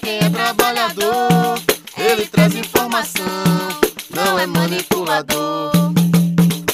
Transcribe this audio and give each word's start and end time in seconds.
quem 0.00 0.18
é 0.18 0.30
trabalhador, 0.30 1.58
ele 1.96 2.26
traz 2.26 2.54
informação, 2.54 3.24
não 4.14 4.38
é 4.38 4.46
manipulador. 4.46 5.70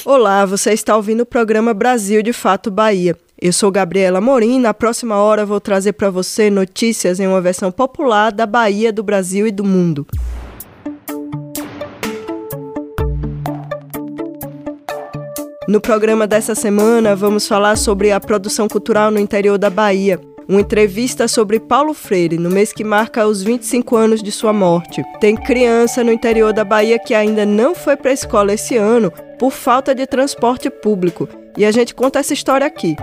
Olá, 0.05 0.45
você 0.45 0.71
está 0.71 0.95
ouvindo 0.95 1.21
o 1.21 1.25
programa 1.25 1.73
Brasil 1.73 2.23
de 2.23 2.31
Fato 2.31 2.71
Bahia. 2.71 3.15
Eu 3.39 3.53
sou 3.53 3.69
Gabriela 3.69 4.21
Morim 4.21 4.59
na 4.59 4.73
próxima 4.73 5.15
hora 5.17 5.45
vou 5.45 5.59
trazer 5.59 5.93
para 5.93 6.09
você 6.09 6.49
notícias 6.49 7.19
em 7.19 7.27
uma 7.27 7.41
versão 7.41 7.71
popular 7.71 8.31
da 8.31 8.45
Bahia, 8.45 8.91
do 8.91 9.03
Brasil 9.03 9.45
e 9.45 9.51
do 9.51 9.63
mundo. 9.63 10.07
No 15.67 15.81
programa 15.81 16.25
dessa 16.25 16.55
semana, 16.55 17.13
vamos 17.13 17.45
falar 17.45 17.75
sobre 17.75 18.11
a 18.11 18.21
produção 18.21 18.69
cultural 18.69 19.11
no 19.11 19.19
interior 19.19 19.57
da 19.57 19.69
Bahia. 19.69 20.17
Uma 20.49 20.61
entrevista 20.61 21.27
sobre 21.27 21.59
Paulo 21.59 21.93
Freire, 21.93 22.37
no 22.37 22.49
mês 22.49 22.71
que 22.71 22.81
marca 22.81 23.27
os 23.27 23.43
25 23.43 23.97
anos 23.97 24.23
de 24.23 24.31
sua 24.31 24.53
morte. 24.53 25.03
Tem 25.19 25.35
criança 25.35 26.05
no 26.05 26.11
interior 26.11 26.53
da 26.53 26.63
Bahia 26.63 26.97
que 26.97 27.13
ainda 27.13 27.45
não 27.45 27.75
foi 27.75 27.97
para 27.97 28.11
a 28.11 28.13
escola 28.13 28.53
esse 28.53 28.77
ano 28.77 29.11
por 29.37 29.51
falta 29.51 29.93
de 29.93 30.07
transporte 30.07 30.69
público. 30.69 31.27
E 31.57 31.65
a 31.65 31.71
gente 31.71 31.93
conta 31.93 32.19
essa 32.19 32.33
história 32.33 32.65
aqui. 32.65 32.95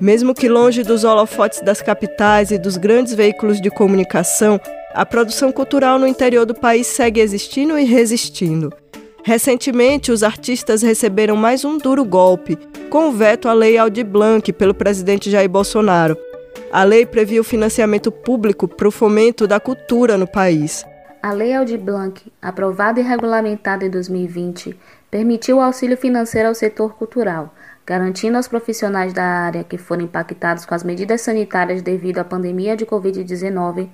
Mesmo 0.00 0.32
que 0.32 0.48
longe 0.48 0.82
dos 0.82 1.04
holofotes 1.04 1.60
das 1.60 1.82
capitais 1.82 2.50
e 2.50 2.56
dos 2.56 2.78
grandes 2.78 3.12
veículos 3.12 3.60
de 3.60 3.68
comunicação, 3.68 4.58
a 4.94 5.04
produção 5.04 5.52
cultural 5.52 5.98
no 5.98 6.06
interior 6.06 6.46
do 6.46 6.54
país 6.54 6.86
segue 6.86 7.20
existindo 7.20 7.78
e 7.78 7.84
resistindo. 7.84 8.72
Recentemente, 9.28 10.10
os 10.10 10.22
artistas 10.22 10.80
receberam 10.80 11.36
mais 11.36 11.62
um 11.62 11.76
duro 11.76 12.02
golpe, 12.02 12.56
com 12.88 13.10
o 13.10 13.12
veto 13.12 13.46
à 13.46 13.52
Lei 13.52 13.76
Aldir 13.76 14.06
Blanc 14.06 14.50
pelo 14.54 14.72
presidente 14.72 15.30
Jair 15.30 15.50
Bolsonaro. 15.50 16.16
A 16.72 16.82
lei 16.82 17.04
previa 17.04 17.38
o 17.38 17.44
financiamento 17.44 18.10
público 18.10 18.66
para 18.66 18.88
o 18.88 18.90
fomento 18.90 19.46
da 19.46 19.60
cultura 19.60 20.16
no 20.16 20.26
país. 20.26 20.82
A 21.22 21.30
Lei 21.34 21.54
Aldir 21.54 21.78
Blanc, 21.78 22.22
aprovada 22.40 23.00
e 23.00 23.02
regulamentada 23.02 23.84
em 23.84 23.90
2020, 23.90 24.74
permitiu 25.10 25.58
o 25.58 25.60
auxílio 25.60 25.98
financeiro 25.98 26.48
ao 26.48 26.54
setor 26.54 26.94
cultural, 26.94 27.54
garantindo 27.84 28.38
aos 28.38 28.48
profissionais 28.48 29.12
da 29.12 29.24
área 29.24 29.62
que 29.62 29.76
foram 29.76 30.04
impactados 30.04 30.64
com 30.64 30.74
as 30.74 30.82
medidas 30.82 31.20
sanitárias 31.20 31.82
devido 31.82 32.18
à 32.18 32.24
pandemia 32.24 32.74
de 32.74 32.86
Covid-19 32.86 33.90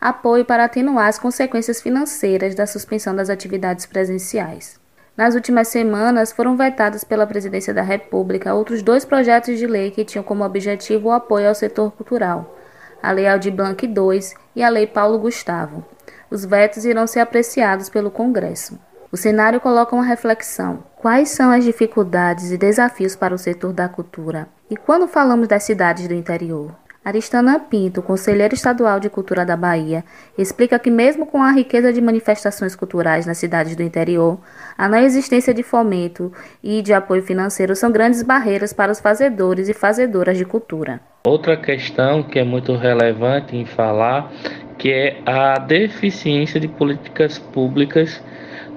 apoio 0.00 0.44
para 0.44 0.64
atenuar 0.64 1.08
as 1.08 1.18
consequências 1.18 1.80
financeiras 1.80 2.54
da 2.54 2.66
suspensão 2.66 3.14
das 3.14 3.30
atividades 3.30 3.86
presenciais. 3.86 4.78
Nas 5.16 5.34
últimas 5.34 5.66
semanas, 5.66 6.30
foram 6.30 6.56
vetados 6.56 7.02
pela 7.02 7.26
Presidência 7.26 7.74
da 7.74 7.82
República 7.82 8.54
outros 8.54 8.82
dois 8.82 9.04
projetos 9.04 9.58
de 9.58 9.66
lei 9.66 9.90
que 9.90 10.04
tinham 10.04 10.22
como 10.22 10.44
objetivo 10.44 11.08
o 11.08 11.12
apoio 11.12 11.48
ao 11.48 11.54
setor 11.56 11.90
cultural: 11.90 12.56
a 13.02 13.10
Lei 13.10 13.26
Aldir 13.26 13.52
Blanc 13.52 13.84
II 13.84 14.20
e 14.54 14.62
a 14.62 14.68
Lei 14.68 14.86
Paulo 14.86 15.18
Gustavo. 15.18 15.84
Os 16.30 16.44
vetos 16.44 16.84
irão 16.84 17.06
ser 17.06 17.20
apreciados 17.20 17.88
pelo 17.88 18.10
Congresso. 18.10 18.78
O 19.10 19.16
cenário 19.16 19.60
coloca 19.60 19.96
uma 19.96 20.04
reflexão. 20.04 20.84
Quais 20.96 21.30
são 21.30 21.50
as 21.50 21.64
dificuldades 21.64 22.52
e 22.52 22.58
desafios 22.58 23.16
para 23.16 23.34
o 23.34 23.38
setor 23.38 23.72
da 23.72 23.88
cultura? 23.88 24.46
E 24.70 24.76
quando 24.76 25.08
falamos 25.08 25.48
das 25.48 25.64
cidades 25.64 26.06
do 26.06 26.14
interior? 26.14 26.74
Aristana 27.04 27.58
Pinto, 27.58 28.02
conselheira 28.02 28.54
estadual 28.54 29.00
de 29.00 29.08
cultura 29.08 29.44
da 29.44 29.56
Bahia, 29.56 30.04
explica 30.36 30.78
que, 30.78 30.90
mesmo 30.90 31.24
com 31.24 31.42
a 31.42 31.52
riqueza 31.52 31.92
de 31.92 32.00
manifestações 32.00 32.74
culturais 32.74 33.24
nas 33.24 33.38
cidades 33.38 33.74
do 33.76 33.82
interior, 33.82 34.38
a 34.76 34.88
não 34.88 34.98
existência 34.98 35.54
de 35.54 35.62
fomento 35.62 36.32
e 36.62 36.82
de 36.82 36.92
apoio 36.92 37.22
financeiro 37.22 37.74
são 37.74 37.90
grandes 37.90 38.22
barreiras 38.22 38.72
para 38.72 38.92
os 38.92 39.00
fazedores 39.00 39.68
e 39.68 39.74
fazedoras 39.74 40.36
de 40.36 40.44
cultura. 40.44 41.00
Outra 41.24 41.56
questão 41.56 42.22
que 42.22 42.38
é 42.38 42.44
muito 42.44 42.74
relevante 42.76 43.56
em 43.56 43.64
falar 43.64 44.30
que 44.78 44.92
é 44.92 45.20
a 45.26 45.58
deficiência 45.58 46.60
de 46.60 46.68
políticas 46.68 47.38
públicas 47.38 48.22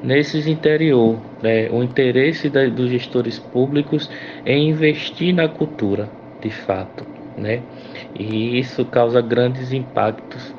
nesses 0.04 0.48
interior, 0.48 1.20
né? 1.42 1.70
o 1.70 1.84
interesse 1.84 2.50
da, 2.50 2.66
dos 2.68 2.90
gestores 2.90 3.38
públicos 3.38 4.10
em 4.46 4.70
investir 4.70 5.34
na 5.34 5.48
cultura, 5.48 6.10
de 6.42 6.50
fato, 6.50 7.06
né? 7.38 7.62
E 8.16 8.60
isso 8.60 8.86
causa 8.86 9.22
grandes 9.22 9.72
impactos, 9.72 10.54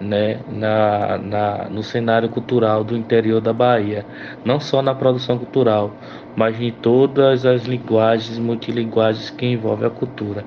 né? 0.00 0.40
Na, 0.48 1.18
na, 1.18 1.68
no 1.68 1.82
cenário 1.82 2.28
cultural 2.28 2.84
do 2.84 2.96
interior 2.96 3.40
da 3.40 3.52
Bahia, 3.52 4.06
não 4.44 4.60
só 4.60 4.80
na 4.82 4.94
produção 4.94 5.38
cultural, 5.38 5.92
mas 6.36 6.60
em 6.60 6.70
todas 6.70 7.44
as 7.44 7.64
linguagens 7.64 8.38
multilinguagens 8.38 9.30
que 9.30 9.46
envolvem 9.46 9.86
a 9.86 9.90
cultura. 9.90 10.44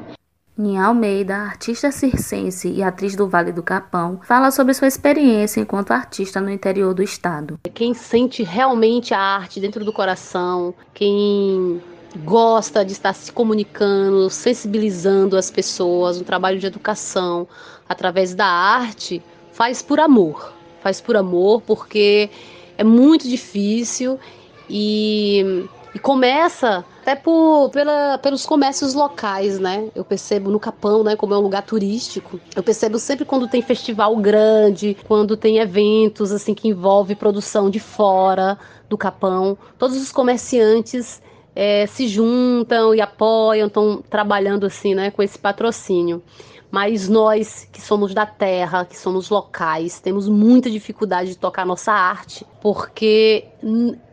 Ninha 0.57 0.85
Almeida, 0.85 1.37
artista 1.37 1.91
circense 1.91 2.69
e 2.69 2.83
atriz 2.83 3.15
do 3.15 3.27
Vale 3.27 3.51
do 3.51 3.63
Capão, 3.63 4.19
fala 4.21 4.51
sobre 4.51 4.73
sua 4.73 4.87
experiência 4.87 5.59
enquanto 5.59 5.91
artista 5.91 6.39
no 6.39 6.51
interior 6.51 6.93
do 6.93 7.01
estado. 7.01 7.57
Quem 7.73 7.93
sente 7.93 8.43
realmente 8.43 9.13
a 9.13 9.19
arte 9.19 9.59
dentro 9.59 9.83
do 9.83 9.91
coração, 9.91 10.73
quem 10.93 11.81
gosta 12.17 12.83
de 12.83 12.91
estar 12.91 13.13
se 13.13 13.31
comunicando, 13.31 14.29
sensibilizando 14.29 15.37
as 15.37 15.49
pessoas, 15.49 16.19
um 16.19 16.23
trabalho 16.23 16.59
de 16.59 16.65
educação 16.65 17.47
através 17.87 18.33
da 18.33 18.45
arte, 18.45 19.21
faz 19.51 19.81
por 19.81 19.99
amor. 19.99 20.53
Faz 20.81 20.99
por 20.99 21.15
amor 21.15 21.61
porque 21.61 22.29
é 22.77 22.83
muito 22.83 23.27
difícil 23.27 24.19
e, 24.69 25.67
e 25.93 25.99
começa 25.99 26.83
até 27.01 27.15
por, 27.15 27.69
pela, 27.69 28.17
pelos 28.17 28.45
comércios 28.45 28.93
locais, 28.93 29.59
né? 29.59 29.89
Eu 29.95 30.05
percebo 30.05 30.51
no 30.51 30.59
Capão, 30.59 31.03
né, 31.03 31.15
como 31.15 31.33
é 31.33 31.37
um 31.37 31.41
lugar 31.41 31.63
turístico. 31.63 32.39
Eu 32.55 32.63
percebo 32.63 32.99
sempre 32.99 33.25
quando 33.25 33.47
tem 33.47 33.61
festival 33.61 34.15
grande, 34.17 34.95
quando 35.07 35.35
tem 35.35 35.57
eventos 35.57 36.31
assim 36.31 36.53
que 36.53 36.67
envolve 36.67 37.15
produção 37.15 37.69
de 37.69 37.79
fora 37.79 38.57
do 38.87 38.97
Capão, 38.97 39.57
todos 39.77 39.97
os 40.01 40.11
comerciantes 40.11 41.21
é, 41.55 41.85
se 41.87 42.07
juntam 42.07 42.93
e 42.95 43.01
apoiam, 43.01 43.67
estão 43.67 44.01
trabalhando 44.01 44.65
assim, 44.65 44.95
né, 44.95 45.11
com 45.11 45.21
esse 45.21 45.37
patrocínio. 45.37 46.23
Mas 46.69 47.09
nós 47.09 47.67
que 47.69 47.81
somos 47.81 48.13
da 48.13 48.25
terra, 48.25 48.85
que 48.85 48.97
somos 48.97 49.29
locais, 49.29 49.99
temos 49.99 50.29
muita 50.29 50.69
dificuldade 50.69 51.31
de 51.31 51.37
tocar 51.37 51.65
nossa 51.65 51.91
arte, 51.91 52.45
porque 52.61 53.45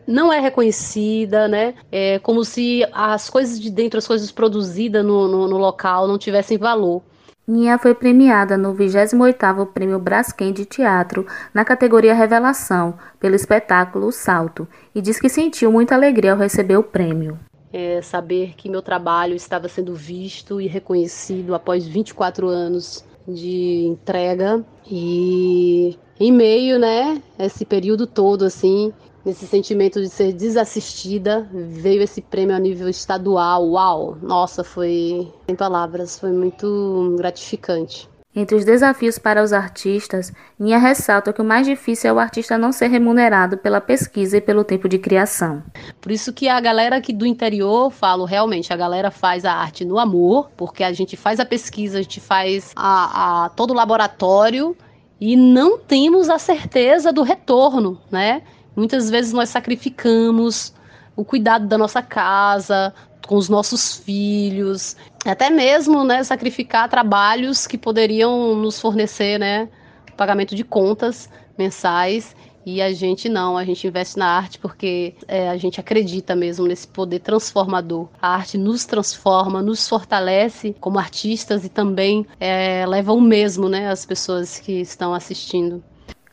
não 0.05 0.33
é 0.33 0.41
reconhecida, 0.41 1.47
né? 1.47 1.73
É 1.89 2.19
como 2.19 2.43
se 2.43 2.85
as 2.91 3.29
coisas 3.29 3.57
de 3.57 3.69
dentro, 3.69 3.97
as 3.97 4.05
coisas 4.05 4.29
produzidas 4.29 5.05
no, 5.05 5.29
no, 5.29 5.47
no 5.47 5.57
local 5.57 6.05
não 6.05 6.17
tivessem 6.17 6.57
valor. 6.57 7.01
Ninha 7.49 7.79
foi 7.79 7.95
premiada 7.95 8.55
no 8.55 8.75
28º 8.75 9.65
Prêmio 9.73 9.97
Braskem 9.97 10.53
de 10.53 10.65
Teatro 10.65 11.25
na 11.51 11.65
categoria 11.65 12.13
Revelação, 12.13 12.93
pelo 13.19 13.33
espetáculo 13.33 14.11
Salto, 14.11 14.67
e 14.93 15.01
diz 15.01 15.19
que 15.19 15.27
sentiu 15.27 15.71
muita 15.71 15.95
alegria 15.95 16.33
ao 16.33 16.37
receber 16.37 16.77
o 16.77 16.83
prêmio. 16.83 17.39
É 17.73 18.03
saber 18.03 18.53
que 18.55 18.69
meu 18.69 18.83
trabalho 18.83 19.33
estava 19.33 19.67
sendo 19.67 19.95
visto 19.95 20.61
e 20.61 20.67
reconhecido 20.67 21.55
após 21.55 21.87
24 21.87 22.47
anos 22.47 23.03
de 23.27 23.83
entrega 23.87 24.63
e 24.85 25.97
em 26.19 26.31
meio, 26.31 26.77
né, 26.77 27.19
esse 27.39 27.65
período 27.65 28.05
todo 28.05 28.45
assim, 28.45 28.93
nesse 29.25 29.45
sentimento 29.45 30.01
de 30.01 30.09
ser 30.09 30.33
desassistida, 30.33 31.49
veio 31.51 32.01
esse 32.01 32.21
prêmio 32.21 32.55
a 32.55 32.59
nível 32.59 32.89
estadual. 32.89 33.69
Uau! 33.69 34.17
Nossa, 34.21 34.63
foi 34.63 35.31
sem 35.45 35.55
palavras, 35.55 36.19
foi 36.19 36.31
muito 36.31 37.15
gratificante. 37.17 38.09
Entre 38.35 38.55
os 38.55 38.63
desafios 38.63 39.17
para 39.17 39.43
os 39.43 39.51
artistas, 39.51 40.31
Ninha 40.57 40.77
ressalta 40.77 41.33
que 41.33 41.41
o 41.41 41.45
mais 41.45 41.65
difícil 41.65 42.11
é 42.11 42.13
o 42.13 42.19
artista 42.19 42.59
não 42.59 42.71
ser 42.71 42.87
remunerado 42.87 43.57
pela 43.57 43.81
pesquisa 43.81 44.37
e 44.37 44.41
pelo 44.41 44.63
tempo 44.63 44.87
de 44.87 44.99
criação. 44.99 45.63
Por 45.99 46.11
isso 46.11 46.31
que 46.31 46.47
a 46.47 46.59
galera 46.61 46.97
aqui 46.97 47.11
do 47.11 47.25
interior, 47.25 47.89
falo 47.89 48.25
realmente, 48.25 48.71
a 48.71 48.77
galera 48.77 49.09
faz 49.09 49.45
a 49.45 49.53
arte 49.53 49.83
no 49.83 49.97
amor, 49.97 50.51
porque 50.55 50.83
a 50.83 50.93
gente 50.93 51.17
faz 51.17 51.39
a 51.39 51.45
pesquisa, 51.45 51.97
a 51.97 52.01
gente 52.03 52.21
faz 52.21 52.71
a, 52.75 53.45
a 53.45 53.49
todo 53.49 53.71
o 53.71 53.75
laboratório 53.75 54.77
e 55.19 55.35
não 55.35 55.79
temos 55.79 56.29
a 56.29 56.37
certeza 56.37 57.11
do 57.11 57.23
retorno, 57.23 57.99
né? 58.11 58.43
Muitas 58.75 59.09
vezes 59.09 59.33
nós 59.33 59.49
sacrificamos 59.49 60.73
o 61.15 61.25
cuidado 61.25 61.67
da 61.67 61.77
nossa 61.77 62.01
casa, 62.01 62.93
com 63.27 63.35
os 63.35 63.49
nossos 63.49 63.97
filhos, 63.97 64.95
até 65.25 65.49
mesmo 65.49 66.03
né, 66.03 66.23
sacrificar 66.23 66.89
trabalhos 66.89 67.67
que 67.67 67.77
poderiam 67.77 68.55
nos 68.55 68.79
fornecer 68.79 69.37
né, 69.37 69.69
pagamento 70.17 70.55
de 70.55 70.63
contas 70.63 71.29
mensais 71.57 72.35
e 72.65 72.81
a 72.81 72.91
gente 72.93 73.29
não, 73.29 73.57
a 73.57 73.63
gente 73.63 73.87
investe 73.87 74.17
na 74.17 74.27
arte 74.27 74.59
porque 74.59 75.15
é, 75.27 75.49
a 75.49 75.57
gente 75.57 75.79
acredita 75.79 76.35
mesmo 76.35 76.67
nesse 76.67 76.87
poder 76.87 77.19
transformador. 77.19 78.07
A 78.21 78.35
arte 78.35 78.57
nos 78.57 78.85
transforma, 78.85 79.61
nos 79.61 79.87
fortalece 79.87 80.75
como 80.79 80.99
artistas 80.99 81.65
e 81.65 81.69
também 81.69 82.25
é, 82.39 82.85
leva 82.85 83.13
o 83.13 83.21
mesmo 83.21 83.69
né, 83.69 83.89
às 83.89 84.05
pessoas 84.05 84.59
que 84.59 84.73
estão 84.73 85.13
assistindo. 85.13 85.83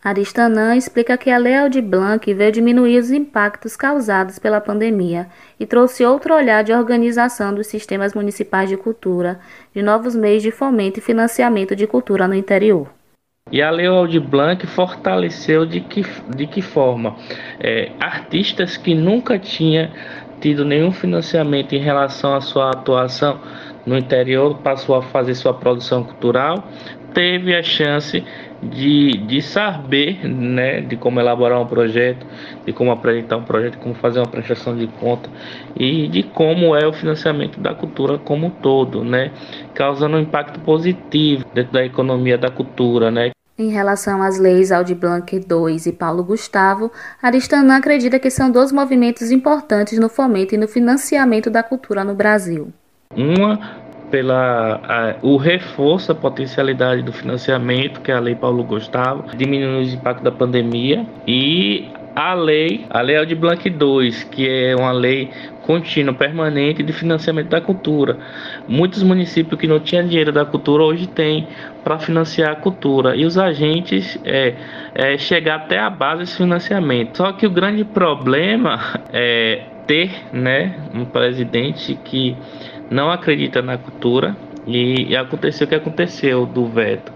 Aristanã 0.06 0.76
explica 0.76 1.19
que 1.19 1.29
a 1.31 1.37
Lei 1.37 1.56
Aldir 1.56 1.82
Blanc 1.82 2.32
veio 2.32 2.53
diminuir 2.53 2.97
os 2.97 3.11
impactos 3.11 3.76
causados 3.76 4.38
pela 4.38 4.61
pandemia 4.61 5.26
e 5.58 5.67
trouxe 5.67 6.05
outro 6.05 6.32
olhar 6.32 6.62
de 6.62 6.73
organização 6.73 7.53
dos 7.53 7.67
sistemas 7.67 8.14
municipais 8.14 8.69
de 8.69 8.76
cultura, 8.76 9.41
de 9.75 9.82
novos 9.82 10.14
meios 10.14 10.44
de 10.44 10.53
fomento 10.53 11.00
e 11.00 11.03
financiamento 11.03 11.75
de 11.75 11.88
cultura 11.88 12.29
no 12.29 12.37
interior. 12.37 12.88
E 13.50 13.61
a 13.61 13.69
Lei 13.69 13.87
Aldir 13.88 14.20
Blanc 14.20 14.64
fortaleceu 14.69 15.67
de 15.67 15.81
que, 15.81 16.06
de 16.37 16.47
que 16.47 16.62
forma? 16.62 17.17
É, 17.59 17.91
artistas 17.99 18.76
que 18.76 18.94
nunca 18.94 19.41
tinham 19.41 19.91
tido 20.41 20.64
nenhum 20.64 20.93
financiamento 20.93 21.75
em 21.75 21.81
relação 21.81 22.32
à 22.32 22.41
sua 22.41 22.70
atuação 22.70 23.41
no 23.85 23.99
interior 23.99 24.59
passou 24.59 24.94
a 24.94 25.02
fazer 25.02 25.35
sua 25.35 25.55
produção 25.55 26.05
cultural, 26.05 26.62
teve 27.14 27.56
a 27.56 27.62
chance 27.62 28.23
de, 28.62 29.19
de 29.19 29.43
saber 29.43 30.26
né, 30.26 30.81
de 30.81 30.97
como 30.97 31.20
elaborar 31.20 31.61
um 31.61 31.67
projeto, 31.67 32.26
de 32.64 32.73
como 32.73 32.91
apresentar 32.91 33.37
um 33.37 33.44
projeto, 33.44 33.79
como 33.79 33.94
fazer 33.94 34.19
uma 34.19 34.29
prestação 34.29 34.76
de 34.76 34.87
conta 34.87 35.29
e 35.76 36.08
de 36.08 36.23
como 36.23 36.75
é 36.75 36.87
o 36.87 36.93
financiamento 36.93 37.61
da 37.61 37.75
cultura 37.75 38.19
como 38.19 38.47
um 38.47 38.50
todo, 38.50 39.05
né, 39.05 39.31
causando 39.75 40.17
um 40.17 40.20
impacto 40.20 40.61
positivo 40.61 41.44
dentro 41.55 41.73
da 41.73 41.85
economia 41.85 42.38
da 42.38 42.50
cultura, 42.50 43.11
né, 43.11 43.31
em 43.58 43.70
relação 43.70 44.23
às 44.23 44.38
leis 44.38 44.70
Aldi 44.70 44.94
Blanc 44.94 45.35
II 45.35 45.76
e 45.87 45.93
Paulo 45.93 46.23
Gustavo, 46.23 46.93
Aristanã 47.23 47.79
acredita 47.79 48.19
que 48.19 48.29
são 48.29 48.50
dois 48.50 48.70
movimentos 48.70 49.31
importantes 49.31 49.99
no 49.99 50.11
fomento 50.11 50.55
e 50.55 50.59
no 50.59 50.69
financiamento 50.69 51.49
da 51.49 51.62
cultura 51.62 52.05
no 52.05 52.14
Brasil. 52.14 52.70
Uma 53.17 53.86
pela 54.11 54.81
a, 54.82 55.14
o 55.23 55.37
reforço, 55.37 56.12
a 56.12 56.14
potencialidade 56.14 57.03
do 57.03 57.12
financiamento, 57.12 58.00
que 58.00 58.11
é 58.11 58.14
a 58.14 58.20
Lei 58.20 58.35
Paulo 58.35 58.62
Gustavo, 58.64 59.37
diminuindo 59.37 59.81
os 59.81 59.94
impactos 59.94 60.25
da 60.25 60.31
pandemia, 60.31 61.06
e 61.26 61.88
a 62.17 62.32
lei, 62.32 62.87
a 62.88 63.03
Lei 63.03 63.17
Aldi 63.19 63.35
Blanc 63.35 63.69
II, 63.69 64.11
que 64.31 64.49
é 64.49 64.75
uma 64.75 64.91
lei 64.91 65.31
contínua, 65.67 66.14
permanente 66.14 66.82
de 66.82 66.91
financiamento 66.91 67.49
da 67.49 67.61
cultura. 67.61 68.17
Muitos 68.67 69.03
municípios 69.03 69.61
que 69.61 69.67
não 69.67 69.79
tinham 69.81 70.06
dinheiro 70.06 70.32
da 70.32 70.44
cultura 70.47 70.82
hoje 70.82 71.06
têm 71.06 71.47
para 71.85 71.99
financiar 71.99 72.52
a 72.52 72.56
cultura 72.56 73.14
e 73.14 73.26
os 73.26 73.37
agentes 73.37 74.19
é, 74.25 74.55
é 74.94 75.19
chegar 75.19 75.56
até 75.56 75.79
a 75.79 75.91
base 75.91 76.20
desse 76.20 76.37
financiamento. 76.38 77.19
Só 77.19 77.32
que 77.32 77.47
o 77.47 77.50
grande 77.50 77.85
problema 77.85 78.81
é 79.12 79.64
ter 79.87 80.11
né, 80.32 80.75
um 80.94 81.05
presidente 81.05 81.99
que 82.02 82.35
não 82.91 83.11
acredita 83.11 83.62
na 83.62 83.77
cultura 83.79 84.37
e, 84.67 85.11
e 85.11 85.17
aconteceu 85.17 85.67
o 85.67 85.69
que 85.69 85.75
aconteceu 85.75 86.47
do 86.47 86.67
veto. 86.67 87.12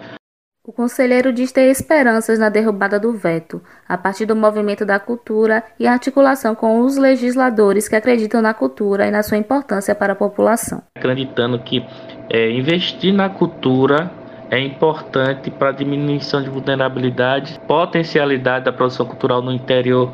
O 0.62 0.72
conselheiro 0.72 1.32
diz 1.32 1.50
ter 1.50 1.70
esperanças 1.70 2.38
na 2.38 2.48
derrubada 2.48 3.00
do 3.00 3.12
veto, 3.12 3.60
a 3.88 3.96
partir 3.96 4.26
do 4.26 4.36
movimento 4.36 4.84
da 4.84 5.00
cultura 5.00 5.64
e 5.80 5.86
articulação 5.86 6.54
com 6.54 6.80
os 6.80 6.96
legisladores 6.96 7.88
que 7.88 7.96
acreditam 7.96 8.40
na 8.42 8.54
cultura 8.54 9.06
e 9.06 9.10
na 9.10 9.22
sua 9.22 9.38
importância 9.38 9.94
para 9.94 10.12
a 10.12 10.16
população. 10.16 10.82
Acreditando 10.96 11.58
que 11.58 11.84
é, 12.28 12.50
investir 12.52 13.12
na 13.12 13.28
cultura 13.28 14.12
é 14.50 14.60
importante 14.60 15.50
para 15.50 15.70
a 15.70 15.72
diminuição 15.72 16.42
de 16.42 16.50
vulnerabilidade, 16.50 17.58
potencialidade 17.66 18.64
da 18.64 18.72
produção 18.72 19.06
cultural 19.06 19.40
no 19.40 19.52
interior 19.52 20.12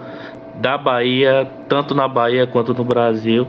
da 0.60 0.78
Bahia, 0.78 1.50
tanto 1.68 1.94
na 1.94 2.06
Bahia 2.06 2.46
quanto 2.46 2.72
no 2.72 2.84
Brasil, 2.84 3.46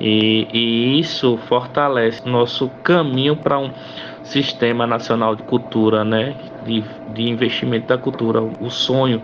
e, 0.00 0.46
e 0.52 1.00
isso 1.00 1.38
fortalece 1.48 2.28
nosso 2.28 2.68
caminho 2.82 3.36
para 3.36 3.58
um 3.58 3.70
Sistema 4.22 4.86
Nacional 4.86 5.34
de 5.34 5.42
Cultura, 5.42 6.04
né? 6.04 6.36
De, 6.64 6.84
de 7.14 7.22
investimento 7.22 7.88
da 7.88 7.96
cultura, 7.96 8.42
o 8.42 8.70
sonho 8.70 9.22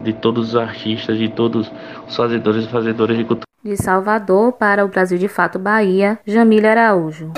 de 0.00 0.12
todos 0.12 0.50
os 0.50 0.56
artistas, 0.56 1.16
de 1.18 1.28
todos 1.28 1.70
os 2.06 2.16
fazedores 2.16 2.66
e 2.66 2.68
fazedoras 2.68 3.16
de 3.16 3.24
cultura. 3.24 3.44
De 3.64 3.76
Salvador 3.76 4.52
para 4.52 4.84
o 4.84 4.88
Brasil 4.88 5.16
de 5.16 5.28
Fato 5.28 5.58
Bahia, 5.58 6.18
Jamília 6.26 6.72
Araújo. 6.72 7.32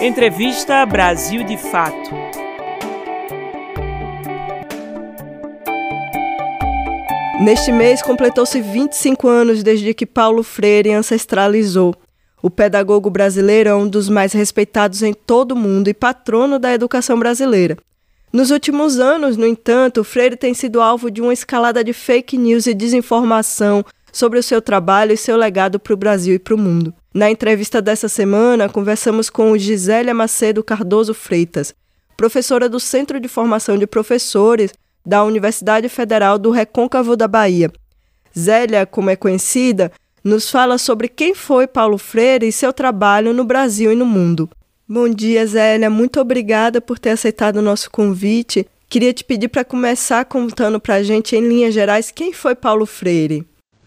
Entrevista 0.00 0.84
Brasil 0.84 1.44
de 1.44 1.56
Fato. 1.56 2.33
Neste 7.40 7.72
mês 7.72 8.00
completou-se 8.00 8.60
25 8.60 9.28
anos 9.28 9.62
desde 9.62 9.92
que 9.92 10.06
Paulo 10.06 10.42
Freire 10.42 10.92
ancestralizou 10.92 11.94
o 12.44 12.50
pedagogo 12.50 13.08
brasileiro 13.08 13.70
é 13.70 13.74
um 13.74 13.88
dos 13.88 14.06
mais 14.10 14.34
respeitados 14.34 15.02
em 15.02 15.14
todo 15.14 15.52
o 15.52 15.56
mundo 15.56 15.88
e 15.88 15.94
patrono 15.94 16.58
da 16.58 16.74
educação 16.74 17.18
brasileira. 17.18 17.78
Nos 18.30 18.50
últimos 18.50 19.00
anos, 19.00 19.38
no 19.38 19.46
entanto, 19.46 20.04
Freire 20.04 20.36
tem 20.36 20.52
sido 20.52 20.82
alvo 20.82 21.10
de 21.10 21.22
uma 21.22 21.32
escalada 21.32 21.82
de 21.82 21.94
fake 21.94 22.36
news 22.36 22.66
e 22.66 22.74
desinformação 22.74 23.82
sobre 24.12 24.38
o 24.38 24.42
seu 24.42 24.60
trabalho 24.60 25.12
e 25.12 25.16
seu 25.16 25.38
legado 25.38 25.80
para 25.80 25.94
o 25.94 25.96
Brasil 25.96 26.34
e 26.34 26.38
para 26.38 26.54
o 26.54 26.58
mundo. 26.58 26.92
Na 27.14 27.30
entrevista 27.30 27.80
dessa 27.80 28.10
semana, 28.10 28.68
conversamos 28.68 29.30
com 29.30 29.56
Gisélia 29.56 30.12
Macedo 30.12 30.62
Cardoso 30.62 31.14
Freitas, 31.14 31.74
professora 32.14 32.68
do 32.68 32.78
Centro 32.78 33.18
de 33.18 33.26
Formação 33.26 33.78
de 33.78 33.86
Professores 33.86 34.70
da 35.04 35.24
Universidade 35.24 35.88
Federal 35.88 36.38
do 36.38 36.50
Recôncavo 36.50 37.16
da 37.16 37.28
Bahia. 37.28 37.70
Zélia, 38.36 38.86
como 38.86 39.10
é 39.10 39.16
conhecida, 39.16 39.92
nos 40.22 40.50
fala 40.50 40.78
sobre 40.78 41.08
quem 41.08 41.34
foi 41.34 41.66
Paulo 41.66 41.98
Freire 41.98 42.48
e 42.48 42.52
seu 42.52 42.72
trabalho 42.72 43.32
no 43.32 43.44
Brasil 43.44 43.92
e 43.92 43.96
no 43.96 44.06
mundo. 44.06 44.48
Bom 44.88 45.08
dia, 45.08 45.46
Zélia. 45.46 45.88
Muito 45.90 46.20
obrigada 46.20 46.80
por 46.80 46.98
ter 46.98 47.10
aceitado 47.10 47.56
o 47.56 47.62
nosso 47.62 47.90
convite. 47.90 48.66
Queria 48.88 49.12
te 49.12 49.24
pedir 49.24 49.48
para 49.48 49.64
começar 49.64 50.24
contando 50.24 50.80
para 50.80 50.96
a 50.96 51.02
gente, 51.02 51.36
em 51.36 51.46
linhas 51.46 51.74
gerais, 51.74 52.10
quem 52.10 52.32
foi 52.32 52.54
Paulo 52.54 52.86
Freire. 52.86 53.46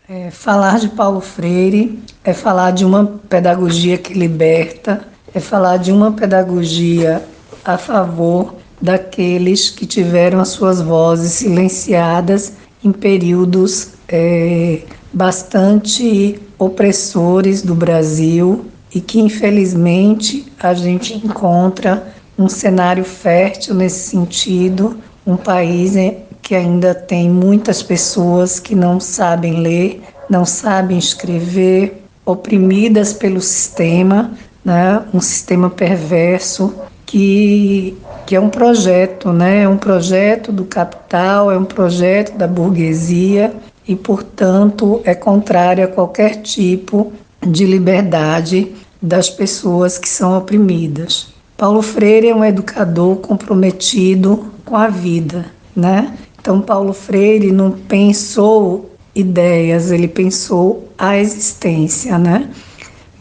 É, 0.09 0.31
falar 0.31 0.79
de 0.79 0.89
Paulo 0.89 1.19
Freire 1.19 1.99
é 2.23 2.33
falar 2.33 2.71
de 2.71 2.85
uma 2.85 3.05
pedagogia 3.29 3.97
que 3.97 4.13
liberta, 4.13 5.07
é 5.33 5.39
falar 5.39 5.77
de 5.77 5.91
uma 5.91 6.13
pedagogia 6.13 7.23
a 7.63 7.77
favor 7.77 8.55
daqueles 8.81 9.69
que 9.69 9.85
tiveram 9.85 10.39
as 10.39 10.49
suas 10.49 10.81
vozes 10.81 11.33
silenciadas 11.33 12.53
em 12.83 12.91
períodos 12.91 13.89
é, 14.07 14.81
bastante 15.11 16.39
opressores 16.59 17.61
do 17.61 17.75
Brasil 17.75 18.65
e 18.93 19.01
que 19.01 19.19
infelizmente 19.19 20.51
a 20.59 20.73
gente 20.73 21.13
encontra 21.13 22.13
um 22.37 22.47
cenário 22.47 23.03
fértil 23.03 23.73
nesse 23.73 24.09
sentido, 24.09 24.97
um 25.25 25.35
país 25.35 25.93
que 26.41 26.55
ainda 26.55 26.93
tem 26.93 27.29
muitas 27.29 27.83
pessoas 27.83 28.59
que 28.59 28.75
não 28.75 28.99
sabem 28.99 29.59
ler, 29.59 30.01
não 30.29 30.45
sabem 30.45 30.97
escrever, 30.97 32.03
oprimidas 32.25 33.13
pelo 33.13 33.41
sistema, 33.41 34.31
né? 34.63 35.01
um 35.13 35.19
sistema 35.19 35.69
perverso 35.69 36.73
que, 37.05 37.97
que 38.27 38.35
é 38.35 38.39
um 38.41 38.49
projeto, 38.49 39.31
né? 39.31 39.63
é 39.63 39.69
um 39.69 39.77
projeto 39.77 40.51
do 40.51 40.65
capital, 40.65 41.49
é 41.49 41.57
um 41.57 41.63
projeto 41.63 42.37
da 42.37 42.45
burguesia 42.45 43.53
e, 43.87 43.95
portanto, 43.95 45.01
é 45.05 45.15
contrária 45.15 45.85
a 45.85 45.87
qualquer 45.87 46.41
tipo 46.41 47.13
de 47.41 47.65
liberdade 47.65 48.75
das 49.01 49.29
pessoas 49.29 49.97
que 49.97 50.09
são 50.09 50.37
oprimidas. 50.37 51.29
Paulo 51.55 51.81
Freire 51.81 52.27
é 52.27 52.35
um 52.35 52.43
educador 52.43 53.15
comprometido 53.15 54.51
com 54.65 54.75
a 54.75 54.89
vida, 54.89 55.45
né? 55.73 56.13
Então 56.39 56.59
Paulo 56.59 56.91
Freire 56.91 57.51
não 57.53 57.71
pensou 57.71 58.91
ideias, 59.15 59.89
ele 59.89 60.07
pensou 60.09 60.89
a 60.97 61.17
existência, 61.17 62.17
né? 62.17 62.49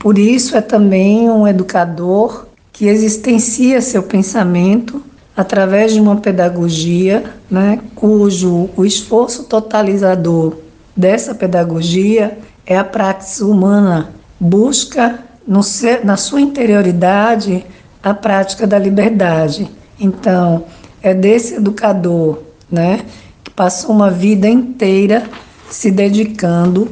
Por 0.01 0.19
isso 0.19 0.57
é 0.57 0.61
também 0.61 1.31
um 1.31 1.47
educador 1.47 2.46
que 2.77 2.87
existencia 2.87 3.81
seu 3.81 4.03
pensamento 4.03 5.03
através 5.35 5.95
de 5.95 6.01
uma 6.01 6.17
pedagogia, 6.17 7.25
né, 7.51 7.81
cujo 7.95 8.69
o 8.77 8.85
esforço 8.85 9.45
totalizador 9.45 10.59
dessa 10.95 11.35
pedagogia 11.35 12.39
é 12.67 12.77
a 12.77 12.85
prática 12.85 13.47
humana, 13.47 14.11
busca 14.39 15.21
ser, 15.63 16.05
na 16.05 16.19
sua 16.19 16.41
interioridade 16.41 17.65
a 18.03 18.13
prática 18.13 18.67
da 18.67 18.79
liberdade. 18.79 19.71
Então, 19.99 20.65
é 21.03 21.15
desse 21.15 21.55
educador, 21.55 22.43
né, 22.71 23.01
que 23.43 23.51
passou 23.53 23.95
uma 23.95 24.11
vida 24.11 24.49
inteira 24.49 25.23
se 25.71 25.91
dedicando 25.91 26.91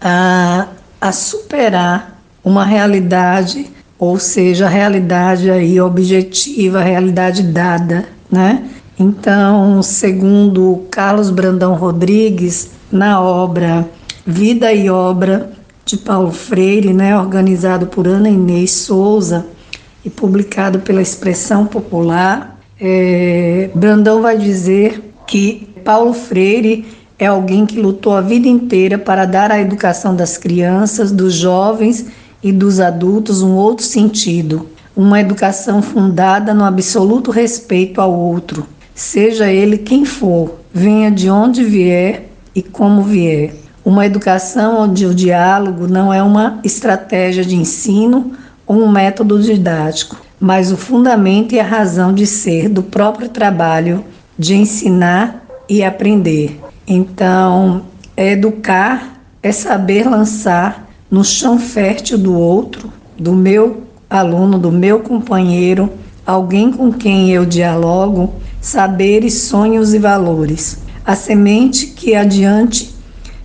a, 0.00 0.68
a 1.00 1.10
superar 1.10 2.22
uma 2.44 2.64
realidade, 2.64 3.68
ou 3.98 4.18
seja, 4.18 4.66
a 4.66 4.68
realidade 4.68 5.50
aí 5.50 5.80
objetiva, 5.80 6.80
a 6.80 6.84
realidade 6.84 7.42
dada, 7.42 8.04
né? 8.30 8.64
Então, 8.98 9.82
segundo 9.82 10.84
Carlos 10.90 11.30
Brandão 11.30 11.74
Rodrigues, 11.74 12.70
na 12.90 13.20
obra 13.20 13.88
Vida 14.24 14.72
e 14.72 14.88
Obra 14.88 15.50
de 15.84 15.96
Paulo 15.96 16.30
Freire, 16.30 16.92
né, 16.92 17.18
organizado 17.18 17.86
por 17.86 18.06
Ana 18.06 18.28
Inês 18.28 18.70
Souza 18.70 19.46
e 20.04 20.08
publicado 20.08 20.78
pela 20.78 21.02
Expressão 21.02 21.66
Popular, 21.66 22.58
é, 22.80 23.68
Brandão 23.74 24.22
vai 24.22 24.38
dizer 24.38 25.02
que 25.26 25.68
Paulo 25.84 26.12
Freire 26.12 26.86
é 27.18 27.26
alguém 27.26 27.66
que 27.66 27.80
lutou 27.80 28.16
a 28.16 28.20
vida 28.20 28.48
inteira 28.48 28.96
para 28.96 29.24
dar 29.24 29.50
à 29.50 29.60
educação 29.60 30.14
das 30.14 30.38
crianças, 30.38 31.12
dos 31.12 31.34
jovens 31.34 32.06
e 32.44 32.52
dos 32.52 32.78
adultos 32.78 33.40
um 33.40 33.54
outro 33.54 33.86
sentido, 33.86 34.68
uma 34.94 35.18
educação 35.18 35.80
fundada 35.80 36.52
no 36.52 36.62
absoluto 36.62 37.30
respeito 37.30 38.02
ao 38.02 38.12
outro, 38.12 38.66
seja 38.94 39.50
ele 39.50 39.78
quem 39.78 40.04
for, 40.04 40.60
venha 40.72 41.10
de 41.10 41.30
onde 41.30 41.64
vier 41.64 42.28
e 42.54 42.62
como 42.62 43.02
vier. 43.02 43.54
Uma 43.82 44.04
educação 44.04 44.82
onde 44.82 45.06
o 45.06 45.14
diálogo 45.14 45.88
não 45.88 46.12
é 46.12 46.22
uma 46.22 46.60
estratégia 46.62 47.44
de 47.44 47.56
ensino 47.56 48.32
ou 48.66 48.76
um 48.76 48.90
método 48.90 49.40
didático, 49.40 50.20
mas 50.38 50.70
o 50.70 50.76
fundamento 50.76 51.54
e 51.54 51.60
a 51.60 51.64
razão 51.64 52.12
de 52.12 52.26
ser 52.26 52.68
do 52.68 52.82
próprio 52.82 53.30
trabalho 53.30 54.04
de 54.38 54.54
ensinar 54.54 55.44
e 55.66 55.82
aprender. 55.82 56.60
Então, 56.86 57.82
educar 58.16 59.18
é 59.42 59.50
saber 59.50 60.08
lançar 60.08 60.83
no 61.14 61.22
chão 61.22 61.60
fértil 61.60 62.18
do 62.18 62.36
outro, 62.36 62.92
do 63.16 63.32
meu 63.32 63.84
aluno, 64.10 64.58
do 64.58 64.72
meu 64.72 64.98
companheiro, 64.98 65.88
alguém 66.26 66.72
com 66.72 66.92
quem 66.92 67.30
eu 67.30 67.46
dialogo, 67.46 68.34
saberes, 68.60 69.34
sonhos 69.34 69.94
e 69.94 69.98
valores. 70.00 70.78
A 71.06 71.14
semente 71.14 71.86
que 71.86 72.16
adiante 72.16 72.92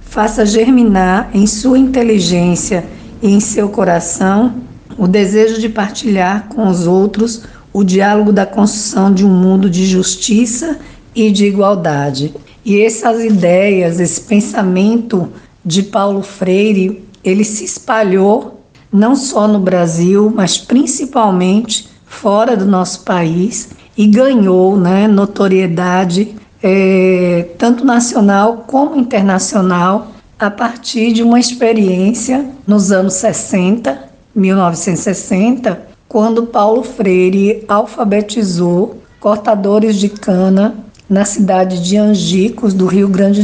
faça 0.02 0.48
germinar 0.48 1.30
em 1.32 1.46
sua 1.46 1.78
inteligência 1.78 2.86
e 3.22 3.32
em 3.32 3.40
seu 3.40 3.70
coração 3.70 4.56
o 4.98 5.08
desejo 5.08 5.62
de 5.62 5.70
partilhar 5.70 6.48
com 6.50 6.68
os 6.68 6.88
outros 6.88 7.44
o 7.72 7.84
diálogo 7.84 8.34
da 8.34 8.48
construção 8.48 9.14
de 9.14 9.24
um 9.24 9.30
mundo 9.30 9.70
de 9.70 9.86
justiça 9.86 10.80
e 11.14 11.30
de 11.30 11.46
igualdade. 11.46 12.34
E 12.66 12.82
essas 12.82 13.24
ideias, 13.24 14.00
esse 14.00 14.22
pensamento 14.22 15.30
de 15.64 15.84
Paulo 15.84 16.24
Freire, 16.24 17.08
ele 17.24 17.44
se 17.44 17.64
espalhou 17.64 18.62
não 18.92 19.16
só 19.16 19.48
no 19.48 19.60
Brasil, 19.60 20.32
mas 20.34 20.58
principalmente 20.58 21.90
fora 22.06 22.58
do 22.58 22.66
nosso 22.66 23.02
país 23.02 23.70
e 23.98 24.08
ganhou 24.08 24.78
né, 24.78 25.08
notoriedade 25.08 26.36
é, 26.62 27.48
tanto 27.58 27.86
nacional 27.86 28.66
como 28.68 28.96
internacional, 28.96 30.12
a 30.38 30.50
partir 30.50 31.12
de 31.12 31.22
uma 31.22 31.40
experiência 31.40 32.46
nos 32.66 32.92
anos 32.92 33.16
60, 33.16 34.10
1960, 34.34 35.88
quando 36.08 36.48
Paulo 36.48 36.84
Freire 36.84 37.64
alfabetizou 37.68 39.02
cortadores 39.20 39.98
de 39.98 40.08
cana 40.08 40.76
na 41.10 41.26
cidade 41.26 41.82
de 41.82 41.98
Angicos, 41.98 42.74
do 42.74 42.86
Rio 42.86 43.10
Grande 43.10 43.44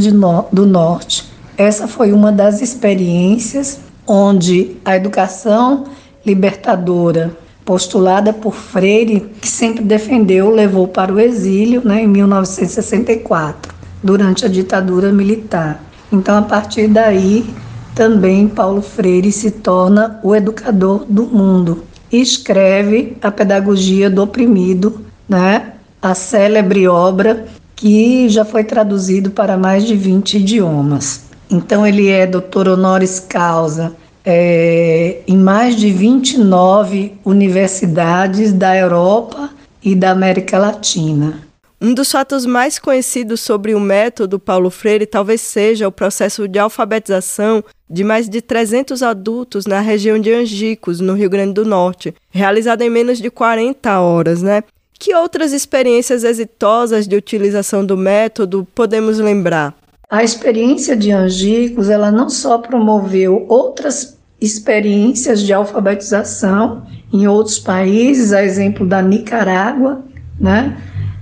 do 0.52 0.66
Norte. 0.66 1.24
Essa 1.56 1.88
foi 1.88 2.12
uma 2.12 2.30
das 2.30 2.60
experiências 2.60 3.80
onde 4.06 4.76
a 4.84 4.94
educação 4.94 5.84
libertadora 6.24 7.36
postulada 7.64 8.32
por 8.32 8.54
Freire, 8.54 9.28
que 9.40 9.48
sempre 9.48 9.82
defendeu, 9.82 10.50
levou 10.50 10.86
para 10.86 11.12
o 11.12 11.18
exílio 11.18 11.82
né, 11.84 12.02
em 12.02 12.06
1964, 12.06 13.74
durante 14.02 14.44
a 14.44 14.48
ditadura 14.48 15.10
militar. 15.10 15.82
Então, 16.12 16.38
a 16.38 16.42
partir 16.42 16.86
daí, 16.86 17.44
também 17.92 18.46
Paulo 18.46 18.80
Freire 18.80 19.32
se 19.32 19.50
torna 19.50 20.20
o 20.22 20.34
educador 20.34 21.04
do 21.08 21.24
mundo 21.24 21.82
e 22.12 22.20
escreve 22.20 23.16
a 23.20 23.32
Pedagogia 23.32 24.08
do 24.08 24.22
Oprimido, 24.22 25.00
né, 25.28 25.72
a 26.00 26.14
célebre 26.14 26.86
obra 26.86 27.46
que 27.74 28.28
já 28.28 28.44
foi 28.44 28.62
traduzido 28.62 29.30
para 29.30 29.56
mais 29.56 29.84
de 29.84 29.96
20 29.96 30.38
idiomas. 30.38 31.25
Então, 31.50 31.86
ele 31.86 32.08
é 32.08 32.26
doutor 32.26 32.68
honoris 32.68 33.20
causa 33.20 33.94
é, 34.24 35.18
em 35.28 35.36
mais 35.36 35.76
de 35.76 35.92
29 35.92 37.14
universidades 37.24 38.52
da 38.52 38.76
Europa 38.76 39.50
e 39.80 39.94
da 39.94 40.10
América 40.10 40.58
Latina. 40.58 41.46
Um 41.80 41.94
dos 41.94 42.10
fatos 42.10 42.44
mais 42.44 42.78
conhecidos 42.78 43.40
sobre 43.40 43.74
o 43.74 43.78
método 43.78 44.38
Paulo 44.38 44.70
Freire 44.70 45.06
talvez 45.06 45.42
seja 45.42 45.86
o 45.86 45.92
processo 45.92 46.48
de 46.48 46.58
alfabetização 46.58 47.62
de 47.88 48.02
mais 48.02 48.28
de 48.28 48.40
300 48.40 49.02
adultos 49.02 49.66
na 49.66 49.80
região 49.80 50.18
de 50.18 50.32
Angicos, 50.32 51.00
no 51.00 51.12
Rio 51.12 51.30
Grande 51.30 51.52
do 51.52 51.64
Norte, 51.64 52.14
realizado 52.30 52.82
em 52.82 52.90
menos 52.90 53.18
de 53.18 53.30
40 53.30 54.00
horas, 54.00 54.42
né? 54.42 54.64
Que 54.98 55.14
outras 55.14 55.52
experiências 55.52 56.24
exitosas 56.24 57.06
de 57.06 57.14
utilização 57.14 57.84
do 57.84 57.96
método 57.96 58.66
podemos 58.74 59.18
lembrar? 59.18 59.74
A 60.08 60.22
experiência 60.22 60.96
de 60.96 61.10
Angicos, 61.10 61.90
ela 61.90 62.12
não 62.12 62.30
só 62.30 62.58
promoveu 62.58 63.44
outras 63.48 64.16
experiências 64.40 65.42
de 65.42 65.52
alfabetização 65.52 66.86
em 67.12 67.26
outros 67.26 67.58
países, 67.58 68.32
a 68.32 68.40
exemplo 68.40 68.86
da 68.86 69.02
Nicarágua, 69.02 70.04
né? 70.38 70.76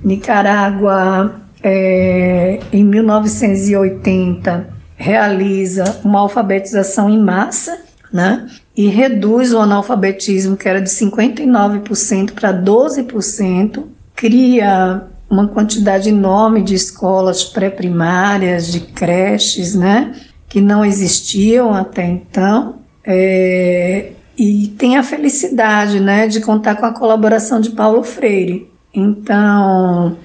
Nicarágua, 0.05 1.41
é, 1.63 2.61
em 2.71 2.85
1980, 2.85 4.69
realiza 4.97 6.01
uma 6.05 6.21
alfabetização 6.21 7.09
em 7.09 7.19
massa, 7.19 7.79
né? 8.13 8.47
E 8.77 8.89
reduz 8.89 9.55
o 9.55 9.61
analfabetismo, 9.61 10.59
que 10.59 10.69
era 10.69 10.83
de 10.83 10.91
59% 10.91 12.33
para 12.33 12.53
12%, 12.53 13.85
cria 14.15 15.05
uma 15.35 15.49
quantidade 15.49 16.09
enorme 16.09 16.63
de 16.63 16.75
escolas 16.75 17.45
pré-primárias, 17.45 18.73
de 18.73 18.81
creches, 18.81 19.75
né? 19.75 20.15
Que 20.49 20.61
não 20.61 20.85
existiam 20.85 21.75
até 21.75 22.07
então 22.07 22.77
é, 23.05 24.13
e 24.37 24.69
tem 24.79 24.97
a 24.97 25.03
felicidade 25.03 26.01
né, 26.01 26.27
de 26.27 26.41
contar 26.41 26.77
com 26.77 26.87
a 26.87 26.93
colaboração 26.93 27.61
de 27.61 27.71
Paulo 27.71 28.03
Freire. 28.03 28.71
Então, 28.93 30.17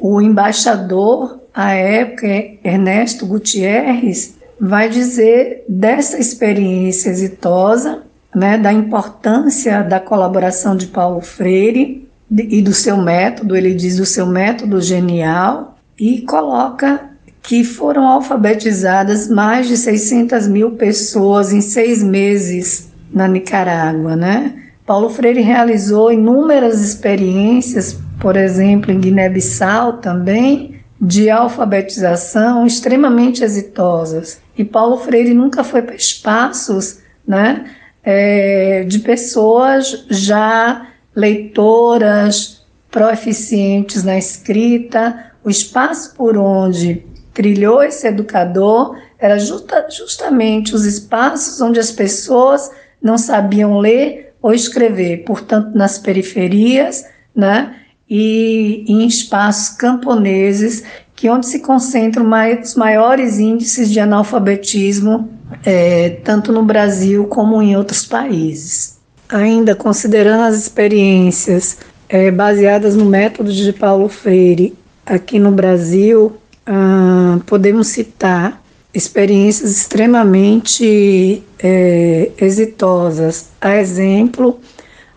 o 0.00 0.20
embaixador, 0.20 1.40
à 1.52 1.72
época, 1.72 2.26
Ernesto 2.64 3.26
Gutierrez, 3.26 4.36
vai 4.58 4.88
dizer 4.88 5.64
dessa 5.68 6.18
experiência 6.18 7.10
exitosa, 7.10 8.02
né, 8.34 8.58
da 8.58 8.72
importância 8.72 9.82
da 9.82 10.00
colaboração 10.00 10.74
de 10.74 10.86
Paulo 10.86 11.20
Freire 11.20 12.03
e 12.30 12.62
do 12.62 12.72
seu 12.72 12.96
método, 12.96 13.56
ele 13.56 13.74
diz 13.74 13.96
do 13.96 14.06
seu 14.06 14.26
método 14.26 14.80
genial, 14.80 15.78
e 15.98 16.22
coloca 16.22 17.10
que 17.42 17.62
foram 17.62 18.06
alfabetizadas 18.06 19.28
mais 19.28 19.68
de 19.68 19.76
600 19.76 20.48
mil 20.48 20.72
pessoas 20.72 21.52
em 21.52 21.60
seis 21.60 22.02
meses 22.02 22.90
na 23.12 23.28
Nicarágua, 23.28 24.16
né? 24.16 24.54
Paulo 24.86 25.08
Freire 25.08 25.40
realizou 25.40 26.12
inúmeras 26.12 26.80
experiências, 26.80 27.98
por 28.20 28.36
exemplo, 28.36 28.90
em 28.90 29.00
Guiné-Bissau 29.00 29.94
também, 29.94 30.80
de 31.00 31.30
alfabetização 31.30 32.66
extremamente 32.66 33.44
exitosas. 33.44 34.40
E 34.56 34.64
Paulo 34.64 34.96
Freire 34.98 35.34
nunca 35.34 35.62
foi 35.62 35.82
para 35.82 35.94
espaços 35.94 36.98
né, 37.26 37.64
é, 38.02 38.84
de 38.84 38.98
pessoas 39.00 40.06
já 40.08 40.86
leitoras, 41.14 42.64
proeficientes 42.90 44.02
na 44.04 44.16
escrita. 44.16 45.32
O 45.44 45.50
espaço 45.50 46.14
por 46.14 46.36
onde 46.36 47.04
trilhou 47.32 47.82
esse 47.82 48.06
educador 48.06 48.96
era 49.18 49.38
justa, 49.38 49.86
justamente 49.90 50.74
os 50.74 50.84
espaços 50.84 51.60
onde 51.60 51.80
as 51.80 51.90
pessoas 51.90 52.70
não 53.02 53.18
sabiam 53.18 53.78
ler 53.78 54.34
ou 54.40 54.52
escrever, 54.52 55.24
portanto, 55.24 55.74
nas 55.74 55.98
periferias, 55.98 57.04
né? 57.34 57.76
E 58.08 58.84
em 58.86 59.06
espaços 59.06 59.70
camponeses, 59.76 60.84
que 61.16 61.30
onde 61.30 61.46
se 61.46 61.60
concentram 61.60 62.24
mais, 62.24 62.70
os 62.70 62.74
maiores 62.74 63.38
índices 63.38 63.90
de 63.90 63.98
analfabetismo, 63.98 65.30
é, 65.64 66.10
tanto 66.22 66.52
no 66.52 66.62
Brasil 66.62 67.26
como 67.26 67.62
em 67.62 67.76
outros 67.76 68.04
países. 68.04 68.93
Ainda 69.34 69.74
considerando 69.74 70.42
as 70.42 70.56
experiências 70.56 71.78
é, 72.08 72.30
baseadas 72.30 72.94
no 72.94 73.04
método 73.04 73.52
de 73.52 73.72
Paulo 73.72 74.08
Freire 74.08 74.78
aqui 75.04 75.40
no 75.40 75.50
Brasil, 75.50 76.36
ah, 76.64 77.40
podemos 77.44 77.88
citar 77.88 78.62
experiências 78.94 79.72
extremamente 79.72 81.42
é, 81.58 82.30
exitosas, 82.38 83.48
a 83.60 83.74
exemplo 83.74 84.60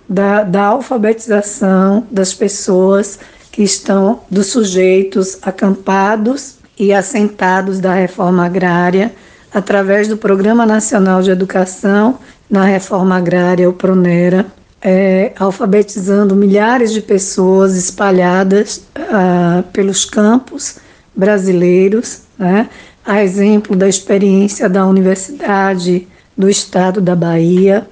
da, 0.10 0.42
da 0.42 0.64
alfabetização 0.64 2.08
das 2.10 2.34
pessoas 2.34 3.20
que 3.52 3.62
estão, 3.62 4.22
dos 4.32 4.48
sujeitos 4.48 5.38
acampados 5.44 6.56
e 6.76 6.92
assentados 6.92 7.80
da 7.80 7.94
reforma 7.94 8.48
agrária, 8.48 9.14
através 9.54 10.08
do 10.08 10.18
Programa 10.18 10.66
Nacional 10.66 11.22
de 11.22 11.30
Educação 11.30 12.18
na 12.50 12.64
Reforma 12.64 13.18
Agrária, 13.18 13.70
o 13.70 13.74
PRONERA, 13.74 14.46
é, 14.82 15.34
alfabetizando 15.38 16.36
milhares 16.36 16.92
de 16.92 17.02
pessoas 17.02 17.76
espalhadas 17.76 18.84
ah, 18.96 19.64
pelos 19.74 20.06
campos 20.06 20.78
brasileiros, 21.16 22.22
né? 22.38 22.70
a 23.06 23.24
exemplo 23.24 23.76
da 23.76 23.88
experiência 23.88 24.70
da 24.70 24.86
Universidade 24.86 26.08
do 26.38 26.50
Estado 26.50 27.02
da 27.02 27.16
Bahia, 27.16 27.88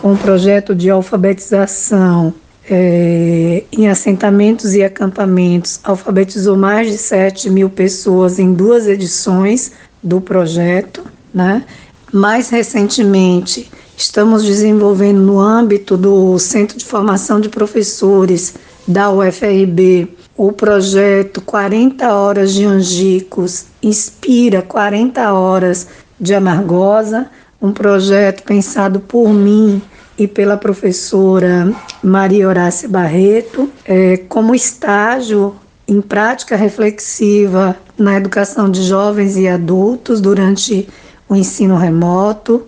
com 0.00 0.12
um 0.12 0.16
projeto 0.16 0.74
de 0.74 0.90
alfabetização 0.90 2.34
é, 2.68 3.62
em 3.70 3.88
assentamentos 3.88 4.74
e 4.74 4.82
acampamentos, 4.82 5.80
alfabetizou 5.84 6.56
mais 6.56 6.90
de 6.90 6.98
7 6.98 7.50
mil 7.50 7.70
pessoas 7.70 8.38
em 8.38 8.52
duas 8.52 8.86
edições 8.86 9.72
do 10.02 10.20
projeto. 10.20 11.04
Né? 11.32 11.64
Mais 12.12 12.48
recentemente, 12.48 13.70
estamos 13.96 14.44
desenvolvendo 14.44 15.20
no 15.20 15.40
âmbito 15.40 15.96
do 15.96 16.38
Centro 16.38 16.76
de 16.76 16.84
Formação 16.84 17.40
de 17.40 17.48
Professores 17.48 18.54
da 18.86 19.10
UFRB 19.10 20.08
o 20.36 20.50
projeto 20.50 21.40
40 21.40 22.12
Horas 22.12 22.52
de 22.52 22.64
Angicos 22.64 23.66
inspira 23.80 24.62
40 24.62 25.32
Horas 25.32 25.86
de 26.18 26.34
Amargosa, 26.34 27.28
um 27.62 27.72
projeto 27.72 28.42
pensado 28.42 28.98
por 28.98 29.32
mim 29.32 29.80
e 30.18 30.26
pela 30.26 30.56
professora 30.56 31.72
Maria 32.02 32.48
Horácia 32.48 32.88
Barreto, 32.88 33.70
é, 33.84 34.16
como 34.28 34.56
estágio 34.56 35.54
em 35.86 36.00
prática 36.00 36.56
reflexiva 36.56 37.76
na 37.96 38.16
educação 38.16 38.68
de 38.68 38.82
jovens 38.82 39.36
e 39.36 39.46
adultos 39.46 40.20
durante 40.20 40.88
o 41.28 41.36
ensino 41.36 41.76
remoto. 41.76 42.66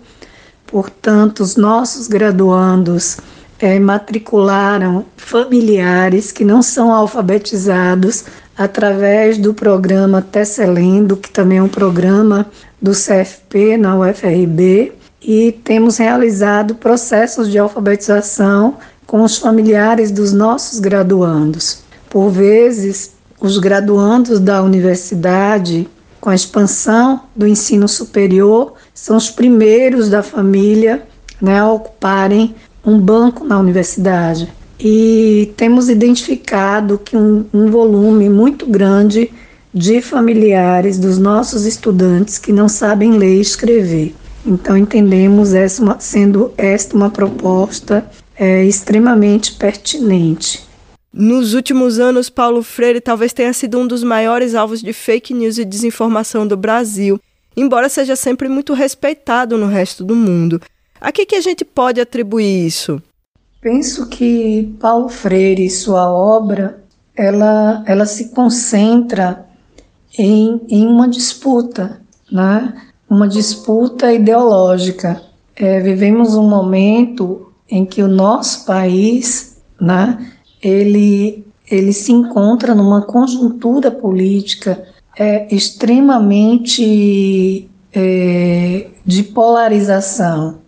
Portanto, 0.67 1.41
os 1.41 1.55
nossos 1.55 2.07
graduandos 2.07 3.17
é, 3.59 3.79
matricularam 3.79 5.05
familiares 5.15 6.31
que 6.31 6.43
não 6.43 6.61
são 6.61 6.93
alfabetizados 6.93 8.25
através 8.57 9.37
do 9.37 9.53
programa 9.53 10.21
Tesselendo, 10.21 11.15
que 11.15 11.29
também 11.29 11.59
é 11.59 11.63
um 11.63 11.69
programa 11.69 12.45
do 12.81 12.91
CFP 12.91 13.77
na 13.77 13.97
UFRB, 13.97 14.93
e 15.21 15.51
temos 15.63 15.97
realizado 15.97 16.75
processos 16.75 17.49
de 17.49 17.57
alfabetização 17.57 18.75
com 19.05 19.23
os 19.23 19.37
familiares 19.37 20.11
dos 20.11 20.33
nossos 20.33 20.79
graduandos. 20.79 21.79
Por 22.09 22.29
vezes, 22.29 23.13
os 23.39 23.57
graduandos 23.57 24.39
da 24.39 24.61
universidade, 24.63 25.87
com 26.19 26.29
a 26.29 26.35
expansão 26.35 27.21
do 27.35 27.47
ensino 27.47 27.87
superior, 27.87 28.73
são 28.93 29.15
os 29.15 29.29
primeiros 29.29 30.09
da 30.09 30.23
família 30.23 31.03
né, 31.41 31.59
a 31.59 31.71
ocuparem 31.71 32.55
um 32.85 32.99
banco 32.99 33.43
na 33.43 33.59
universidade 33.59 34.51
e 34.79 35.51
temos 35.57 35.89
identificado 35.89 36.99
que 36.99 37.17
um, 37.17 37.45
um 37.53 37.69
volume 37.69 38.29
muito 38.29 38.65
grande 38.65 39.31
de 39.73 40.01
familiares 40.01 40.97
dos 40.97 41.17
nossos 41.17 41.65
estudantes 41.65 42.37
que 42.37 42.51
não 42.51 42.69
sabem 42.69 43.17
ler 43.17 43.37
e 43.37 43.41
escrever. 43.41 44.15
Então 44.45 44.77
entendemos 44.77 45.53
essa 45.53 45.81
uma, 45.81 45.99
sendo 45.99 46.51
esta 46.57 46.95
uma 46.95 47.09
proposta 47.09 48.05
é, 48.37 48.63
extremamente 48.63 49.53
pertinente. 49.53 50.66
Nos 51.13 51.53
últimos 51.53 51.99
anos, 51.99 52.29
Paulo 52.29 52.61
Freire 52.61 53.01
talvez 53.01 53.33
tenha 53.33 53.53
sido 53.53 53.79
um 53.79 53.87
dos 53.87 54.03
maiores 54.03 54.53
alvos 54.53 54.81
de 54.81 54.93
fake 54.93 55.33
news 55.33 55.57
e 55.57 55.65
desinformação 55.65 56.45
do 56.45 56.57
Brasil, 56.57 57.19
embora 57.55 57.89
seja 57.89 58.15
sempre 58.15 58.47
muito 58.47 58.73
respeitado 58.73 59.57
no 59.57 59.67
resto 59.67 60.03
do 60.03 60.15
mundo. 60.15 60.61
A 60.99 61.11
que, 61.11 61.25
que 61.25 61.35
a 61.35 61.41
gente 61.41 61.63
pode 61.63 62.01
atribuir 62.01 62.65
isso? 62.67 63.01
Penso 63.61 64.07
que 64.07 64.75
Paulo 64.79 65.09
Freire 65.09 65.65
e 65.65 65.69
sua 65.69 66.11
obra 66.11 66.83
ela, 67.15 67.83
ela 67.87 68.05
se 68.05 68.29
concentra 68.29 69.45
em, 70.17 70.61
em 70.69 70.85
uma 70.85 71.07
disputa, 71.07 71.99
né? 72.31 72.73
uma 73.09 73.27
disputa 73.27 74.13
ideológica. 74.13 75.21
É, 75.55 75.79
vivemos 75.79 76.35
um 76.35 76.47
momento 76.47 77.51
em 77.69 77.85
que 77.85 78.03
o 78.03 78.07
nosso 78.07 78.65
país 78.65 79.57
né, 79.81 80.31
ele, 80.61 81.45
ele 81.69 81.91
se 81.93 82.11
encontra 82.11 82.75
numa 82.75 83.01
conjuntura 83.01 83.91
política 83.91 84.83
é, 85.17 85.47
extremamente 85.53 87.69
é, 87.93 88.87
de 89.05 89.23
polarização. 89.23 90.59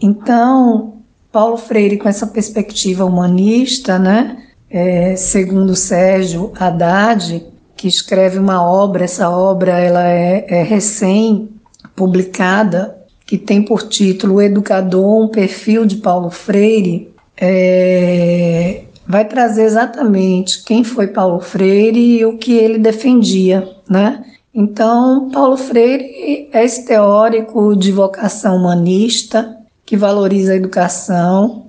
Então, 0.00 0.94
Paulo 1.32 1.56
Freire, 1.56 1.96
com 1.96 2.08
essa 2.08 2.26
perspectiva 2.26 3.04
humanista, 3.04 3.98
né, 3.98 4.38
é, 4.68 5.14
segundo 5.16 5.74
Sérgio 5.76 6.52
Haddad, 6.58 7.46
que 7.76 7.86
escreve 7.88 8.38
uma 8.38 8.62
obra, 8.62 9.04
essa 9.04 9.30
obra 9.30 9.78
ela 9.78 10.06
é, 10.06 10.44
é 10.48 10.62
recém-publicada, 10.62 12.98
que 13.24 13.38
tem 13.38 13.62
por 13.62 13.88
título 13.88 14.34
O 14.34 14.42
Educador, 14.42 15.24
um 15.24 15.28
perfil 15.28 15.86
de 15.86 15.96
Paulo 15.96 16.28
Freire, 16.30 17.10
é, 17.40 18.82
vai 19.10 19.24
trazer 19.24 19.64
exatamente 19.64 20.62
quem 20.62 20.84
foi 20.84 21.08
Paulo 21.08 21.40
Freire 21.40 22.18
e 22.18 22.24
o 22.24 22.38
que 22.38 22.52
ele 22.52 22.78
defendia, 22.78 23.68
né? 23.88 24.24
Então, 24.54 25.30
Paulo 25.30 25.56
Freire 25.56 26.48
é 26.52 26.64
esse 26.64 26.84
teórico 26.84 27.74
de 27.74 27.90
vocação 27.90 28.56
humanista, 28.56 29.56
que 29.84 29.96
valoriza 29.96 30.52
a 30.52 30.56
educação 30.56 31.66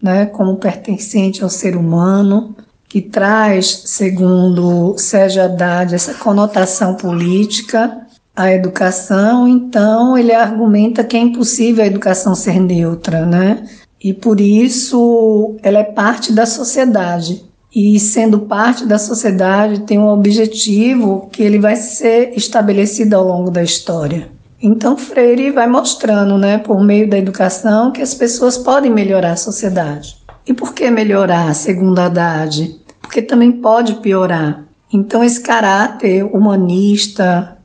né, 0.00 0.26
como 0.26 0.56
pertencente 0.56 1.42
ao 1.42 1.48
ser 1.48 1.76
humano, 1.76 2.54
que 2.88 3.00
traz, 3.00 3.82
segundo 3.86 4.96
Sérgio 4.96 5.42
Haddad, 5.42 5.94
essa 5.94 6.14
conotação 6.14 6.94
política 6.94 8.06
à 8.34 8.52
educação, 8.52 9.48
então 9.48 10.16
ele 10.16 10.32
argumenta 10.32 11.02
que 11.02 11.16
é 11.16 11.20
impossível 11.20 11.82
a 11.82 11.86
educação 11.86 12.34
ser 12.34 12.60
neutra, 12.60 13.26
né? 13.26 13.66
E 14.02 14.12
por 14.12 14.40
isso 14.40 15.56
ela 15.62 15.78
é 15.78 15.84
parte 15.84 16.32
da 16.32 16.46
sociedade. 16.46 17.44
E 17.74 17.98
sendo 18.00 18.40
parte 18.40 18.86
da 18.86 18.98
sociedade, 18.98 19.80
tem 19.80 19.98
um 19.98 20.08
objetivo 20.08 21.28
que 21.30 21.42
ele 21.42 21.58
vai 21.58 21.76
ser 21.76 22.32
estabelecido 22.36 23.14
ao 23.14 23.26
longo 23.26 23.50
da 23.50 23.62
história. 23.62 24.28
Então 24.62 24.96
Freire 24.96 25.50
vai 25.50 25.66
mostrando, 25.66 26.38
né, 26.38 26.56
por 26.58 26.82
meio 26.82 27.08
da 27.08 27.18
educação, 27.18 27.92
que 27.92 28.00
as 28.00 28.14
pessoas 28.14 28.56
podem 28.56 28.90
melhorar 28.90 29.32
a 29.32 29.36
sociedade. 29.36 30.16
E 30.46 30.54
por 30.54 30.72
que 30.72 30.90
melhorar, 30.90 31.54
segundo 31.54 31.98
Haddad? 31.98 32.80
Porque 33.02 33.20
também 33.20 33.52
pode 33.52 33.96
piorar. 33.96 34.64
Então 34.90 35.22
esse 35.22 35.40
caráter 35.40 36.24
humanista, 36.24 37.58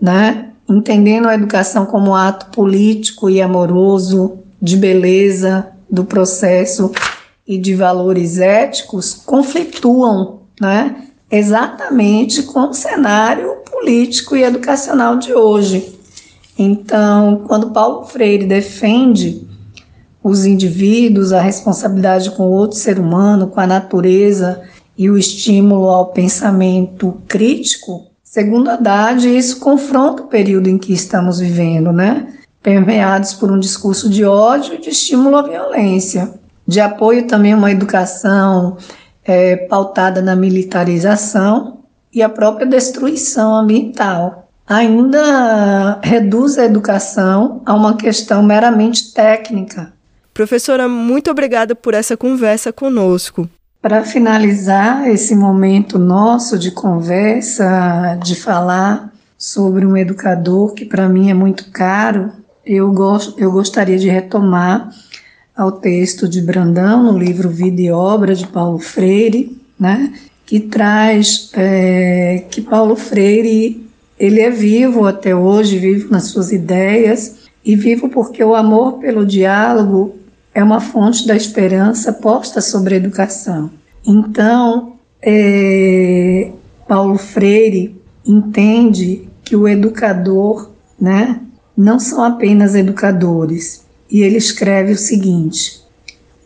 né, 0.00 0.50
entendendo 0.68 1.26
a 1.26 1.34
educação 1.34 1.86
como 1.86 2.14
ato 2.14 2.46
político 2.46 3.28
e 3.28 3.42
amoroso 3.42 4.38
de 4.60 4.76
beleza 4.76 5.72
do 5.90 6.04
processo 6.04 6.92
e 7.46 7.58
de 7.58 7.74
valores 7.74 8.38
éticos, 8.38 9.14
conflituam, 9.14 10.40
né, 10.60 11.04
exatamente 11.30 12.42
com 12.42 12.68
o 12.68 12.74
cenário 12.74 13.56
político 13.70 14.36
e 14.36 14.42
educacional 14.42 15.18
de 15.18 15.32
hoje. 15.32 15.94
Então, 16.58 17.44
quando 17.46 17.70
Paulo 17.70 18.06
Freire 18.06 18.46
defende 18.46 19.46
os 20.22 20.44
indivíduos, 20.44 21.32
a 21.32 21.40
responsabilidade 21.40 22.30
com 22.32 22.44
outro 22.44 22.76
ser 22.76 22.98
humano, 22.98 23.46
com 23.46 23.60
a 23.60 23.66
natureza 23.66 24.62
e 24.98 25.08
o 25.08 25.16
estímulo 25.16 25.88
ao 25.88 26.06
pensamento 26.06 27.20
crítico, 27.28 28.06
segundo 28.24 28.70
Haddad, 28.70 29.24
isso 29.28 29.60
confronta 29.60 30.22
o 30.22 30.26
período 30.26 30.68
em 30.68 30.78
que 30.78 30.92
estamos 30.92 31.38
vivendo, 31.38 31.92
né? 31.92 32.35
Permeados 32.66 33.32
por 33.32 33.52
um 33.52 33.60
discurso 33.60 34.10
de 34.10 34.24
ódio 34.24 34.74
e 34.74 34.78
de 34.78 34.90
estímulo 34.90 35.36
à 35.36 35.42
violência, 35.42 36.34
de 36.66 36.80
apoio 36.80 37.24
também 37.28 37.52
a 37.52 37.56
uma 37.56 37.70
educação 37.70 38.76
é, 39.24 39.54
pautada 39.54 40.20
na 40.20 40.34
militarização 40.34 41.78
e 42.12 42.24
a 42.24 42.28
própria 42.28 42.66
destruição 42.66 43.54
ambiental 43.54 44.48
ainda 44.66 46.00
reduz 46.02 46.58
a 46.58 46.64
educação 46.64 47.62
a 47.64 47.72
uma 47.72 47.96
questão 47.96 48.42
meramente 48.42 49.12
técnica. 49.14 49.92
Professora, 50.34 50.88
muito 50.88 51.30
obrigada 51.30 51.72
por 51.72 51.94
essa 51.94 52.16
conversa 52.16 52.72
conosco. 52.72 53.48
Para 53.80 54.02
finalizar 54.02 55.08
esse 55.08 55.36
momento 55.36 56.00
nosso 56.00 56.58
de 56.58 56.72
conversa, 56.72 58.18
de 58.24 58.34
falar 58.34 59.12
sobre 59.38 59.86
um 59.86 59.96
educador 59.96 60.74
que 60.74 60.84
para 60.84 61.08
mim 61.08 61.30
é 61.30 61.34
muito 61.34 61.70
caro, 61.70 62.32
eu, 62.66 62.90
gosto, 62.92 63.38
eu 63.38 63.52
gostaria 63.52 63.96
de 63.96 64.08
retomar 64.08 64.90
ao 65.56 65.72
texto 65.72 66.28
de 66.28 66.42
Brandão, 66.42 67.12
no 67.12 67.18
livro 67.18 67.48
Vida 67.48 67.80
e 67.80 67.90
Obra 67.90 68.34
de 68.34 68.46
Paulo 68.46 68.78
Freire, 68.78 69.56
né, 69.78 70.12
que 70.44 70.60
traz 70.60 71.50
é, 71.54 72.44
que 72.50 72.60
Paulo 72.60 72.96
Freire 72.96 73.86
ele 74.18 74.40
é 74.40 74.50
vivo 74.50 75.06
até 75.06 75.34
hoje, 75.34 75.78
vivo 75.78 76.10
nas 76.10 76.24
suas 76.24 76.50
ideias 76.50 77.36
e 77.64 77.76
vivo 77.76 78.08
porque 78.08 78.42
o 78.42 78.54
amor 78.54 78.94
pelo 78.94 79.24
diálogo 79.24 80.16
é 80.54 80.62
uma 80.62 80.80
fonte 80.80 81.26
da 81.26 81.36
esperança 81.36 82.12
posta 82.12 82.60
sobre 82.60 82.94
a 82.94 82.96
educação. 82.96 83.70
Então, 84.06 84.94
é, 85.20 86.50
Paulo 86.88 87.18
Freire 87.18 87.94
entende 88.24 89.28
que 89.44 89.54
o 89.54 89.68
educador, 89.68 90.70
né, 90.98 91.40
não 91.76 91.98
são 91.98 92.22
apenas 92.22 92.74
educadores. 92.74 93.84
E 94.10 94.22
ele 94.22 94.36
escreve 94.36 94.92
o 94.92 94.98
seguinte: 94.98 95.82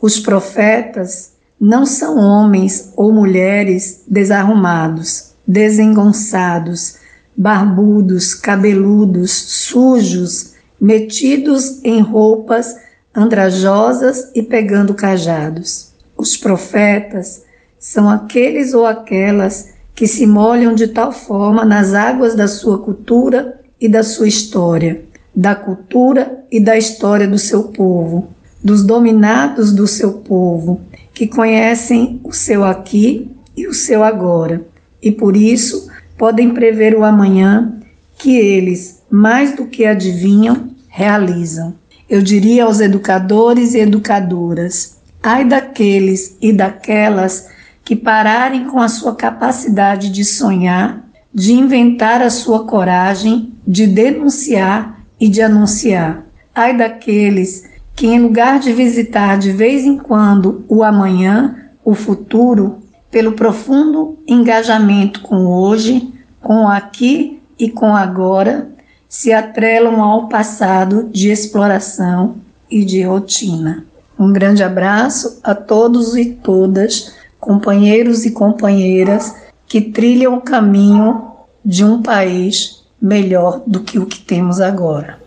os 0.00 0.18
profetas 0.18 1.32
não 1.60 1.84
são 1.84 2.16
homens 2.18 2.90
ou 2.96 3.12
mulheres 3.12 4.02
desarrumados, 4.08 5.32
desengonçados, 5.46 6.96
barbudos, 7.36 8.34
cabeludos, 8.34 9.30
sujos, 9.30 10.54
metidos 10.80 11.84
em 11.84 12.00
roupas 12.00 12.76
andrajosas 13.14 14.30
e 14.34 14.42
pegando 14.42 14.94
cajados. 14.94 15.90
Os 16.16 16.36
profetas 16.36 17.42
são 17.78 18.08
aqueles 18.08 18.72
ou 18.72 18.86
aquelas 18.86 19.70
que 19.94 20.06
se 20.06 20.26
molham 20.26 20.74
de 20.74 20.88
tal 20.88 21.12
forma 21.12 21.64
nas 21.64 21.92
águas 21.92 22.34
da 22.34 22.48
sua 22.48 22.78
cultura 22.78 23.60
e 23.80 23.88
da 23.88 24.02
sua 24.02 24.28
história, 24.28 25.02
da 25.40 25.54
cultura 25.54 26.44
e 26.52 26.60
da 26.60 26.76
história 26.76 27.26
do 27.26 27.38
seu 27.38 27.64
povo, 27.68 28.28
dos 28.62 28.84
dominados 28.84 29.72
do 29.72 29.86
seu 29.86 30.12
povo, 30.12 30.82
que 31.14 31.26
conhecem 31.26 32.20
o 32.22 32.30
seu 32.30 32.62
aqui 32.62 33.30
e 33.56 33.66
o 33.66 33.72
seu 33.72 34.04
agora, 34.04 34.62
e 35.02 35.10
por 35.10 35.34
isso 35.34 35.88
podem 36.18 36.50
prever 36.50 36.94
o 36.94 37.02
amanhã 37.02 37.80
que 38.18 38.36
eles, 38.36 39.00
mais 39.10 39.56
do 39.56 39.64
que 39.64 39.86
adivinham, 39.86 40.72
realizam. 40.88 41.72
Eu 42.06 42.20
diria 42.20 42.64
aos 42.64 42.78
educadores 42.78 43.72
e 43.72 43.78
educadoras: 43.78 44.98
ai 45.22 45.46
daqueles 45.46 46.36
e 46.38 46.52
daquelas 46.52 47.48
que 47.82 47.96
pararem 47.96 48.66
com 48.66 48.78
a 48.78 48.90
sua 48.90 49.14
capacidade 49.14 50.10
de 50.10 50.22
sonhar, 50.22 51.02
de 51.32 51.54
inventar 51.54 52.20
a 52.20 52.28
sua 52.28 52.66
coragem, 52.66 53.54
de 53.66 53.86
denunciar 53.86 54.99
e 55.20 55.28
de 55.28 55.42
anunciar. 55.42 56.24
Ai 56.54 56.76
daqueles 56.76 57.68
que, 57.94 58.06
em 58.06 58.18
lugar 58.20 58.58
de 58.58 58.72
visitar 58.72 59.38
de 59.38 59.52
vez 59.52 59.84
em 59.84 59.98
quando 59.98 60.64
o 60.68 60.82
amanhã, 60.82 61.68
o 61.84 61.94
futuro, 61.94 62.78
pelo 63.10 63.32
profundo 63.32 64.18
engajamento 64.26 65.20
com 65.20 65.46
hoje, 65.46 66.12
com 66.40 66.66
aqui 66.66 67.40
e 67.58 67.68
com 67.68 67.94
agora, 67.94 68.70
se 69.08 69.32
atrelam 69.32 70.00
ao 70.00 70.28
passado 70.28 71.10
de 71.12 71.30
exploração 71.30 72.36
e 72.70 72.84
de 72.84 73.02
rotina. 73.02 73.84
Um 74.18 74.32
grande 74.32 74.62
abraço 74.62 75.40
a 75.42 75.54
todos 75.54 76.16
e 76.16 76.26
todas, 76.26 77.14
companheiros 77.38 78.24
e 78.24 78.30
companheiras 78.30 79.34
que 79.66 79.80
trilham 79.80 80.34
o 80.34 80.40
caminho 80.40 81.22
de 81.64 81.84
um 81.84 82.02
país 82.02 82.79
melhor 83.00 83.62
do 83.66 83.80
que 83.80 83.98
o 83.98 84.06
que 84.06 84.20
temos 84.20 84.60
agora. 84.60 85.20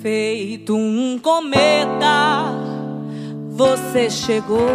Feito 0.00 0.76
um 0.76 1.18
cometa, 1.18 2.52
você 3.50 4.08
chegou, 4.08 4.70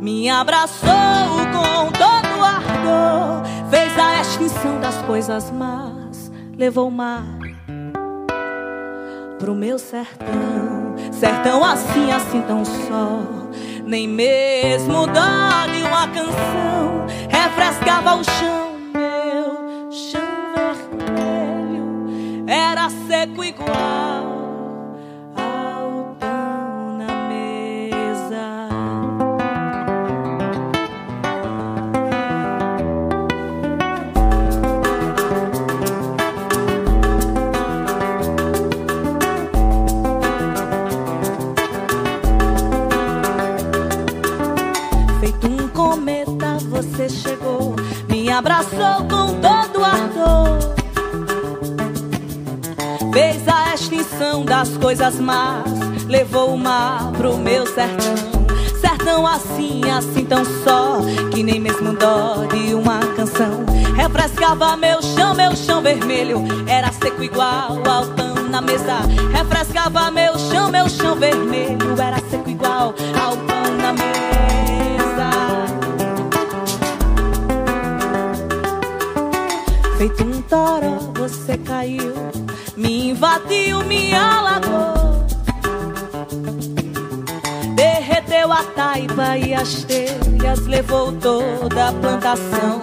me 0.00 0.28
abraçou 0.28 0.88
com 1.52 1.92
todo 1.92 2.44
ardor 2.44 3.50
Fez 3.70 3.96
a 3.96 4.20
extinção 4.20 4.80
das 4.80 4.96
coisas 5.02 5.48
más, 5.52 6.32
levou 6.58 6.88
o 6.88 6.90
mar 6.90 7.24
pro 9.38 9.54
meu 9.54 9.78
sertão. 9.78 10.96
Sertão 11.12 11.64
assim, 11.64 12.10
assim 12.10 12.42
tão 12.42 12.64
só, 12.64 13.22
nem 13.84 14.08
mesmo 14.08 15.06
dó 15.06 15.66
de 15.72 15.82
uma 15.82 16.08
canção 16.08 17.06
refrescava 17.28 18.14
o 18.16 18.24
chão, 18.24 18.72
meu 18.92 19.90
chão 19.90 20.20
vermelho 20.96 22.44
era 22.46 22.90
seco 22.90 23.44
igual. 23.44 24.39
Abraçou 48.40 49.04
com 49.10 49.38
todo 49.38 49.84
ardor. 49.84 50.58
Fez 53.12 53.46
a 53.46 53.74
extinção 53.74 54.46
das 54.46 54.78
coisas 54.78 55.16
más, 55.16 55.70
levou 56.08 56.54
o 56.54 56.58
mar 56.58 57.12
pro 57.18 57.36
meu 57.36 57.66
sertão. 57.66 58.14
Sertão 58.80 59.26
assim, 59.26 59.82
assim 59.90 60.24
tão 60.24 60.42
só, 60.64 61.00
que 61.30 61.42
nem 61.42 61.60
mesmo 61.60 61.92
dó 61.92 62.46
de 62.46 62.72
uma 62.72 63.00
canção. 63.14 63.66
Refrescava 63.94 64.74
meu 64.74 65.02
chão, 65.02 65.34
meu 65.34 65.54
chão 65.54 65.82
vermelho, 65.82 66.42
era 66.66 66.90
seco 66.92 67.22
igual 67.22 67.76
ao 67.86 68.06
pão 68.06 68.48
na 68.48 68.62
mesa. 68.62 69.00
Refrescava 69.34 70.10
meu 70.10 70.38
chão, 70.38 70.70
meu 70.70 70.88
chão 70.88 71.14
vermelho, 71.14 71.94
era 72.00 72.18
seco 72.30 72.48
igual 72.48 72.94
ao 73.22 73.36
pão 73.36 73.76
na 73.82 73.92
mesa. 73.92 74.39
Feito 80.00 80.24
um 80.24 80.40
toró, 80.40 80.96
você 81.14 81.58
caiu, 81.58 82.14
me 82.74 83.10
invadiu, 83.10 83.84
me 83.84 84.14
alagou. 84.14 85.26
Derreteu 87.74 88.50
a 88.50 88.64
taipa 88.64 89.36
e 89.36 89.52
as 89.52 89.84
telhas, 89.84 90.66
levou 90.66 91.12
toda 91.12 91.90
a 91.90 91.92
plantação. 91.92 92.80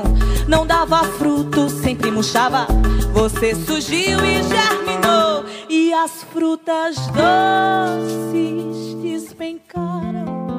Não 0.47 0.67
dava 0.67 1.03
fruto, 1.05 1.71
sempre 1.71 2.11
murchava. 2.11 2.67
Você 3.13 3.55
surgiu 3.55 4.19
e 4.23 4.43
germinou, 4.43 5.43
e 5.67 5.91
as 5.95 6.21
frutas 6.31 6.97
doces 7.07 8.93
despencaram. 9.01 10.53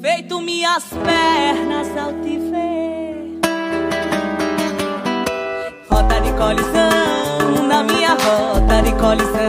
Feito 0.00 0.40
minhas 0.40 0.84
pernas 0.84 1.96
ao 1.96 2.12
colisão, 6.36 7.66
na 7.66 7.82
minha 7.82 8.10
rota 8.10 8.82
de 8.82 8.92
colisão. 8.92 9.48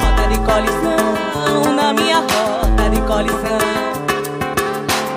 Rota 0.00 0.28
de 0.28 0.38
colisão, 0.38 1.74
na 1.74 1.92
minha 1.92 2.18
rota 2.18 2.90
de 2.90 3.00
colisão. 3.02 3.58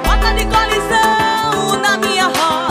Rota 0.06 0.34
de 0.38 0.46
colisão, 0.46 1.82
na 1.82 1.98
minha 1.98 2.26
rota 2.26 2.65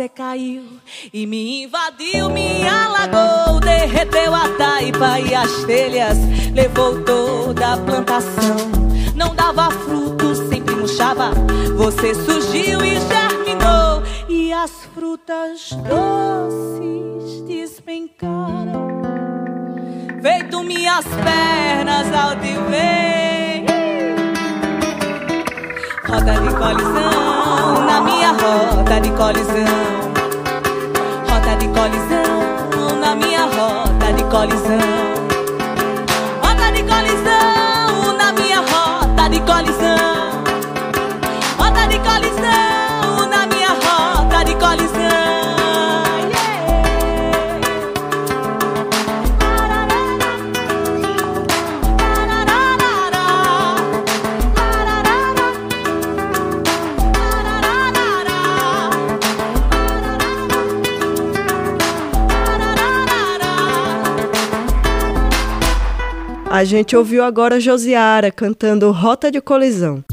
você 0.00 0.08
caiu 0.08 0.62
e 1.12 1.26
me 1.26 1.64
invadiu, 1.64 2.30
me 2.30 2.66
alagou, 2.66 3.60
derreteu 3.60 4.34
a 4.34 4.48
taipa 4.56 5.20
e 5.20 5.34
as 5.34 5.64
telhas, 5.64 6.16
levou 6.54 7.04
toda 7.04 7.74
a 7.74 7.76
plantação. 7.76 8.56
Não 9.14 9.34
dava 9.34 9.70
fruto, 9.70 10.34
sempre 10.48 10.74
murchava. 10.74 11.32
Você 11.76 12.14
surgiu 12.14 12.82
e 12.82 12.98
germinou 12.98 14.02
e 14.26 14.50
as 14.54 14.70
frutas 14.94 15.68
doces 15.86 17.42
despencaram. 17.42 19.02
Feito 20.22 20.62
minhas 20.62 21.04
pernas 21.04 22.14
ao 22.14 22.36
te 22.36 22.54
ver. 22.70 23.39
Roda 26.10 26.32
de 26.32 26.50
colisão, 26.54 27.86
na 27.86 28.00
minha 28.00 28.32
roda 28.32 29.00
de 29.00 29.10
colisão. 29.10 29.64
Roda 31.28 31.56
de 31.56 31.68
colisão, 31.68 33.00
na 33.00 33.14
minha 33.14 33.44
roda 33.44 34.12
de 34.12 34.24
colisão. 34.24 34.78
Roda 36.42 36.72
de 36.72 36.82
colisão, 36.82 38.16
na 38.18 38.32
minha 38.32 38.60
roda 38.60 39.28
de 39.28 39.40
colisão. 39.40 39.89
A 66.60 66.64
gente 66.64 66.94
ouviu 66.94 67.24
agora 67.24 67.58
Josiara 67.58 68.30
cantando 68.30 68.90
Rota 68.90 69.30
de 69.30 69.40
Colisão. 69.40 70.04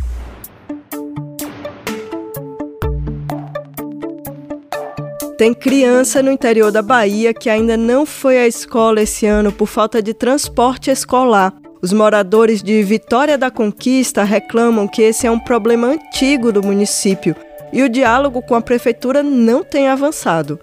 Tem 5.38 5.53
criança 5.53 6.23
no 6.23 6.31
interior 6.31 6.71
da 6.71 6.81
Bahia 6.81 7.33
que 7.33 7.49
ainda 7.49 7.75
não 7.75 8.05
foi 8.05 8.38
à 8.38 8.47
escola 8.47 9.01
esse 9.01 9.25
ano 9.25 9.51
por 9.51 9.65
falta 9.65 10.01
de 10.01 10.13
transporte 10.13 10.89
escolar. 10.89 11.53
Os 11.81 11.91
moradores 11.91 12.63
de 12.63 12.81
Vitória 12.81 13.38
da 13.38 13.51
Conquista 13.51 14.23
reclamam 14.23 14.88
que 14.88 15.01
esse 15.01 15.27
é 15.27 15.31
um 15.31 15.38
problema 15.38 15.88
antigo 15.88 16.53
do 16.53 16.63
município 16.63 17.36
e 17.73 17.83
o 17.83 17.89
diálogo 17.89 18.41
com 18.41 18.55
a 18.55 18.62
prefeitura 18.62 19.21
não 19.21 19.65
tem 19.65 19.89
avançado. 19.89 20.57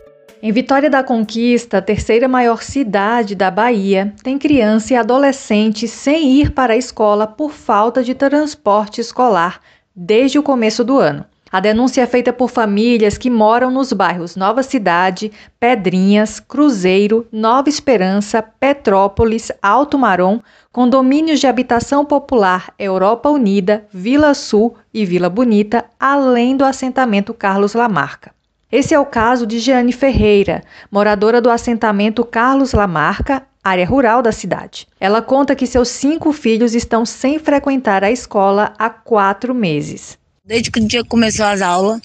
Em 0.47 0.53
Vitória 0.53 0.91
da 0.91 1.03
Conquista, 1.03 1.81
terceira 1.81 2.29
maior 2.29 2.63
cidade 2.63 3.35
da 3.35 3.51
Bahia, 3.51 4.13
tem 4.23 4.39
criança 4.39 4.93
e 4.93 4.97
adolescente 4.99 5.89
sem 5.89 6.33
ir 6.33 6.51
para 6.51 6.75
a 6.75 6.77
escola 6.77 7.27
por 7.27 7.51
falta 7.51 8.05
de 8.05 8.15
transporte 8.15 9.01
escolar 9.01 9.59
desde 9.97 10.39
o 10.39 10.43
começo 10.43 10.85
do 10.85 10.99
ano. 10.99 11.25
A 11.51 11.61
denúncia 11.61 12.03
é 12.03 12.07
feita 12.07 12.31
por 12.31 12.51
famílias 12.51 13.17
que 13.17 13.31
moram 13.31 13.71
nos 13.71 13.91
bairros 13.95 14.37
Nova 14.37 14.63
Cidade, 14.63 15.33
Pedrinhas, 15.59 16.41
Cruzeiro, 16.41 17.27
Nova 17.33 17.71
Esperança, 17.71 18.43
Petrópolis, 18.43 19.51
Alto 19.63 19.97
Marom, 19.97 20.41
condomínios 20.71 21.41
de 21.41 21.47
habitação 21.47 22.05
popular 22.05 22.71
Europa 22.79 23.31
Unida, 23.31 23.87
Vila 23.91 24.35
Sul 24.35 24.75
e 24.93 25.07
Vila 25.07 25.31
Bonita, 25.31 25.87
além 25.99 26.55
do 26.55 26.67
assentamento 26.67 27.33
Carlos 27.33 27.73
Lamarca. 27.73 28.35
Esse 28.75 28.93
é 28.93 28.99
o 28.99 29.07
caso 29.07 29.47
de 29.47 29.61
Jeane 29.61 29.93
Ferreira, 29.93 30.61
moradora 30.91 31.41
do 31.41 31.49
assentamento 31.49 32.25
Carlos 32.25 32.73
Lamarca, 32.73 33.45
área 33.63 33.87
rural 33.87 34.21
da 34.21 34.33
cidade. 34.33 34.89
Ela 34.99 35.23
conta 35.23 35.55
que 35.55 35.65
seus 35.65 35.87
cinco 35.87 36.33
filhos 36.33 36.75
estão 36.75 37.07
sem 37.07 37.39
frequentar 37.39 38.03
a 38.03 38.11
escola 38.11 38.75
há 38.77 38.91
quatro 38.91 39.55
meses. 39.55 40.19
Desde 40.45 40.73
que 40.73 40.81
o 40.81 40.89
dia 40.89 41.05
começou 41.05 41.47
as 41.47 41.63
aulas, 41.63 42.01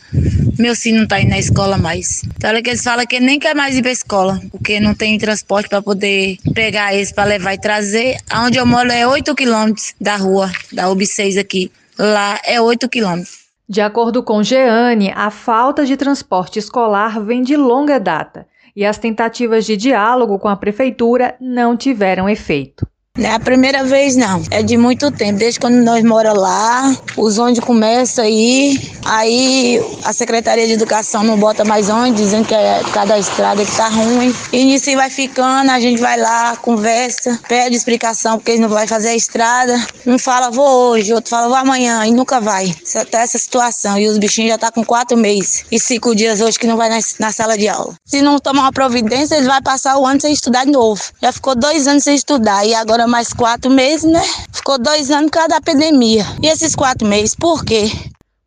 meu 0.60 0.76
filho 0.76 0.98
não 0.98 1.06
está 1.06 1.20
indo 1.20 1.32
na 1.32 1.40
escola 1.40 1.76
mais. 1.76 2.22
Então, 2.38 2.52
olha 2.52 2.62
que 2.62 2.70
eles 2.70 2.84
falam 2.84 3.08
que 3.08 3.20
nem 3.20 3.40
quer 3.40 3.56
mais 3.56 3.76
ir 3.76 3.82
para 3.82 3.92
escola, 3.92 4.40
porque 4.52 4.80
não 4.80 4.94
tem 4.94 5.18
transporte 5.18 5.70
para 5.70 5.82
poder 5.82 6.38
pegar 6.54 6.94
eles 6.94 7.12
para 7.12 7.24
levar 7.24 7.56
e 7.56 7.60
trazer. 7.60 8.18
Onde 8.32 8.60
eu 8.60 8.66
moro 8.68 8.92
é 8.92 9.08
8 9.08 9.34
quilômetros 9.34 9.96
da 10.00 10.18
rua, 10.18 10.52
da 10.72 10.86
UB6 10.86 11.40
aqui. 11.40 11.72
Lá 11.98 12.40
é 12.46 12.62
8 12.62 12.88
quilômetros. 12.88 13.49
De 13.72 13.82
acordo 13.82 14.24
com 14.24 14.42
Jeane, 14.42 15.12
a 15.16 15.30
falta 15.30 15.86
de 15.86 15.96
transporte 15.96 16.58
escolar 16.58 17.24
vem 17.24 17.44
de 17.44 17.56
longa 17.56 18.00
data 18.00 18.48
e 18.76 18.84
as 18.84 18.98
tentativas 18.98 19.64
de 19.64 19.78
diálogo 19.78 20.40
com 20.40 20.48
a 20.48 20.56
prefeitura 20.56 21.36
não 21.40 21.78
tiveram 21.78 22.28
efeito. 22.28 22.88
Não 23.20 23.30
é 23.30 23.34
a 23.34 23.40
primeira 23.40 23.84
vez, 23.84 24.16
não. 24.16 24.42
É 24.50 24.64
de 24.64 24.78
muito 24.78 25.12
tempo. 25.12 25.38
Desde 25.38 25.60
quando 25.60 25.76
nós 25.76 26.02
moramos 26.06 26.42
lá, 26.42 26.96
os 27.18 27.38
ônibus 27.38 27.60
começam 27.66 28.24
aí. 28.24 28.80
Aí 29.04 29.84
a 30.06 30.14
Secretaria 30.14 30.66
de 30.66 30.72
Educação 30.72 31.22
não 31.22 31.38
bota 31.38 31.66
mais 31.66 31.90
ônibus, 31.90 32.22
dizendo 32.22 32.48
que 32.48 32.56
é 32.56 32.80
por 32.80 32.94
causa 32.94 33.10
da 33.10 33.20
estrada 33.20 33.66
que 33.66 33.76
tá 33.76 33.90
ruim. 33.90 34.34
E 34.54 34.64
nisso 34.64 34.90
vai 34.96 35.10
ficando, 35.10 35.70
a 35.70 35.80
gente 35.82 36.00
vai 36.00 36.18
lá, 36.18 36.56
conversa, 36.56 37.38
pede 37.48 37.76
explicação 37.76 38.38
porque 38.38 38.52
eles 38.52 38.62
não 38.62 38.70
vão 38.70 38.88
fazer 38.88 39.10
a 39.10 39.16
estrada. 39.16 39.76
Um 40.08 40.18
fala, 40.18 40.50
vou 40.50 40.92
hoje, 40.92 41.14
outro 41.14 41.30
fala, 41.30 41.50
vou 41.50 41.58
amanhã, 41.58 42.06
e 42.06 42.12
nunca 42.12 42.40
vai. 42.40 42.74
Tá 43.12 43.20
essa 43.20 43.38
situação. 43.38 44.00
E 44.00 44.08
os 44.08 44.18
bichinhos 44.18 44.52
já 44.52 44.58
tá 44.58 44.72
com 44.72 44.84
quatro 44.86 45.18
meses 45.18 45.66
e 45.70 45.78
cinco 45.78 46.16
dias 46.16 46.40
hoje 46.40 46.58
que 46.58 46.68
não 46.68 46.78
vai 46.78 46.88
na, 46.88 47.00
na 47.20 47.34
sala 47.34 47.58
de 47.58 47.68
aula. 47.68 47.96
Se 48.06 48.22
não 48.22 48.40
tomar 48.40 48.62
uma 48.62 48.72
providência, 48.72 49.36
eles 49.36 49.48
vão 49.48 49.62
passar 49.62 49.98
o 49.98 50.06
ano 50.06 50.22
sem 50.22 50.32
estudar 50.32 50.64
de 50.64 50.72
novo. 50.72 51.02
Já 51.22 51.34
ficou 51.34 51.54
dois 51.54 51.86
anos 51.86 52.06
sem 52.06 52.16
estudar 52.16 52.66
e 52.66 52.74
agora 52.74 53.09
mais 53.10 53.34
quatro 53.34 53.72
meses, 53.72 54.10
né? 54.10 54.22
Ficou 54.54 54.78
dois 54.78 55.12
anos 55.12 55.32
por 55.32 55.38
causa 55.38 55.50
da 55.50 55.62
pandemia. 55.62 56.24
E 56.42 56.48
esses 56.48 56.76
quatro 56.76 57.08
meses, 57.08 57.36
por 57.36 57.66
quê? 57.66 57.90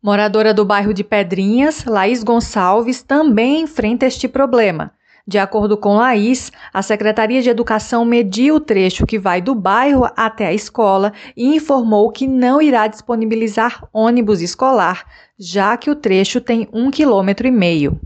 Moradora 0.01 0.53
do 0.53 0.65
bairro 0.65 0.93
de 0.93 1.03
Pedrinhas, 1.03 1.85
Laís 1.85 2.23
Gonçalves 2.23 3.03
também 3.03 3.61
enfrenta 3.61 4.05
este 4.05 4.27
problema. 4.27 4.91
De 5.25 5.37
acordo 5.37 5.77
com 5.77 5.95
Laís, 5.95 6.51
a 6.73 6.81
Secretaria 6.81 7.41
de 7.41 7.49
Educação 7.49 8.03
mediu 8.03 8.55
o 8.55 8.59
trecho 8.59 9.05
que 9.05 9.17
vai 9.17 9.41
do 9.41 9.55
bairro 9.55 10.05
até 10.17 10.47
a 10.47 10.53
escola 10.53 11.13
e 11.37 11.55
informou 11.55 12.11
que 12.11 12.27
não 12.27 12.61
irá 12.61 12.87
disponibilizar 12.87 13.87
ônibus 13.93 14.41
escolar, 14.41 15.05
já 15.39 15.77
que 15.77 15.89
o 15.89 15.95
trecho 15.95 16.41
tem 16.41 16.67
um 16.73 16.91
quilômetro 16.91 17.47
e 17.47 17.51
meio. 17.51 17.97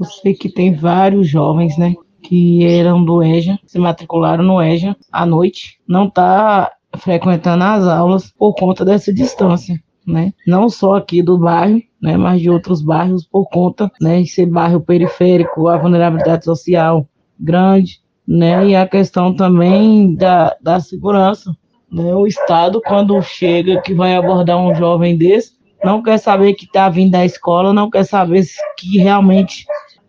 Eu 0.00 0.06
sei 0.06 0.34
que 0.34 0.48
tem 0.48 0.74
vários 0.74 1.28
jovens, 1.28 1.78
né, 1.78 1.94
que 2.24 2.64
eram 2.66 3.04
do 3.04 3.22
EJA, 3.22 3.58
se 3.66 3.78
matricularam 3.78 4.42
no 4.42 4.60
EJA 4.60 4.96
à 5.12 5.26
noite, 5.26 5.78
não 5.86 6.06
está 6.06 6.72
frequentando 6.96 7.62
as 7.62 7.86
aulas 7.86 8.32
por 8.36 8.54
conta 8.54 8.84
dessa 8.84 9.12
distância. 9.12 9.78
Né? 10.06 10.32
Não 10.46 10.68
só 10.68 10.96
aqui 10.96 11.22
do 11.22 11.38
bairro, 11.38 11.82
né, 12.00 12.16
mas 12.16 12.40
de 12.40 12.50
outros 12.50 12.82
bairros 12.82 13.24
por 13.26 13.46
conta, 13.48 13.90
né, 14.00 14.20
de 14.20 14.28
ser 14.28 14.46
bairro 14.46 14.80
periférico, 14.80 15.68
a 15.68 15.78
vulnerabilidade 15.78 16.44
social 16.44 17.06
grande, 17.38 18.00
né, 18.26 18.66
e 18.66 18.76
a 18.76 18.86
questão 18.86 19.34
também 19.34 20.14
da, 20.14 20.54
da 20.60 20.78
segurança, 20.78 21.56
né, 21.90 22.14
o 22.14 22.26
Estado 22.26 22.82
quando 22.86 23.20
chega 23.22 23.80
que 23.80 23.94
vai 23.94 24.14
abordar 24.14 24.58
um 24.58 24.74
jovem 24.74 25.16
desse, 25.16 25.52
não 25.82 26.02
quer 26.02 26.18
saber 26.18 26.54
que 26.54 26.64
está 26.66 26.88
vindo 26.88 27.12
da 27.12 27.24
escola, 27.24 27.72
não 27.72 27.90
quer 27.90 28.04
saber 28.04 28.44
que 28.78 28.98
realmente 28.98 29.66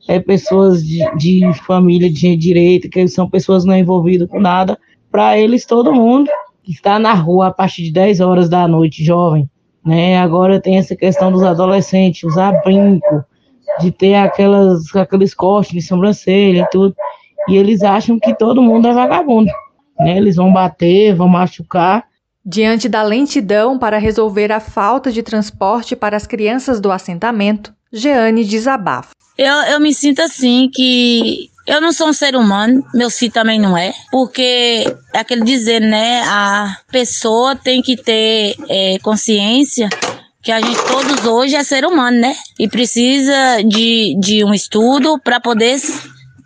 é, 0.08 0.20
pessoas 0.20 0.86
de, 0.86 1.00
de 1.18 1.54
família 1.66 2.12
de 2.12 2.36
direita, 2.36 2.90
que 2.90 3.08
são 3.08 3.30
pessoas 3.30 3.66
não 3.66 3.76
envolvidas 3.76 4.30
com 4.30 4.40
nada. 4.40 4.78
Para 5.12 5.38
eles, 5.38 5.66
todo 5.66 5.94
mundo 5.94 6.30
que 6.64 6.72
está 6.72 6.98
na 6.98 7.14
rua 7.14 7.48
a 7.48 7.54
partir 7.54 7.84
de 7.84 7.92
10 7.92 8.20
horas 8.20 8.50
da 8.50 8.68
noite, 8.68 9.04
jovem, 9.04 9.50
né? 9.86 10.18
Agora 10.18 10.60
tem 10.60 10.78
essa 10.78 10.96
questão 10.96 11.32
dos 11.32 11.44
adolescentes, 11.44 12.24
usar 12.24 12.52
brinco, 12.64 13.24
de 13.80 13.92
ter 13.92 14.16
aquelas, 14.16 14.94
aqueles 14.96 15.34
cortes 15.34 15.74
de 15.74 15.82
sobrancelha 15.82 16.62
e 16.62 16.70
tudo. 16.70 16.96
E 17.48 17.56
eles 17.56 17.84
acham 17.84 18.20
que 18.20 18.34
todo 18.34 18.62
mundo 18.62 18.88
é 18.88 18.94
vagabundo. 18.94 19.52
Né? 20.00 20.18
Eles 20.18 20.36
vão 20.36 20.52
bater, 20.52 21.14
vão 21.14 21.28
machucar. 21.28 22.06
Diante 22.44 22.90
da 22.90 23.04
lentidão 23.04 23.78
para 23.78 23.98
resolver 23.98 24.52
a 24.52 24.60
falta 24.60 25.12
de 25.12 25.22
transporte 25.22 25.96
para 25.96 26.18
as 26.18 26.26
crianças 26.26 26.80
do 26.80 26.92
assentamento, 26.92 27.74
Jeane 27.92 28.44
desabafa. 28.44 29.12
Eu, 29.38 29.54
eu 29.54 29.80
me 29.80 29.94
sinto 29.94 30.22
assim 30.22 30.70
que 30.74 31.50
eu 31.68 31.82
não 31.82 31.92
sou 31.92 32.10
um 32.10 32.14
ser 32.14 32.36
humano, 32.36 32.86
meu 32.94 33.10
filho 33.10 33.32
também 33.32 33.60
não 33.60 33.78
é, 33.78 33.94
porque 34.12 34.86
é 35.14 35.20
aquele 35.20 35.44
dizer, 35.44 35.82
né? 35.82 36.22
A 36.26 36.78
pessoa 36.92 37.56
tem 37.56 37.82
que 37.82 37.98
ter 37.98 38.56
é, 38.70 38.98
consciência 39.00 39.90
que 40.44 40.52
a 40.52 40.62
gente 40.62 40.80
todos 40.86 41.26
hoje 41.26 41.56
é 41.56 41.64
ser 41.64 41.86
humano, 41.86 42.20
né? 42.20 42.36
E 42.60 42.68
precisa 42.68 43.64
de, 43.68 44.16
de 44.20 44.46
um 44.46 44.54
estudo 44.54 45.20
para 45.20 45.40
poder 45.40 45.80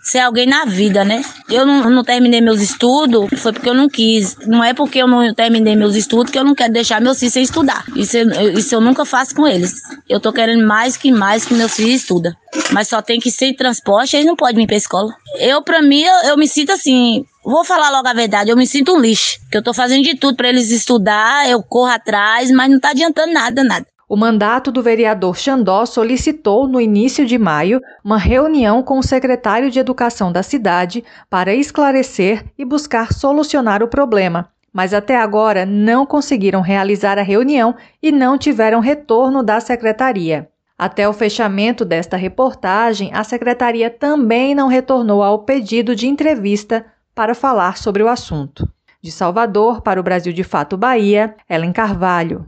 ser 0.10 0.20
alguém 0.20 0.46
na 0.46 0.66
vida, 0.66 1.04
né? 1.04 1.24
Eu 1.50 1.66
não, 1.66 1.90
não 1.90 2.04
terminei 2.04 2.42
meus 2.42 2.62
estudos, 2.62 3.30
foi 3.40 3.54
porque 3.54 3.70
eu 3.70 3.74
não 3.74 3.88
quis. 3.88 4.36
Não 4.48 4.64
é 4.64 4.74
porque 4.74 5.00
eu 5.00 5.08
não 5.08 5.34
terminei 5.34 5.76
meus 5.76 5.96
estudos 5.96 6.32
que 6.32 6.40
eu 6.40 6.44
não 6.44 6.56
quero 6.56 6.74
deixar 6.74 7.00
meus 7.00 7.20
filhos 7.20 7.34
sem 7.34 7.44
estudar. 7.44 7.86
Isso, 7.96 8.18
eu, 8.18 8.54
isso 8.54 8.74
eu 8.76 8.82
nunca 8.82 9.06
faço 9.06 9.36
com 9.36 9.48
eles. 9.48 9.74
Eu 10.08 10.20
tô 10.20 10.34
querendo 10.34 10.66
mais 10.66 10.98
que 10.98 11.12
mais 11.12 11.46
que 11.46 11.54
meus 11.54 11.76
filhos 11.76 12.02
estudem. 12.02 12.34
Mas 12.72 12.88
só 12.88 13.02
tem 13.02 13.20
que 13.20 13.30
ser 13.30 13.54
transporte, 13.54 14.16
eles 14.16 14.26
não 14.26 14.36
podem 14.36 14.58
vir 14.58 14.68
pra 14.68 14.76
escola. 14.76 15.14
Eu, 15.38 15.62
pra 15.62 15.82
mim, 15.82 16.02
eu, 16.02 16.30
eu 16.30 16.38
me 16.38 16.48
sinto 16.48 16.72
assim, 16.72 17.24
Vou 17.44 17.64
falar 17.64 17.90
logo 17.90 18.08
a 18.08 18.14
verdade, 18.14 18.52
eu 18.52 18.58
me 18.58 18.68
sinto 18.68 18.94
um 18.94 19.00
lixo, 19.00 19.40
que 19.50 19.58
eu 19.58 19.64
tô 19.64 19.74
fazendo 19.74 20.04
de 20.04 20.14
tudo 20.16 20.36
para 20.36 20.50
eles 20.50 20.70
estudar, 20.72 21.50
eu 21.50 21.64
corro 21.64 21.90
atrás, 21.90 22.52
mas 22.52 22.70
não 22.70 22.80
tá 22.80 22.90
adiantando 22.90 23.34
nada, 23.34 23.64
nada. 23.64 23.86
O 24.12 24.18
mandato 24.18 24.72
do 24.72 24.82
vereador 24.82 25.38
Xandó 25.38 25.86
solicitou, 25.86 26.68
no 26.68 26.82
início 26.82 27.28
de 27.28 27.38
maio, 27.38 27.80
uma 28.04 28.18
reunião 28.18 28.82
com 28.82 28.98
o 28.98 29.04
secretário 29.04 29.70
de 29.70 29.78
Educação 29.78 30.32
da 30.32 30.42
cidade 30.42 31.04
para 31.30 31.54
esclarecer 31.54 32.44
e 32.58 32.66
buscar 32.66 33.14
solucionar 33.14 33.84
o 33.84 33.88
problema. 33.88 34.50
Mas 34.74 34.96
até 34.96 35.16
agora 35.16 35.64
não 35.64 36.08
conseguiram 36.08 36.60
realizar 36.60 37.20
a 37.20 37.22
reunião 37.22 37.76
e 38.02 38.12
não 38.12 38.36
tiveram 38.36 38.80
retorno 38.80 39.44
da 39.44 39.60
secretaria. 39.60 40.50
Até 40.76 41.08
o 41.08 41.14
fechamento 41.14 41.86
desta 41.86 42.18
reportagem, 42.18 43.12
a 43.14 43.24
secretaria 43.24 43.92
também 43.92 44.56
não 44.56 44.68
retornou 44.68 45.22
ao 45.22 45.44
pedido 45.44 45.96
de 45.96 46.08
entrevista 46.08 46.84
para 47.14 47.36
falar 47.36 47.78
sobre 47.78 48.02
o 48.02 48.08
assunto. 48.08 48.68
De 49.04 49.12
Salvador 49.12 49.82
para 49.82 50.00
o 50.00 50.04
Brasil 50.04 50.34
de 50.34 50.44
Fato 50.44 50.76
Bahia, 50.76 51.36
Ellen 51.48 51.72
Carvalho. 51.72 52.44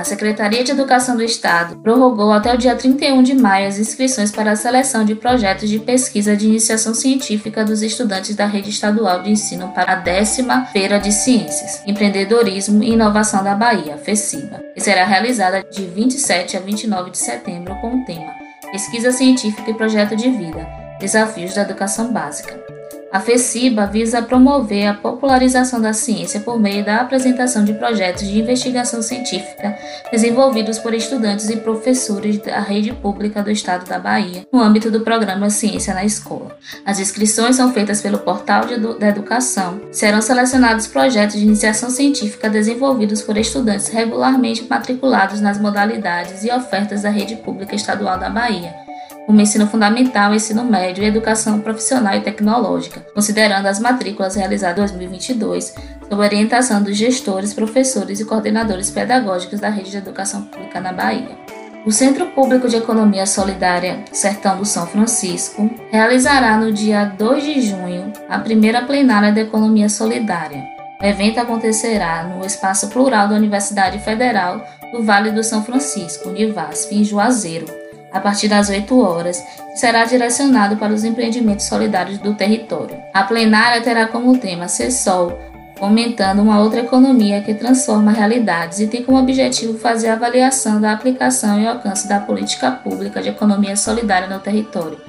A 0.00 0.04
Secretaria 0.04 0.64
de 0.64 0.72
Educação 0.72 1.14
do 1.14 1.22
Estado 1.22 1.76
prorrogou 1.76 2.32
até 2.32 2.54
o 2.54 2.56
dia 2.56 2.74
31 2.74 3.22
de 3.22 3.34
maio 3.34 3.68
as 3.68 3.78
inscrições 3.78 4.32
para 4.32 4.52
a 4.52 4.56
seleção 4.56 5.04
de 5.04 5.14
projetos 5.14 5.68
de 5.68 5.78
pesquisa 5.78 6.34
de 6.34 6.46
iniciação 6.46 6.94
científica 6.94 7.62
dos 7.62 7.82
estudantes 7.82 8.34
da 8.34 8.46
Rede 8.46 8.70
Estadual 8.70 9.22
de 9.22 9.30
Ensino 9.30 9.68
para 9.68 9.92
a 9.92 9.96
décima 9.96 10.64
Feira 10.66 10.98
de 10.98 11.12
Ciências, 11.12 11.82
Empreendedorismo 11.86 12.82
e 12.82 12.92
Inovação 12.92 13.44
da 13.44 13.54
Bahia, 13.54 13.98
FECIBA, 13.98 14.62
que 14.74 14.80
será 14.80 15.04
realizada 15.04 15.62
de 15.62 15.84
27 15.84 16.56
a 16.56 16.60
29 16.60 17.10
de 17.10 17.18
setembro 17.18 17.74
com 17.76 18.00
o 18.00 18.04
tema 18.06 18.32
Pesquisa 18.72 19.12
Científica 19.12 19.70
e 19.70 19.74
Projeto 19.74 20.16
de 20.16 20.30
Vida 20.30 20.66
Desafios 20.98 21.54
da 21.54 21.62
Educação 21.62 22.10
Básica. 22.10 22.79
A 23.12 23.18
FECIBA 23.18 23.86
visa 23.86 24.22
promover 24.22 24.86
a 24.86 24.94
popularização 24.94 25.80
da 25.80 25.92
ciência 25.92 26.38
por 26.38 26.60
meio 26.60 26.84
da 26.84 26.98
apresentação 26.98 27.64
de 27.64 27.74
projetos 27.74 28.28
de 28.28 28.38
investigação 28.38 29.02
científica 29.02 29.76
desenvolvidos 30.12 30.78
por 30.78 30.94
estudantes 30.94 31.50
e 31.50 31.56
professores 31.56 32.38
da 32.38 32.60
rede 32.60 32.92
pública 32.92 33.42
do 33.42 33.50
estado 33.50 33.88
da 33.88 33.98
Bahia, 33.98 34.46
no 34.52 34.60
âmbito 34.60 34.92
do 34.92 35.00
programa 35.00 35.50
Ciência 35.50 35.92
na 35.92 36.04
Escola. 36.04 36.56
As 36.86 37.00
inscrições 37.00 37.56
são 37.56 37.72
feitas 37.72 38.00
pelo 38.00 38.18
Portal 38.18 38.64
da 38.98 39.08
Educação. 39.08 39.80
Serão 39.90 40.22
selecionados 40.22 40.86
projetos 40.86 41.36
de 41.36 41.44
iniciação 41.44 41.90
científica 41.90 42.48
desenvolvidos 42.48 43.22
por 43.22 43.36
estudantes 43.36 43.88
regularmente 43.88 44.64
matriculados 44.70 45.40
nas 45.40 45.58
modalidades 45.58 46.44
e 46.44 46.50
ofertas 46.52 47.02
da 47.02 47.10
rede 47.10 47.34
pública 47.36 47.74
estadual 47.74 48.18
da 48.18 48.30
Bahia 48.30 48.89
como 49.30 49.40
ensino 49.40 49.68
fundamental, 49.68 50.34
ensino 50.34 50.64
médio 50.64 51.04
e 51.04 51.06
educação 51.06 51.60
profissional 51.60 52.16
e 52.16 52.20
tecnológica, 52.20 53.06
considerando 53.14 53.66
as 53.66 53.78
matrículas 53.78 54.34
realizadas 54.34 54.90
em 54.90 54.94
2022, 54.98 55.72
sob 56.08 56.20
orientação 56.20 56.82
dos 56.82 56.96
gestores, 56.96 57.54
professores 57.54 58.18
e 58.18 58.24
coordenadores 58.24 58.90
pedagógicos 58.90 59.60
da 59.60 59.68
rede 59.68 59.92
de 59.92 59.98
educação 59.98 60.42
pública 60.42 60.80
na 60.80 60.92
Bahia. 60.92 61.38
O 61.86 61.92
Centro 61.92 62.26
Público 62.26 62.68
de 62.68 62.74
Economia 62.74 63.24
Solidária 63.24 64.04
Sertão 64.10 64.56
do 64.56 64.64
São 64.64 64.84
Francisco 64.88 65.70
realizará 65.92 66.56
no 66.56 66.72
dia 66.72 67.04
2 67.04 67.44
de 67.44 67.60
junho 67.60 68.12
a 68.28 68.40
primeira 68.40 68.82
plenária 68.82 69.30
da 69.30 69.42
Economia 69.42 69.88
Solidária. 69.88 70.64
O 71.00 71.04
evento 71.04 71.38
acontecerá 71.38 72.24
no 72.24 72.44
Espaço 72.44 72.88
Plural 72.88 73.28
da 73.28 73.36
Universidade 73.36 74.00
Federal 74.00 74.66
do 74.92 75.04
Vale 75.04 75.30
do 75.30 75.44
São 75.44 75.62
Francisco, 75.62 76.30
Univasf, 76.30 76.92
em 76.92 77.04
Juazeiro, 77.04 77.79
a 78.12 78.20
partir 78.20 78.48
das 78.48 78.68
8 78.68 79.00
horas, 79.00 79.42
será 79.74 80.04
direcionado 80.04 80.76
para 80.76 80.92
os 80.92 81.04
empreendimentos 81.04 81.66
solidários 81.66 82.18
do 82.18 82.34
território. 82.34 82.96
A 83.14 83.22
plenária 83.22 83.80
terá 83.82 84.06
como 84.06 84.38
tema 84.38 84.68
Ser 84.68 84.90
Sol, 84.90 85.38
fomentando 85.78 86.42
uma 86.42 86.60
outra 86.60 86.80
economia 86.80 87.40
que 87.40 87.54
transforma 87.54 88.12
realidades 88.12 88.80
e 88.80 88.86
tem 88.86 89.02
como 89.02 89.18
objetivo 89.18 89.78
fazer 89.78 90.08
a 90.08 90.12
avaliação 90.12 90.80
da 90.80 90.92
aplicação 90.92 91.58
e 91.58 91.66
alcance 91.66 92.06
da 92.06 92.20
política 92.20 92.70
pública 92.70 93.22
de 93.22 93.30
economia 93.30 93.76
solidária 93.76 94.28
no 94.28 94.40
território, 94.40 95.00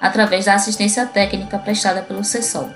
através 0.00 0.44
da 0.44 0.54
assistência 0.54 1.04
técnica 1.04 1.58
prestada 1.58 2.02
pelo 2.02 2.22
CESOL. 2.22 2.70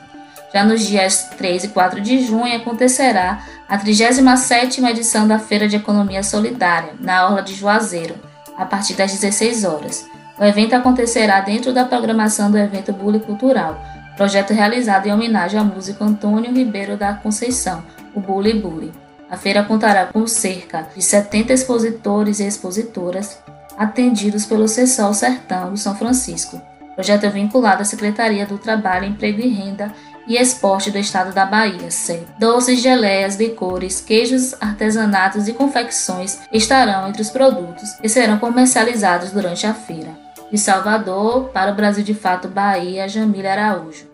Já 0.53 0.65
nos 0.65 0.87
dias 0.87 1.31
3 1.37 1.65
e 1.65 1.69
4 1.69 2.01
de 2.01 2.25
junho 2.25 2.57
acontecerá 2.57 3.45
a 3.69 3.79
37ª 3.79 4.89
edição 4.91 5.27
da 5.27 5.39
Feira 5.39 5.69
de 5.69 5.77
Economia 5.77 6.23
Solidária, 6.23 6.95
na 7.01 7.27
Orla 7.27 7.43
de 7.43 7.55
Juazeiro, 7.55 8.15
a 8.57 8.65
partir 8.65 8.95
das 8.95 9.13
16 9.13 9.65
horas. 9.65 10.07
O 10.39 10.45
evento 10.45 10.75
acontecerá 10.75 11.41
dentro 11.41 11.73
da 11.73 11.85
programação 11.85 12.51
do 12.51 12.59
evento 12.59 12.93
Bully 12.93 13.21
Cultural, 13.21 13.81
projeto 14.17 14.53
realizado 14.53 15.07
em 15.07 15.13
homenagem 15.13 15.59
ao 15.59 15.65
músico 15.65 16.03
Antônio 16.03 16.53
Ribeiro 16.53 16.97
da 16.97 17.15
Conceição, 17.15 17.85
o 18.15 18.21
Bully 18.21 18.55
Bully. 18.55 18.93
A 19.31 19.37
feira 19.37 19.63
contará 19.63 20.07
com 20.07 20.27
cerca 20.27 20.87
de 20.95 21.03
70 21.03 21.53
expositores 21.53 22.41
e 22.41 22.45
expositoras 22.45 23.39
atendidos 23.77 24.47
pelo 24.47 24.69
CESOL 24.69 25.15
Sertão 25.15 25.71
do 25.71 25.77
São 25.77 25.95
Francisco. 25.97 26.61
Projeto 26.95 27.29
vinculado 27.31 27.83
à 27.83 27.85
Secretaria 27.85 28.47
do 28.47 28.59
Trabalho, 28.59 29.07
Emprego 29.07 29.41
e 29.41 29.49
Renda 29.49 29.93
e 30.27 30.37
Esporte 30.37 30.91
do 30.91 30.99
Estado 30.99 31.33
da 31.33 31.45
Bahia, 31.45 31.91
SEB. 31.91 32.27
Doces, 32.39 32.81
geleias, 32.81 33.37
licores, 33.37 34.01
queijos, 34.01 34.55
artesanatos 34.61 35.49
e 35.49 35.53
confecções 35.53 36.39
estarão 36.53 37.09
entre 37.09 37.23
os 37.23 37.31
produtos 37.31 37.93
que 38.01 38.09
serão 38.09 38.39
comercializados 38.39 39.31
durante 39.31 39.67
a 39.67 39.75
feira. 39.75 40.11
De 40.51 40.59
Salvador 40.59 41.51
para 41.51 41.73
o 41.73 41.75
Brasil 41.75 42.05
de 42.05 42.15
Fato 42.15 42.49
Bahia, 42.49 43.09
Jamília 43.09 43.53
Araújo. 43.53 44.07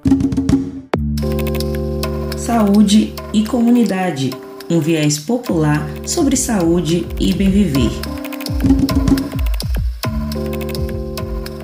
Saúde 2.39 3.15
e 3.33 3.47
comunidade. 3.47 4.31
Um 4.71 4.81
viés 4.81 5.19
popular 5.19 5.85
sobre 6.07 6.37
saúde 6.37 7.07
e 7.19 7.33
bem 7.33 7.51
viver. 7.51 8.20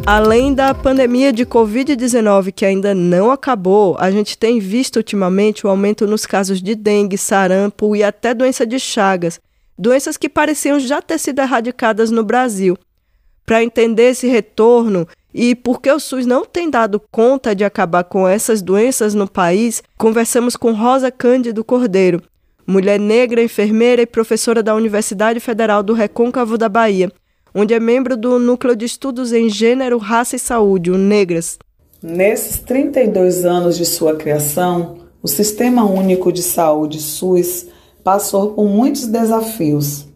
Além 0.07 0.55
da 0.55 0.73
pandemia 0.73 1.33
de 1.33 1.45
Covid-19 1.45 2.53
que 2.53 2.65
ainda 2.65 2.95
não 2.95 3.33
acabou, 3.33 3.97
a 3.99 4.09
gente 4.09 4.39
tem 4.39 4.61
visto 4.61 4.99
ultimamente 4.99 5.67
o 5.67 5.69
aumento 5.69 6.07
nos 6.07 6.25
casos 6.25 6.63
de 6.63 6.77
dengue, 6.77 7.19
sarampo 7.19 7.97
e 7.97 8.05
até 8.05 8.33
doença 8.33 8.65
de 8.65 8.79
Chagas, 8.79 9.41
doenças 9.77 10.17
que 10.17 10.29
pareciam 10.29 10.79
já 10.79 11.03
ter 11.03 11.19
sido 11.19 11.41
erradicadas 11.41 12.13
no 12.13 12.23
Brasil. 12.23 12.79
Para 13.45 13.65
entender 13.65 14.11
esse 14.11 14.29
retorno 14.29 15.09
e 15.35 15.57
por 15.57 15.83
que 15.83 15.91
o 15.91 15.99
SUS 15.99 16.25
não 16.25 16.45
tem 16.45 16.71
dado 16.71 17.03
conta 17.11 17.53
de 17.53 17.65
acabar 17.65 18.05
com 18.05 18.29
essas 18.29 18.63
doenças 18.63 19.13
no 19.13 19.29
país, 19.29 19.83
conversamos 19.99 20.55
com 20.55 20.71
Rosa 20.71 21.11
Cândido 21.11 21.65
Cordeiro, 21.65 22.23
mulher 22.65 23.01
negra, 23.01 23.43
enfermeira 23.43 24.03
e 24.03 24.07
professora 24.07 24.63
da 24.63 24.73
Universidade 24.73 25.41
Federal 25.41 25.83
do 25.83 25.95
Recôncavo 25.95 26.57
da 26.57 26.69
Bahia 26.69 27.11
onde 27.59 27.73
é 27.73 27.81
membro 27.81 28.19
do 28.19 28.39
Núcleo 28.39 28.77
de 28.77 28.85
Estudos 28.85 29.33
em 29.33 29.49
Gênero, 29.49 29.97
Raça 29.97 30.37
e 30.37 30.39
Saúde, 30.39 30.91
o 30.91 30.99
NEGRAS. 30.99 31.59
Nesses 32.03 32.59
32 32.59 33.47
anos 33.47 33.79
de 33.79 33.87
sua 33.87 34.15
criação, 34.15 34.99
o 35.23 35.27
Sistema 35.27 35.83
Único 35.83 36.31
de 36.31 36.43
Saúde 36.43 37.01
SUS 37.01 37.67
passou 38.05 38.51
por 38.51 38.67
muitos 38.67 39.07
desafios, 39.07 40.07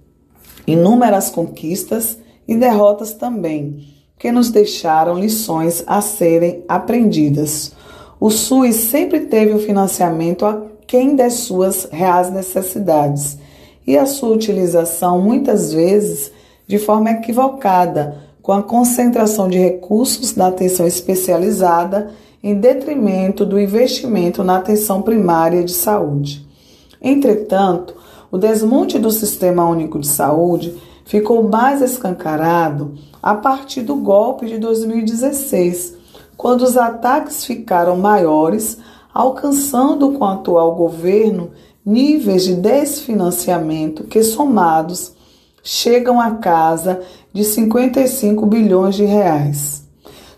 inúmeras 0.67 1.31
conquistas 1.31 2.19
e 2.47 2.55
derrotas 2.55 3.15
também, 3.15 3.87
que 4.19 4.31
nos 4.31 4.51
deixaram 4.51 5.19
lições 5.19 5.83
a 5.87 6.03
serem 6.03 6.63
aprendidas. 6.69 7.73
O 8.21 8.29
SUS 8.29 8.77
sempre 8.77 9.21
teve 9.21 9.55
o 9.55 9.59
financiamento 9.59 10.45
a 10.45 10.63
quem 10.87 11.17
das 11.17 11.33
suas 11.35 11.89
reais 11.91 12.31
necessidades 12.31 13.39
e 13.87 13.97
a 13.97 14.05
sua 14.05 14.29
utilização 14.29 15.19
muitas 15.23 15.73
vezes 15.73 16.31
de 16.71 16.79
forma 16.79 17.11
equivocada, 17.11 18.17
com 18.41 18.53
a 18.53 18.63
concentração 18.63 19.49
de 19.49 19.59
recursos 19.59 20.37
na 20.37 20.47
atenção 20.47 20.87
especializada 20.87 22.13
em 22.41 22.55
detrimento 22.55 23.45
do 23.45 23.59
investimento 23.59 24.45
na 24.45 24.59
atenção 24.59 25.03
primária 25.03 25.65
de 25.65 25.73
saúde. 25.73 26.47
Entretanto, 27.03 27.97
o 28.31 28.39
desmonte 28.39 29.01
do 29.01 29.11
Sistema 29.11 29.69
Único 29.69 29.99
de 29.99 30.07
Saúde 30.07 30.73
ficou 31.05 31.43
mais 31.43 31.83
escancarado 31.83 32.95
a 33.21 33.35
partir 33.35 33.83
do 33.83 33.97
golpe 33.97 34.47
de 34.47 34.57
2016, 34.57 35.97
quando 36.37 36.63
os 36.63 36.77
ataques 36.77 37.45
ficaram 37.45 37.97
maiores, 37.97 38.79
alcançando 39.13 40.13
com 40.13 40.25
o 40.25 40.29
atual 40.29 40.77
governo 40.77 41.51
níveis 41.85 42.45
de 42.45 42.55
desfinanciamento 42.55 44.05
que, 44.05 44.23
somados 44.23 45.19
chegam 45.63 46.21
à 46.21 46.33
casa 46.33 47.01
de 47.33 47.45
55 47.45 48.45
bilhões 48.47 48.95
de 48.95 49.05
reais. 49.05 49.85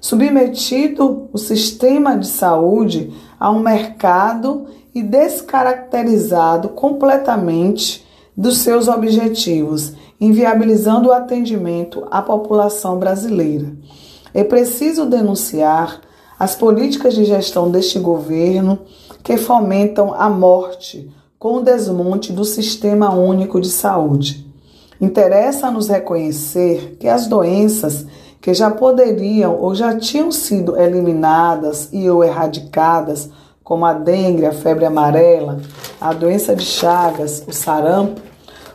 Submetido 0.01 1.29
o 1.33 1.39
sistema 1.39 2.17
de 2.17 2.27
saúde 2.27 3.13
a 3.39 3.51
um 3.51 3.61
mercado 3.61 4.67
e 4.95 5.03
descaracterizado 5.03 6.71
completamente 6.71 8.05
dos 8.37 8.59
seus 8.59 8.89
objetivos, 8.89 9.93
inviabilizando 10.21 11.09
o 11.09 11.13
atendimento 11.13 12.07
à 12.11 12.21
população 12.21 12.99
brasileira. 12.99 13.73
É 14.35 14.43
preciso 14.43 15.07
denunciar 15.07 16.01
as 16.39 16.57
políticas 16.57 17.15
de 17.15 17.25
gestão 17.25 17.71
deste 17.71 17.99
governo 17.99 18.81
que 19.23 19.37
fomentam 19.37 20.13
a 20.15 20.29
morte 20.29 21.11
com 21.39 21.55
o 21.55 21.61
desmonte 21.61 22.33
do 22.33 22.45
Sistema 22.45 23.15
Único 23.15 23.61
de 23.61 23.69
Saúde. 23.69 24.52
Interessa-nos 25.03 25.89
reconhecer 25.89 26.97
que 27.01 27.09
as 27.09 27.27
doenças 27.27 28.07
que 28.41 28.55
já 28.55 28.71
poderiam 28.71 29.59
ou 29.61 29.75
já 29.75 29.97
tinham 29.99 30.31
sido 30.31 30.81
eliminadas 30.81 31.89
e 31.93 32.09
ou 32.09 32.23
erradicadas, 32.23 33.29
como 33.65 33.85
a 33.85 33.93
dengue, 33.93 34.47
a 34.47 34.53
febre 34.53 34.85
amarela, 34.85 35.61
a 36.01 36.13
doença 36.13 36.55
de 36.55 36.65
Chagas, 36.65 37.43
o 37.49 37.53
sarampo, 37.53 38.21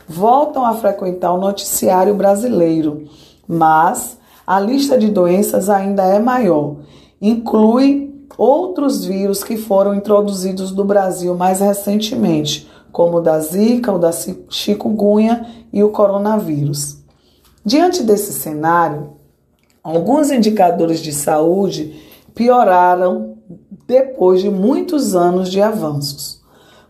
voltam 0.06 0.66
a 0.66 0.74
frequentar 0.74 1.32
o 1.32 1.40
noticiário 1.40 2.14
brasileiro, 2.14 3.08
mas 3.46 4.18
a 4.46 4.60
lista 4.60 4.98
de 4.98 5.08
doenças 5.08 5.70
ainda 5.70 6.02
é 6.02 6.18
maior. 6.18 6.76
Inclui 7.22 8.26
outros 8.36 9.02
vírus 9.02 9.42
que 9.42 9.56
foram 9.56 9.94
introduzidos 9.94 10.72
no 10.72 10.84
Brasil 10.84 11.34
mais 11.34 11.60
recentemente, 11.60 12.68
como 12.92 13.18
o 13.18 13.20
da 13.20 13.38
Zika, 13.40 13.92
o 13.92 13.98
da 13.98 14.10
chikungunya 14.48 15.46
e 15.72 15.82
o 15.82 15.90
coronavírus. 15.90 16.98
Diante 17.64 18.02
desse 18.02 18.32
cenário, 18.32 19.14
alguns 19.82 20.30
indicadores 20.30 21.00
de 21.00 21.12
saúde 21.12 22.00
pioraram 22.34 23.36
depois 23.86 24.40
de 24.40 24.50
muitos 24.50 25.14
anos 25.14 25.50
de 25.50 25.60
avanços. 25.60 26.38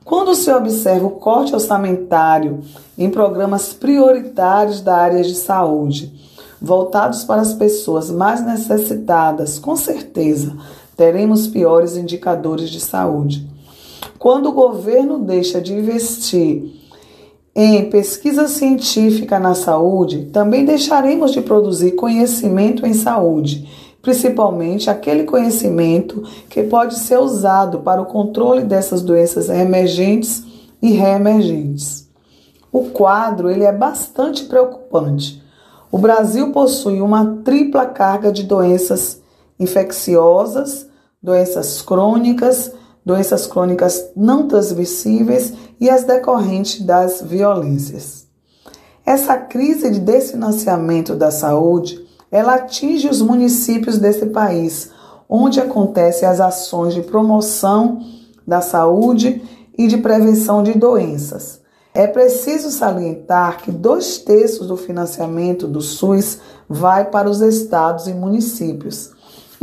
Quando 0.05 0.34
se 0.34 0.51
observa 0.51 1.07
o 1.07 1.12
corte 1.12 1.55
orçamentário 1.55 2.61
em 2.96 3.11
programas 3.11 3.72
prioritários 3.72 4.80
da 4.80 4.96
área 4.96 5.22
de 5.22 5.34
saúde, 5.34 6.12
voltados 6.61 7.24
para 7.24 7.42
as 7.42 7.53
pessoas 7.53 8.11
mais 8.11 8.44
necessitadas, 8.44 9.59
com 9.59 9.76
certeza 9.76 10.57
teremos 10.96 11.46
piores 11.46 11.96
indicadores 11.96 12.70
de 12.70 12.80
saúde. 12.80 13.49
Quando 14.18 14.49
o 14.49 14.53
governo 14.53 15.18
deixa 15.18 15.61
de 15.61 15.72
investir 15.72 16.78
em 17.55 17.90
pesquisa 17.90 18.46
científica 18.46 19.38
na 19.38 19.55
saúde, 19.55 20.26
também 20.26 20.64
deixaremos 20.64 21.32
de 21.32 21.40
produzir 21.40 21.92
conhecimento 21.92 22.86
em 22.86 22.94
saúde, 22.94 23.68
principalmente 24.01 24.88
aquele 24.88 25.24
conhecimento 25.24 26.22
que 26.49 26.62
pode 26.62 26.99
ser 26.99 27.18
usado 27.18 27.80
para 27.80 28.01
o 28.01 28.07
controle 28.07 28.62
dessas 28.62 29.03
doenças 29.03 29.49
emergentes 29.49 30.44
e 30.80 30.92
reemergentes. 30.92 32.09
O 32.70 32.90
quadro 32.90 33.51
ele 33.51 33.64
é 33.64 33.72
bastante 33.72 34.44
preocupante. 34.44 35.42
O 35.90 35.99
Brasil 35.99 36.53
possui 36.53 37.01
uma 37.01 37.38
tripla 37.44 37.86
carga 37.86 38.30
de 38.30 38.44
doenças 38.44 39.20
infecciosas, 39.59 40.86
doenças 41.20 41.82
crônicas, 41.82 42.72
doenças 43.09 43.46
crônicas 43.46 44.11
não 44.14 44.46
transmissíveis 44.46 45.54
e 45.80 45.88
as 45.88 46.04
decorrentes 46.04 46.82
das 46.82 47.22
violências. 47.22 48.26
Essa 49.04 49.38
crise 49.38 49.90
de 49.90 49.98
desfinanciamento 49.98 51.14
da 51.14 51.30
saúde, 51.30 52.06
ela 52.30 52.56
atinge 52.56 53.09
os 53.09 53.22
municípios 53.22 53.96
desse 53.96 54.26
país, 54.26 54.90
onde 55.26 55.59
acontecem 55.59 56.28
as 56.28 56.38
ações 56.38 56.92
de 56.92 57.00
promoção 57.00 58.04
da 58.46 58.61
saúde 58.61 59.40
e 59.76 59.86
de 59.86 59.96
prevenção 59.96 60.62
de 60.62 60.74
doenças. 60.74 61.62
É 61.94 62.06
preciso 62.06 62.70
salientar 62.70 63.62
que 63.62 63.72
dois 63.72 64.18
terços 64.18 64.66
do 64.66 64.76
financiamento 64.76 65.66
do 65.66 65.80
SUS 65.80 66.40
vai 66.68 67.06
para 67.06 67.30
os 67.30 67.40
estados 67.40 68.06
e 68.06 68.12
municípios. 68.12 69.12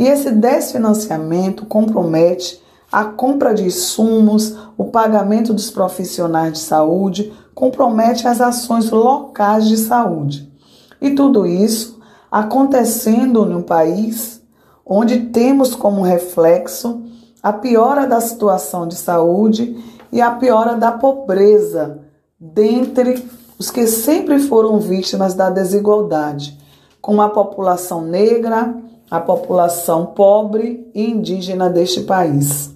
E 0.00 0.08
esse 0.08 0.32
desfinanciamento 0.32 1.64
compromete 1.64 2.65
a 2.96 3.04
compra 3.04 3.52
de 3.52 3.62
insumos, 3.62 4.56
o 4.74 4.86
pagamento 4.86 5.52
dos 5.52 5.70
profissionais 5.70 6.54
de 6.54 6.58
saúde, 6.60 7.30
compromete 7.54 8.26
as 8.26 8.40
ações 8.40 8.90
locais 8.90 9.68
de 9.68 9.76
saúde. 9.76 10.50
E 10.98 11.10
tudo 11.10 11.46
isso 11.46 12.00
acontecendo 12.32 13.44
no 13.44 13.62
país 13.62 14.42
onde 14.82 15.26
temos 15.26 15.74
como 15.74 16.00
reflexo 16.00 17.02
a 17.42 17.52
piora 17.52 18.06
da 18.06 18.18
situação 18.18 18.88
de 18.88 18.94
saúde 18.94 19.76
e 20.10 20.22
a 20.22 20.30
piora 20.30 20.74
da 20.74 20.90
pobreza 20.90 21.98
dentre 22.40 23.28
os 23.58 23.70
que 23.70 23.86
sempre 23.86 24.38
foram 24.38 24.80
vítimas 24.80 25.34
da 25.34 25.50
desigualdade, 25.50 26.58
como 27.02 27.20
a 27.20 27.28
população 27.28 28.00
negra, 28.00 28.74
a 29.10 29.20
população 29.20 30.06
pobre 30.06 30.90
e 30.94 31.10
indígena 31.10 31.68
deste 31.68 32.00
país. 32.00 32.74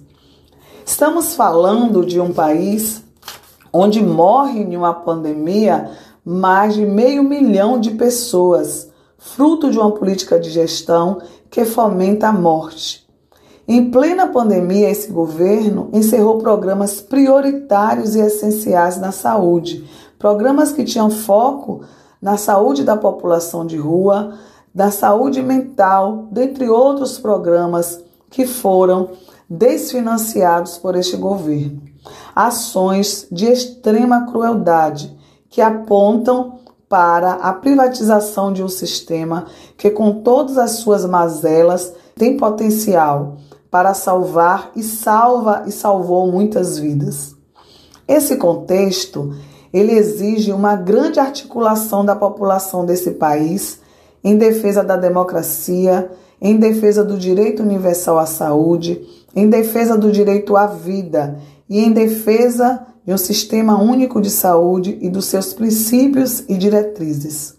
Estamos 0.91 1.35
falando 1.35 2.05
de 2.05 2.19
um 2.19 2.33
país 2.33 3.01
onde 3.71 4.03
morre 4.03 4.59
em 4.59 4.75
uma 4.75 4.93
pandemia 4.93 5.89
mais 6.23 6.73
de 6.73 6.85
meio 6.85 7.23
milhão 7.23 7.79
de 7.79 7.91
pessoas, 7.91 8.89
fruto 9.17 9.71
de 9.71 9.79
uma 9.79 9.89
política 9.91 10.37
de 10.37 10.49
gestão 10.49 11.19
que 11.49 11.63
fomenta 11.63 12.27
a 12.27 12.33
morte. 12.33 13.07
Em 13.65 13.89
plena 13.89 14.27
pandemia, 14.27 14.89
esse 14.89 15.09
governo 15.09 15.89
encerrou 15.93 16.39
programas 16.39 16.99
prioritários 16.99 18.13
e 18.13 18.19
essenciais 18.19 18.99
na 18.99 19.13
saúde, 19.13 19.89
programas 20.19 20.73
que 20.73 20.83
tinham 20.83 21.09
foco 21.09 21.83
na 22.21 22.35
saúde 22.35 22.83
da 22.83 22.97
população 22.97 23.65
de 23.65 23.77
rua, 23.77 24.37
da 24.75 24.91
saúde 24.91 25.41
mental, 25.41 26.27
dentre 26.29 26.69
outros 26.69 27.17
programas 27.17 28.03
que 28.29 28.45
foram 28.45 29.11
desfinanciados 29.51 30.77
por 30.77 30.95
este 30.95 31.17
governo. 31.17 31.81
Ações 32.33 33.27
de 33.29 33.47
extrema 33.47 34.25
crueldade 34.25 35.13
que 35.49 35.59
apontam 35.59 36.59
para 36.87 37.33
a 37.33 37.51
privatização 37.51 38.53
de 38.53 38.63
um 38.63 38.69
sistema 38.69 39.47
que, 39.77 39.89
com 39.89 40.21
todas 40.21 40.57
as 40.57 40.71
suas 40.71 41.05
mazelas, 41.05 41.93
tem 42.15 42.37
potencial 42.37 43.37
para 43.69 43.93
salvar 43.93 44.71
e 44.73 44.83
salva 44.83 45.63
e 45.67 45.71
salvou 45.71 46.31
muitas 46.31 46.79
vidas. 46.79 47.35
Esse 48.07 48.37
contexto, 48.37 49.35
ele 49.73 49.91
exige 49.91 50.53
uma 50.53 50.77
grande 50.77 51.19
articulação 51.19 52.05
da 52.05 52.15
população 52.15 52.85
desse 52.85 53.11
país 53.11 53.81
em 54.23 54.37
defesa 54.37 54.81
da 54.81 54.95
democracia, 54.95 56.09
em 56.41 56.57
defesa 56.57 57.03
do 57.03 57.17
direito 57.17 57.61
universal 57.61 58.17
à 58.17 58.25
saúde, 58.25 59.01
em 59.35 59.49
defesa 59.49 59.97
do 59.97 60.11
direito 60.11 60.55
à 60.57 60.67
vida 60.67 61.37
e 61.69 61.79
em 61.79 61.91
defesa 61.91 62.85
de 63.05 63.13
um 63.13 63.17
sistema 63.17 63.81
único 63.81 64.21
de 64.21 64.29
saúde 64.29 64.97
e 65.01 65.09
dos 65.09 65.25
seus 65.25 65.53
princípios 65.53 66.43
e 66.47 66.57
diretrizes. 66.57 67.55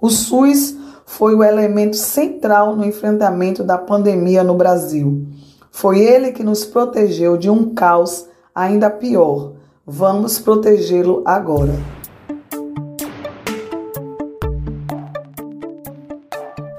O 0.00 0.10
SUS 0.10 0.76
foi 1.06 1.34
o 1.34 1.44
elemento 1.44 1.96
central 1.96 2.76
no 2.76 2.84
enfrentamento 2.84 3.62
da 3.62 3.78
pandemia 3.78 4.42
no 4.42 4.54
Brasil. 4.54 5.26
Foi 5.70 6.00
ele 6.00 6.32
que 6.32 6.42
nos 6.42 6.64
protegeu 6.64 7.36
de 7.36 7.48
um 7.48 7.74
caos 7.74 8.26
ainda 8.54 8.90
pior. 8.90 9.52
Vamos 9.86 10.38
protegê-lo 10.38 11.22
agora. 11.24 12.01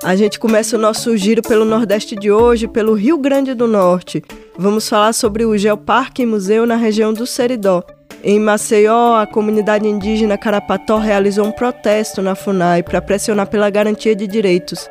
A 0.04 0.18
gente 0.18 0.38
começa 0.38 0.76
o 0.76 0.80
nosso 0.80 1.16
giro 1.16 1.42
pelo 1.42 1.64
Nordeste 1.64 2.14
de 2.18 2.30
hoje, 2.30 2.68
pelo 2.68 2.94
Rio 2.94 3.18
Grande 3.18 3.54
do 3.54 3.66
Norte. 3.66 4.22
Vamos 4.58 4.90
falar 4.90 5.14
sobre 5.14 5.46
o 5.46 5.58
Geoparque 5.58 6.26
Museu 6.26 6.66
na 6.66 6.76
região 6.76 7.14
do 7.14 7.26
Seridó. 7.26 7.82
Em 8.22 8.38
Maceió, 8.38 9.16
a 9.16 9.26
comunidade 9.26 9.88
indígena 9.88 10.38
Carapató 10.38 10.98
realizou 10.98 11.46
um 11.46 11.54
protesto 11.54 12.22
na 12.22 12.36
FUNAI 12.36 12.84
para 12.84 13.02
pressionar 13.02 13.48
pela 13.48 13.70
garantia 13.70 14.14
de 14.14 14.28
direitos. 14.28 14.90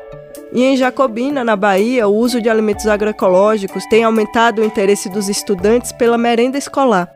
E 0.51 0.63
em 0.63 0.75
Jacobina, 0.75 1.43
na 1.43 1.55
Bahia, 1.55 2.07
o 2.07 2.15
uso 2.15 2.41
de 2.41 2.49
alimentos 2.49 2.87
agroecológicos 2.87 3.85
tem 3.85 4.03
aumentado 4.03 4.63
o 4.63 4.65
interesse 4.65 5.09
dos 5.09 5.29
estudantes 5.29 5.91
pela 5.91 6.17
merenda 6.17 6.57
escolar. 6.57 7.07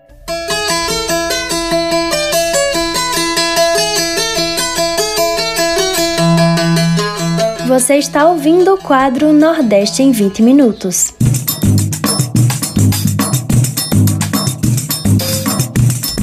Você 7.68 7.96
está 7.96 8.30
ouvindo 8.30 8.76
o 8.76 8.78
quadro 8.78 9.34
Nordeste 9.34 10.02
em 10.02 10.14
20 10.14 10.42
Minutos. 10.42 11.14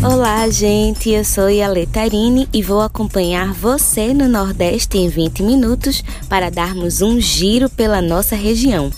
Olá, 0.03 0.49
gente. 0.49 1.11
Eu 1.11 1.23
sou 1.23 1.51
Yale 1.51 1.87
Tarine 1.87 2.49
e 2.51 2.63
vou 2.63 2.81
acompanhar 2.81 3.53
você 3.53 4.15
no 4.15 4.27
Nordeste 4.27 4.97
em 4.97 5.11
20 5.11 5.43
minutos 5.43 6.03
para 6.31 6.51
darmos 6.51 7.03
um 7.03 7.21
giro 7.21 7.69
pela 7.69 8.01
nossa 8.01 8.35
região. 8.35 8.91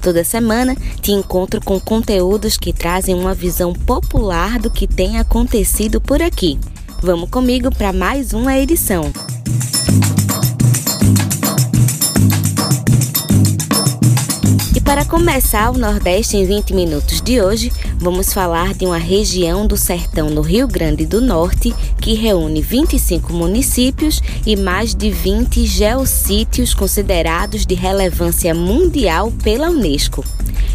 Toda 0.00 0.22
semana 0.22 0.76
te 1.02 1.10
encontro 1.10 1.60
com 1.60 1.80
conteúdos 1.80 2.56
que 2.56 2.72
trazem 2.72 3.16
uma 3.16 3.34
visão 3.34 3.72
popular 3.72 4.60
do 4.60 4.70
que 4.70 4.86
tem 4.86 5.18
acontecido 5.18 6.00
por 6.00 6.22
aqui. 6.22 6.60
Vamos 7.02 7.28
comigo 7.28 7.74
para 7.74 7.92
mais 7.92 8.32
uma 8.32 8.56
edição. 8.56 9.10
Para 14.98 15.06
começar 15.06 15.70
o 15.70 15.78
Nordeste 15.78 16.36
em 16.36 16.44
20 16.44 16.74
minutos 16.74 17.20
de 17.20 17.40
hoje, 17.40 17.70
vamos 17.98 18.32
falar 18.32 18.74
de 18.74 18.84
uma 18.84 18.98
região 18.98 19.64
do 19.64 19.76
sertão 19.76 20.28
no 20.28 20.40
Rio 20.40 20.66
Grande 20.66 21.06
do 21.06 21.20
Norte 21.20 21.72
que 22.00 22.14
reúne 22.14 22.60
25 22.60 23.32
municípios 23.32 24.20
e 24.44 24.56
mais 24.56 24.96
de 24.96 25.08
20 25.08 25.64
geossítios 25.66 26.74
considerados 26.74 27.64
de 27.64 27.76
relevância 27.76 28.52
mundial 28.52 29.30
pela 29.44 29.70
Unesco. 29.70 30.24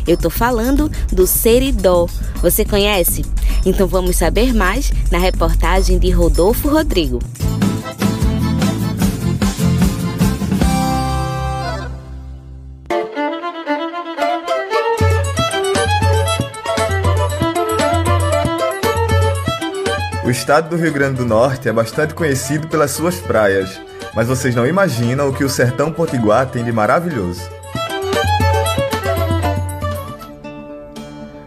Eu 0.08 0.16
tô 0.16 0.30
falando 0.30 0.90
do 1.12 1.28
Seridó. 1.28 2.08
Você 2.42 2.64
conhece? 2.64 3.26
Então 3.66 3.90
vamos 3.90 4.16
saber 4.16 4.54
mais 4.54 4.90
na 5.12 5.18
reportagem 5.18 6.00
de 6.00 6.12
Rodolfo 6.12 6.70
Rodrigo. 6.70 7.20
Estado 20.34 20.68
do 20.68 20.76
Rio 20.76 20.92
Grande 20.92 21.18
do 21.18 21.26
Norte 21.26 21.70
é 21.70 21.72
bastante 21.72 22.16
conhecido 22.16 22.68
pelas 22.68 22.90
suas 22.90 23.18
praias, 23.18 23.80
mas 24.16 24.28
vocês 24.28 24.56
não 24.56 24.66
imaginam 24.66 25.30
o 25.30 25.34
que 25.34 25.44
o 25.44 25.50
sertão 25.50 25.92
potiguar 25.92 26.48
tem 26.48 26.64
de 26.64 26.72
maravilhoso. 26.72 27.42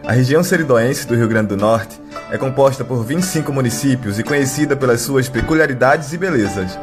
A 0.05 0.13
região 0.13 0.41
seridoense 0.41 1.05
do 1.05 1.15
Rio 1.15 1.27
Grande 1.27 1.49
do 1.49 1.57
Norte 1.57 2.01
é 2.31 2.37
composta 2.37 2.85
por 2.85 3.03
25 3.03 3.51
municípios 3.51 4.19
e 4.19 4.23
conhecida 4.23 4.73
pelas 4.73 5.01
suas 5.01 5.27
peculiaridades 5.27 6.13
e 6.13 6.17
belezas. 6.17 6.79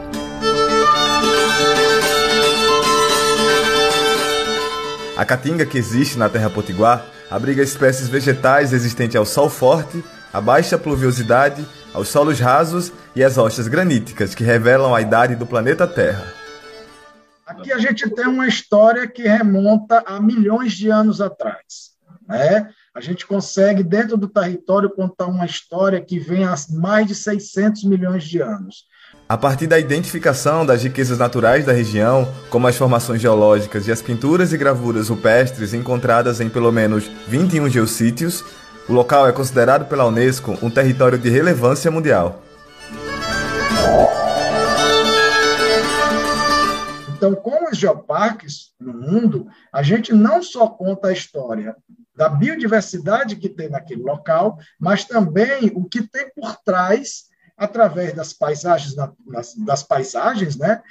A 5.17 5.25
caatinga 5.25 5.65
que 5.65 5.79
existe 5.79 6.19
na 6.19 6.29
terra 6.29 6.51
potiguar 6.51 7.07
abriga 7.31 7.63
espécies 7.63 8.09
vegetais 8.09 8.73
resistentes 8.73 9.17
ao 9.17 9.25
sol 9.25 9.49
forte, 9.49 10.05
à 10.31 10.41
baixa 10.41 10.77
pluviosidade 10.77 11.65
aos 11.95 12.09
solos 12.09 12.41
rasos 12.41 12.93
e 13.15 13.23
às 13.23 13.37
rochas 13.37 13.69
graníticas 13.69 14.35
que 14.35 14.45
revelam 14.45 14.95
a 14.95 15.01
idade 15.01 15.37
do 15.37 15.47
planeta 15.47 15.87
Terra. 15.87 16.27
Aqui 17.47 17.73
a 17.73 17.79
gente 17.79 18.11
tem 18.11 18.27
uma 18.27 18.49
história 18.49 19.07
que 19.07 19.23
remonta 19.23 20.03
a 20.07 20.21
milhões 20.21 20.73
de 20.73 20.91
anos 20.91 21.21
atrás. 21.21 21.95
Né? 22.29 22.69
A 22.95 23.01
gente 23.01 23.27
consegue, 23.27 23.83
dentro 23.83 24.17
do 24.17 24.29
território, 24.29 24.91
contar 24.91 25.27
uma 25.27 25.45
história 25.45 26.01
que 26.01 26.19
vem 26.19 26.45
há 26.45 26.55
mais 26.71 27.07
de 27.07 27.15
600 27.15 27.85
milhões 27.85 28.25
de 28.25 28.41
anos. 28.41 28.85
A 29.29 29.39
partir 29.39 29.67
da 29.67 29.79
identificação 29.79 30.67
das 30.67 30.83
riquezas 30.83 31.19
naturais 31.19 31.65
da 31.65 31.73
região, 31.73 32.31
como 32.51 32.67
as 32.67 32.77
formações 32.77 33.21
geológicas 33.21 33.87
e 33.87 33.93
as 33.93 34.03
pinturas 34.03 34.53
e 34.53 34.59
gravuras 34.59 35.09
rupestres 35.09 35.73
encontradas 35.73 36.41
em 36.41 36.49
pelo 36.49 36.71
menos 36.71 37.05
21 37.27 37.69
geossítios, 37.69 38.45
o 38.89 38.93
local 38.93 39.27
é 39.27 39.33
considerado 39.33 39.89
pela 39.89 40.07
Unesco 40.07 40.59
um 40.63 40.71
território 40.71 41.19
de 41.19 41.31
relevância 41.31 41.91
mundial. 41.91 42.43
Então, 47.17 47.35
com 47.35 47.71
os 47.71 47.79
geoparques 47.79 48.75
no 48.79 48.93
mundo, 48.93 49.47
a 49.73 49.83
gente 49.83 50.13
não 50.13 50.43
só 50.43 50.67
conta 50.69 51.09
a 51.09 51.13
história 51.13 51.75
da 52.15 52.29
biodiversidade 52.29 53.37
que 53.37 53.49
tem 53.49 53.71
naquele 53.71 54.03
local, 54.03 54.59
mas 54.79 55.05
também 55.05 55.73
o 55.75 55.85
que 55.85 56.03
tem 56.03 56.31
por 56.35 56.57
trás 56.63 57.25
através 57.57 58.13
das 58.13 58.33
paisagens, 58.33 58.95
das, 59.57 59.83
paisagens, 59.83 60.57
né, 60.57 60.83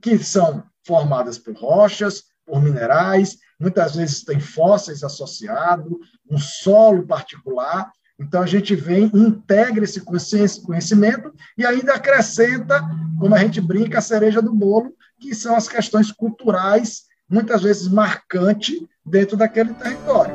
que 0.00 0.18
são 0.18 0.64
formadas 0.84 1.38
por 1.38 1.54
rochas, 1.54 2.24
por 2.46 2.62
minerais, 2.62 3.36
muitas 3.62 3.94
vezes 3.94 4.24
tem 4.24 4.40
fósseis 4.40 5.04
associados, 5.04 5.86
um 6.28 6.36
solo 6.36 7.06
particular. 7.06 7.92
Então, 8.18 8.42
a 8.42 8.46
gente 8.46 8.74
vem, 8.74 9.04
integra 9.14 9.84
esse 9.84 10.00
conhecimento 10.00 11.32
e 11.56 11.64
ainda 11.64 11.94
acrescenta, 11.94 12.82
como 13.20 13.34
a 13.34 13.38
gente 13.38 13.60
brinca, 13.60 13.98
a 13.98 14.02
cereja 14.02 14.42
do 14.42 14.52
bolo, 14.52 14.92
que 15.20 15.32
são 15.32 15.54
as 15.54 15.68
questões 15.68 16.10
culturais, 16.10 17.02
muitas 17.30 17.62
vezes 17.62 17.86
marcantes, 17.86 18.80
dentro 19.06 19.36
daquele 19.36 19.72
território. 19.74 20.34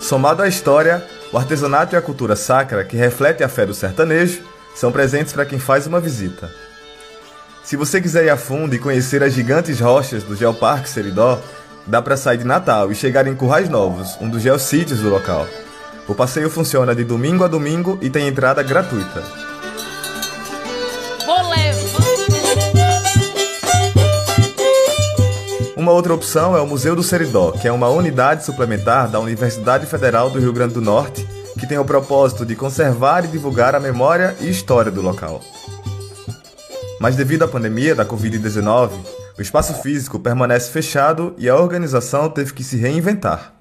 Somado 0.00 0.42
à 0.42 0.48
história, 0.48 1.06
o 1.32 1.36
artesanato 1.38 1.94
e 1.94 1.98
a 1.98 2.02
cultura 2.02 2.34
sacra, 2.34 2.84
que 2.84 2.96
reflete 2.96 3.42
a 3.42 3.48
fé 3.48 3.66
do 3.66 3.74
sertanejo, 3.74 4.42
são 4.74 4.90
presentes 4.90 5.32
para 5.32 5.46
quem 5.46 5.58
faz 5.58 5.86
uma 5.86 6.00
visita. 6.00 6.50
Se 7.64 7.76
você 7.76 7.98
quiser 7.98 8.26
ir 8.26 8.28
a 8.28 8.36
fundo 8.36 8.74
e 8.74 8.78
conhecer 8.78 9.22
as 9.22 9.32
gigantes 9.32 9.80
rochas 9.80 10.22
do 10.22 10.36
Geoparque 10.36 10.86
Seridó, 10.86 11.40
dá 11.86 12.02
para 12.02 12.14
sair 12.14 12.36
de 12.36 12.44
Natal 12.44 12.92
e 12.92 12.94
chegar 12.94 13.26
em 13.26 13.34
Currais 13.34 13.70
Novos, 13.70 14.18
um 14.20 14.28
dos 14.28 14.42
geossítios 14.42 15.00
do 15.00 15.08
local. 15.08 15.46
O 16.06 16.14
passeio 16.14 16.50
funciona 16.50 16.94
de 16.94 17.04
domingo 17.04 17.42
a 17.42 17.48
domingo 17.48 17.98
e 18.02 18.10
tem 18.10 18.28
entrada 18.28 18.62
gratuita. 18.62 19.22
Uma 25.74 25.92
outra 25.92 26.12
opção 26.12 26.54
é 26.54 26.60
o 26.60 26.66
Museu 26.66 26.94
do 26.94 27.02
Seridó, 27.02 27.52
que 27.52 27.66
é 27.66 27.72
uma 27.72 27.88
unidade 27.88 28.44
suplementar 28.44 29.08
da 29.08 29.20
Universidade 29.20 29.86
Federal 29.86 30.28
do 30.28 30.38
Rio 30.38 30.52
Grande 30.52 30.74
do 30.74 30.82
Norte, 30.82 31.26
que 31.58 31.66
tem 31.66 31.78
o 31.78 31.84
propósito 31.84 32.44
de 32.44 32.54
conservar 32.54 33.24
e 33.24 33.28
divulgar 33.28 33.74
a 33.74 33.80
memória 33.80 34.36
e 34.40 34.50
história 34.50 34.92
do 34.92 35.00
local. 35.00 35.40
Mas 37.00 37.16
devido 37.16 37.42
à 37.42 37.48
pandemia 37.48 37.94
da 37.94 38.06
Covid-19, 38.06 38.92
o 39.36 39.42
espaço 39.42 39.74
físico 39.82 40.18
permanece 40.18 40.70
fechado 40.70 41.34
e 41.36 41.48
a 41.48 41.56
organização 41.56 42.30
teve 42.30 42.54
que 42.54 42.62
se 42.62 42.76
reinventar. 42.76 43.52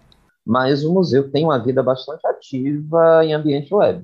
Mas 0.45 0.83
o 0.83 0.93
museu 0.93 1.31
tem 1.31 1.43
uma 1.43 1.57
vida 1.57 1.81
bastante 1.81 2.25
ativa 2.27 3.25
em 3.25 3.33
ambiente 3.33 3.73
web. 3.73 4.03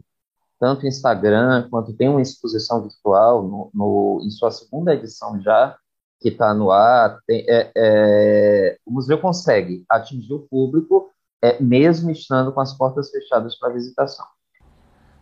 Tanto 0.60 0.88
Instagram, 0.88 1.68
quanto 1.70 1.94
tem 1.94 2.10
uma 2.10 2.22
exposição 2.22 2.82
virtual 2.82 3.44
no, 3.44 3.70
no 3.74 4.22
em 4.24 4.30
sua 4.30 4.52
segunda 4.52 4.94
edição 4.94 5.40
já, 5.42 5.76
que 6.20 6.30
está 6.30 6.54
no 6.54 6.72
ar. 6.72 7.20
Tem, 7.26 7.46
é, 7.48 7.72
é, 7.76 8.78
o 8.86 8.92
museu 8.92 9.20
consegue 9.20 9.86
atingir 9.90 10.34
o 10.34 10.40
público 10.40 11.12
é, 11.42 11.62
mesmo 11.62 12.12
estando 12.12 12.52
com 12.52 12.60
as 12.60 12.74
portas 12.74 13.10
fechadas 13.10 13.58
para 13.58 13.74
visitação. 13.74 14.26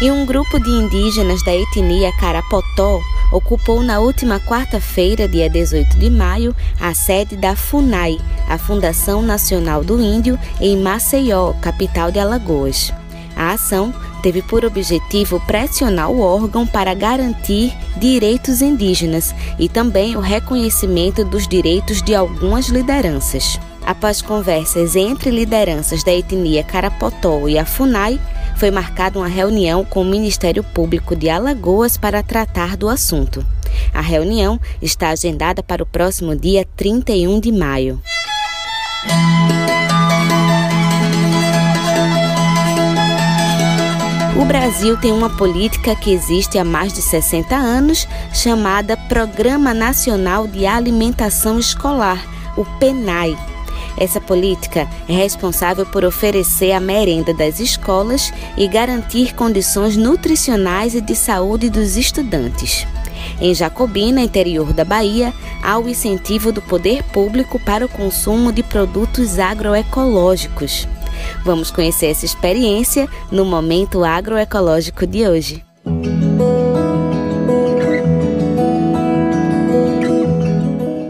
E 0.02 0.12
um 0.12 0.26
grupo 0.26 0.60
de 0.60 0.70
indígenas 0.70 1.42
da 1.46 1.56
etnia 1.56 2.12
Carapotó 2.20 3.00
ocupou 3.36 3.84
na 3.84 4.00
última 4.00 4.40
quarta-feira, 4.40 5.28
dia 5.28 5.50
18 5.50 5.98
de 5.98 6.10
maio, 6.10 6.56
a 6.80 6.94
sede 6.94 7.36
da 7.36 7.56
FUNAI, 7.56 8.18
a 8.48 8.58
Fundação 8.58 9.22
Nacional 9.22 9.84
do 9.84 10.02
Índio, 10.02 10.40
em 10.62 10.78
Maceió, 10.78 11.54
capital 11.62 12.12
de 12.12 12.20
Alagoas. 12.20 12.94
A 13.36 13.52
ação 13.52 13.94
teve 14.24 14.42
por 14.42 14.64
objetivo 14.64 15.40
pressionar 15.42 16.10
o 16.10 16.22
órgão 16.22 16.66
para 16.66 16.94
garantir 16.94 17.76
direitos 17.98 18.62
indígenas 18.62 19.36
e 19.60 19.68
também 19.68 20.16
o 20.16 20.22
reconhecimento 20.22 21.26
dos 21.26 21.48
direitos 21.48 22.02
de 22.02 22.16
algumas 22.16 22.68
lideranças. 22.68 23.60
Após 23.86 24.22
conversas 24.22 24.96
entre 24.96 25.30
lideranças 25.30 26.04
da 26.04 26.12
etnia 26.12 26.64
Carapotó 26.64 27.48
e 27.48 27.60
a 27.60 27.66
FUNAI, 27.66 28.20
foi 28.56 28.72
marcada 28.72 29.20
uma 29.20 29.28
reunião 29.28 29.84
com 29.84 30.02
o 30.02 30.06
Ministério 30.06 30.64
Público 30.64 31.16
de 31.16 31.30
Alagoas 31.30 31.98
para 31.98 32.24
tratar 32.24 32.78
do 32.78 32.90
assunto. 32.90 33.46
A 33.94 34.02
reunião 34.02 34.60
está 34.82 35.10
agendada 35.10 35.62
para 35.62 35.84
o 35.84 35.86
próximo 35.86 36.36
dia 36.36 36.66
31 36.76 37.40
de 37.40 37.52
maio. 37.52 38.02
O 44.38 44.44
Brasil 44.46 44.98
tem 44.98 45.12
uma 45.12 45.30
política 45.30 45.96
que 45.96 46.12
existe 46.12 46.58
há 46.58 46.64
mais 46.64 46.94
de 46.94 47.02
60 47.02 47.56
anos, 47.56 48.08
chamada 48.34 48.98
Programa 48.98 49.74
Nacional 49.74 50.46
de 50.46 50.66
Alimentação 50.66 51.58
Escolar, 51.58 52.22
o 52.58 52.66
PENAI. 52.78 53.55
Essa 53.98 54.20
política 54.20 54.88
é 55.08 55.14
responsável 55.14 55.86
por 55.86 56.04
oferecer 56.04 56.72
a 56.72 56.80
merenda 56.80 57.34
das 57.34 57.60
escolas 57.60 58.34
e 58.58 58.68
garantir 58.68 59.34
condições 59.34 59.96
nutricionais 59.96 60.96
e 60.96 61.02
de 61.02 61.16
saúde 61.16 61.70
dos 61.70 61.96
estudantes. 61.96 62.86
Em 63.40 63.54
Jacobina, 63.54 64.22
interior 64.22 64.72
da 64.74 64.86
Bahia, 64.86 65.34
há 65.62 65.78
o 65.78 65.90
incentivo 65.90 66.52
do 66.52 66.62
poder 66.62 67.04
público 67.04 67.60
para 67.60 67.86
o 67.86 67.90
consumo 67.90 68.52
de 68.52 68.64
produtos 68.64 69.40
agroecológicos. 69.40 70.88
Vamos 71.44 71.72
conhecer 71.72 72.08
essa 72.08 72.26
experiência 72.26 73.08
no 73.32 73.46
Momento 73.46 74.04
Agroecológico 74.04 75.06
de 75.08 75.28
hoje. 75.28 75.64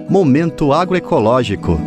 Momento 0.10 0.72
Agroecológico. 0.72 1.78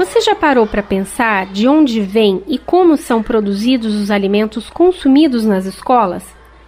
Você 0.00 0.18
já 0.22 0.34
parou 0.34 0.66
para 0.66 0.82
pensar 0.82 1.44
de 1.44 1.68
onde 1.68 2.00
vêm 2.00 2.42
e 2.48 2.56
como 2.56 2.96
são 2.96 3.22
produzidos 3.22 3.94
os 3.94 4.10
alimentos 4.10 4.70
consumidos 4.70 5.44
nas 5.44 5.66
escolas? 5.66 6.24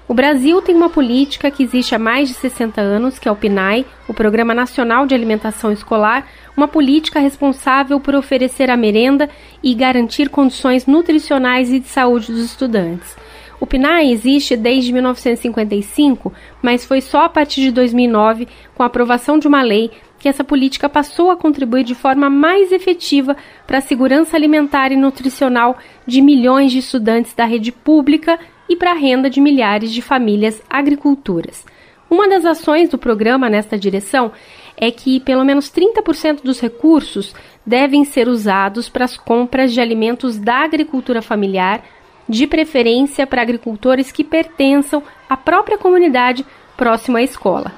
O 0.07 0.13
Brasil 0.13 0.61
tem 0.61 0.75
uma 0.75 0.91
política 0.91 1.51
que 1.51 1.63
existe 1.63 1.95
há 1.95 1.99
mais 1.99 2.29
de 2.29 2.35
60 2.35 2.79
anos, 2.79 3.19
que 3.19 3.27
é 3.27 3.33
o 3.33 3.35
PNAE, 3.35 3.87
o 4.07 4.13
Programa 4.13 4.53
Nacional 4.53 5.07
de 5.07 5.15
Alimentação 5.15 5.73
Escolar, 5.73 6.27
uma 6.55 6.69
política 6.69 7.21
responsável 7.21 7.99
por 7.99 8.15
oferecer 8.15 8.69
a 8.69 8.77
merenda 8.77 9.31
e 9.63 9.75
garantir 9.75 10.29
condições 10.29 10.85
nutricionais 10.85 11.73
e 11.73 11.81
de 11.81 11.89
saúde 11.89 12.31
dos 12.31 12.45
estudantes. 12.45 13.17
O 13.59 13.67
PNAE 13.67 14.13
existe 14.13 14.57
desde 14.57 14.93
1955, 14.93 16.33
mas 16.61 16.85
foi 16.85 17.01
só 17.01 17.27
a 17.27 17.29
partir 17.31 17.63
de 17.63 17.71
2009, 17.71 18.47
com 18.75 18.83
a 18.83 18.87
aprovação 18.87 19.39
de 19.39 19.49
uma 19.49 19.63
lei, 19.63 19.91
que 20.23 20.29
essa 20.29 20.45
política 20.45 20.89
passou 20.89 21.33
a 21.33 21.37
contribuir 21.37 21.83
de 21.83 21.97
forma 21.97 22.31
mais 22.31 22.71
efetiva 22.71 23.37
para 23.67 23.79
a 23.79 23.81
segurança 23.81 24.37
alimentar 24.37 24.93
e 24.93 24.97
nutricional 24.97 25.77
de 26.07 26.23
milhões 26.23 26.71
de 26.71 26.79
estudantes 26.79 27.35
da 27.35 27.45
rede 27.45 27.73
pública 27.73 28.39
e 28.69 28.77
para 28.77 28.93
a 28.93 28.95
renda 28.95 29.29
de 29.29 29.41
milhares 29.41 29.91
de 29.93 30.01
famílias 30.01 30.63
agricultoras. 30.71 31.67
Uma 32.09 32.29
das 32.29 32.45
ações 32.45 32.89
do 32.89 32.97
programa 32.97 33.51
nesta 33.51 33.77
direção 33.77 34.31
é 34.77 34.93
que 34.93 35.19
pelo 35.19 35.45
menos 35.45 35.69
30% 35.73 36.43
dos 36.45 36.61
recursos 36.61 37.35
devem 37.67 38.05
ser 38.05 38.29
usados 38.29 38.89
para 38.89 39.05
as 39.05 39.17
compras 39.17 39.73
de 39.73 39.81
alimentos 39.81 40.39
da 40.39 40.63
agricultura 40.63 41.21
familiar, 41.21 41.83
de 42.29 42.47
preferência 42.47 43.27
para 43.27 43.43
agricultores 43.43 44.13
que 44.13 44.23
pertençam 44.23 45.03
à 45.29 45.37
própria 45.37 45.77
comunidade 45.77 46.47
próxima 46.77 47.19
à 47.19 47.23
escola. 47.23 47.73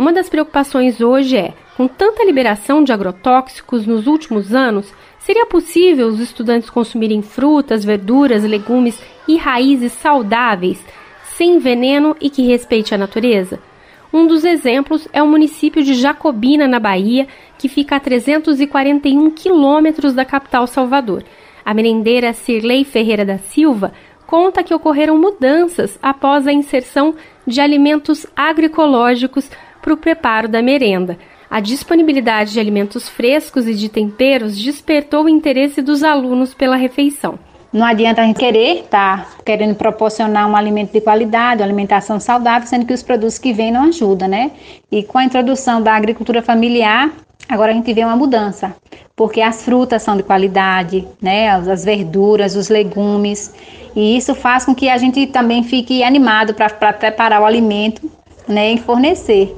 Uma 0.00 0.14
das 0.14 0.30
preocupações 0.30 0.98
hoje 1.02 1.36
é 1.36 1.52
com 1.76 1.86
tanta 1.86 2.24
liberação 2.24 2.82
de 2.82 2.90
agrotóxicos 2.90 3.86
nos 3.86 4.06
últimos 4.06 4.54
anos, 4.54 4.90
seria 5.18 5.44
possível 5.44 6.06
os 6.06 6.18
estudantes 6.18 6.70
consumirem 6.70 7.20
frutas, 7.20 7.84
verduras, 7.84 8.42
legumes 8.42 8.98
e 9.28 9.36
raízes 9.36 9.92
saudáveis, 9.92 10.82
sem 11.34 11.58
veneno 11.58 12.16
e 12.18 12.30
que 12.30 12.46
respeite 12.46 12.94
a 12.94 12.98
natureza? 12.98 13.60
Um 14.10 14.26
dos 14.26 14.42
exemplos 14.42 15.06
é 15.12 15.22
o 15.22 15.28
município 15.28 15.82
de 15.82 15.92
Jacobina, 15.92 16.66
na 16.66 16.80
Bahia, 16.80 17.28
que 17.58 17.68
fica 17.68 17.96
a 17.96 18.00
341 18.00 19.30
quilômetros 19.32 20.14
da 20.14 20.24
capital 20.24 20.66
Salvador. 20.66 21.24
A 21.62 21.74
merendeira 21.74 22.32
Cirlei 22.32 22.84
Ferreira 22.84 23.26
da 23.26 23.36
Silva 23.36 23.92
conta 24.26 24.64
que 24.64 24.72
ocorreram 24.72 25.18
mudanças 25.18 25.98
após 26.02 26.46
a 26.46 26.52
inserção 26.54 27.14
de 27.46 27.60
alimentos 27.60 28.26
agroecológicos 28.34 29.50
para 29.82 29.94
o 29.94 29.96
preparo 29.96 30.48
da 30.48 30.62
merenda. 30.62 31.18
A 31.50 31.58
disponibilidade 31.58 32.52
de 32.52 32.60
alimentos 32.60 33.08
frescos 33.08 33.66
e 33.66 33.74
de 33.74 33.88
temperos 33.88 34.56
despertou 34.56 35.24
o 35.24 35.28
interesse 35.28 35.82
dos 35.82 36.04
alunos 36.04 36.54
pela 36.54 36.76
refeição. 36.76 37.38
Não 37.72 37.86
adianta 37.86 38.20
a 38.20 38.24
gente 38.24 38.38
querer 38.38 38.80
estar 38.80 39.24
tá 39.24 39.42
querendo 39.44 39.76
proporcionar 39.76 40.48
um 40.48 40.56
alimento 40.56 40.92
de 40.92 41.00
qualidade, 41.00 41.60
uma 41.60 41.66
alimentação 41.66 42.18
saudável, 42.18 42.66
sendo 42.66 42.84
que 42.84 42.92
os 42.92 43.02
produtos 43.02 43.38
que 43.38 43.52
vêm 43.52 43.70
não 43.70 43.84
ajudam, 43.84 44.28
né? 44.28 44.50
E 44.90 45.04
com 45.04 45.18
a 45.18 45.24
introdução 45.24 45.80
da 45.80 45.94
agricultura 45.94 46.42
familiar, 46.42 47.12
agora 47.48 47.70
a 47.70 47.74
gente 47.74 47.92
vê 47.92 48.04
uma 48.04 48.16
mudança, 48.16 48.74
porque 49.14 49.40
as 49.40 49.64
frutas 49.64 50.02
são 50.02 50.16
de 50.16 50.24
qualidade, 50.24 51.06
né? 51.22 51.48
As 51.48 51.84
verduras, 51.84 52.56
os 52.56 52.68
legumes, 52.68 53.54
e 53.94 54.16
isso 54.16 54.34
faz 54.34 54.64
com 54.64 54.74
que 54.74 54.88
a 54.88 54.98
gente 54.98 55.28
também 55.28 55.62
fique 55.62 56.02
animado 56.02 56.54
para 56.54 56.92
preparar 56.92 57.40
o 57.40 57.46
alimento, 57.46 58.10
né? 58.48 58.72
E 58.72 58.78
fornecer. 58.78 59.56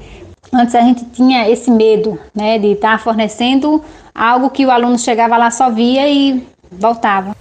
Antes 0.55 0.75
a 0.75 0.83
gente 0.83 1.07
tinha 1.07 1.49
esse 1.49 1.71
medo, 1.71 2.19
né, 2.35 2.59
de 2.59 2.73
estar 2.73 3.01
fornecendo 3.01 3.83
algo 4.15 4.51
que 4.51 4.67
o 4.67 4.71
aluno 4.71 4.99
chegava 4.99 5.39
lá 5.39 5.51
só 5.51 5.71
via 5.71 6.07
e 6.11 6.47
voltava. 6.71 7.35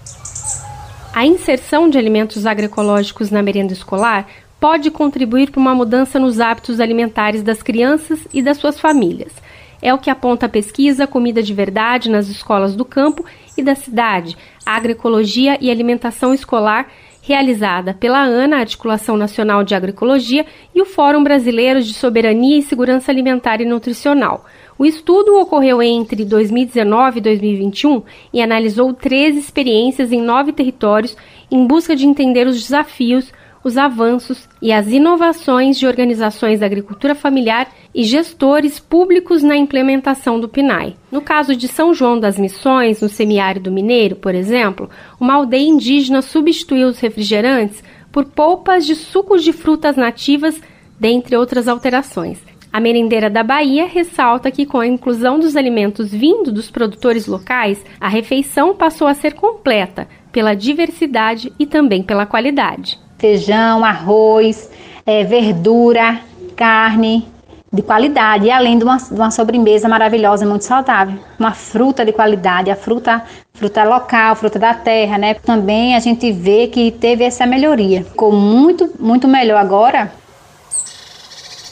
A 1.14 1.26
inserção 1.26 1.90
de 1.90 1.98
alimentos 1.98 2.46
agroecológicos 2.46 3.30
na 3.30 3.44
merenda 3.44 3.74
escolar 3.74 4.28
pode 4.62 4.90
contribuir 4.90 5.52
para 5.52 5.60
uma 5.60 5.76
mudança 5.76 6.18
nos 6.20 6.40
hábitos 6.40 6.80
alimentares 6.80 7.44
das 7.44 7.62
crianças 7.62 8.26
e 8.34 8.42
das 8.42 8.56
suas 8.56 8.80
famílias. 8.80 9.34
É 9.82 9.94
o 9.94 9.98
que 9.98 10.10
aponta 10.10 10.46
a 10.46 10.50
pesquisa 10.50 11.06
Comida 11.06 11.44
de 11.44 11.54
Verdade 11.54 12.10
nas 12.10 12.30
escolas 12.30 12.78
do 12.78 12.86
campo 12.86 13.26
e 13.58 13.62
da 13.62 13.76
cidade, 13.76 14.38
Agroecologia 14.66 15.58
e 15.60 15.70
Alimentação 15.70 16.34
Escolar, 16.34 16.88
realizada 17.32 17.94
pela 17.94 18.22
ANA, 18.22 18.58
Articulação 18.58 19.16
Nacional 19.16 19.64
de 19.64 19.74
Agroecologia, 19.74 20.46
e 20.76 20.82
o 20.82 20.86
Fórum 20.86 21.24
Brasileiro 21.24 21.82
de 21.82 21.94
Soberania 21.94 22.58
e 22.58 22.62
Segurança 22.62 23.10
Alimentar 23.10 23.62
e 23.62 23.66
Nutricional. 23.66 24.46
O 24.78 24.86
estudo 24.86 25.40
ocorreu 25.40 25.82
entre 25.82 26.26
2019 26.26 27.20
e 27.20 27.22
2021 27.22 28.04
e 28.34 28.42
analisou 28.42 28.94
13 28.94 29.40
experiências 29.40 30.12
em 30.12 30.22
nove 30.22 30.52
territórios 30.52 31.16
em 31.50 31.66
busca 31.66 31.96
de 31.96 32.06
entender 32.06 32.48
os 32.48 32.62
desafios, 32.62 33.32
os 33.64 33.78
avanços 33.78 34.50
e 34.62 34.72
as 34.72 34.88
inovações 34.88 35.78
de 35.78 35.86
organizações 35.86 36.60
da 36.60 36.66
agricultura 36.66 37.14
familiar 37.14 37.70
e 37.94 38.04
gestores 38.04 38.80
públicos 38.80 39.44
na 39.44 39.56
implementação 39.56 40.40
do 40.40 40.50
PNAE. 40.50 40.96
No 41.12 41.22
caso 41.22 41.56
de 41.56 41.68
São 41.68 41.94
João 41.94 42.20
das 42.20 42.40
Missões, 42.40 43.02
no 43.02 43.10
semiárido 43.10 43.72
mineiro, 43.72 44.16
por 44.16 44.34
exemplo, 44.34 44.90
uma 45.20 45.36
aldeia 45.36 45.68
indígena 45.68 46.22
substituiu 46.22 46.88
os 46.88 47.00
refrigerantes 47.00 47.84
por 48.12 48.26
polpas 48.26 48.86
de 48.86 48.96
sucos 48.96 49.44
de 49.44 49.54
frutas 49.54 49.96
nativas, 49.96 50.60
dentre 51.00 51.36
outras 51.36 51.68
alterações. 51.68 52.40
A 52.74 52.80
merendeira 52.80 53.30
da 53.30 53.44
Bahia 53.44 53.86
ressalta 53.86 54.50
que, 54.50 54.66
com 54.66 54.80
a 54.80 54.88
inclusão 54.88 55.38
dos 55.38 55.58
alimentos 55.58 56.10
vindo 56.10 56.52
dos 56.52 56.72
produtores 56.72 57.28
locais, 57.28 57.84
a 58.00 58.08
refeição 58.08 58.74
passou 58.74 59.08
a 59.08 59.14
ser 59.14 59.34
completa 59.34 60.08
pela 60.32 60.54
diversidade 60.54 61.52
e 61.60 61.66
também 61.66 62.02
pela 62.02 62.26
qualidade 62.26 62.98
feijão, 63.22 63.86
arroz, 63.86 64.68
é, 65.06 65.24
verdura, 65.24 66.20
carne 66.56 67.28
de 67.72 67.82
qualidade, 67.82 68.48
e 68.48 68.52
além 68.52 68.78
de 68.78 68.84
uma, 68.84 68.98
de 68.98 69.14
uma 69.14 69.32
sobremesa 69.32 69.88
maravilhosa 69.88 70.44
e 70.44 70.48
muito 70.48 70.66
saudável. 70.66 71.18
Uma 71.40 71.54
fruta 71.54 72.04
de 72.04 72.12
qualidade, 72.12 72.70
a 72.70 72.76
fruta, 72.76 73.24
fruta 73.54 73.84
local, 73.84 74.36
fruta 74.36 74.60
da 74.60 74.74
terra, 74.74 75.18
né? 75.18 75.36
Também 75.36 75.96
a 75.96 76.00
gente 76.00 76.32
vê 76.34 76.68
que 76.68 76.92
teve 76.92 77.24
essa 77.24 77.46
melhoria. 77.46 78.04
Ficou 78.04 78.34
muito, 78.34 78.90
muito 79.00 79.28
melhor 79.28 79.58
agora 79.58 80.12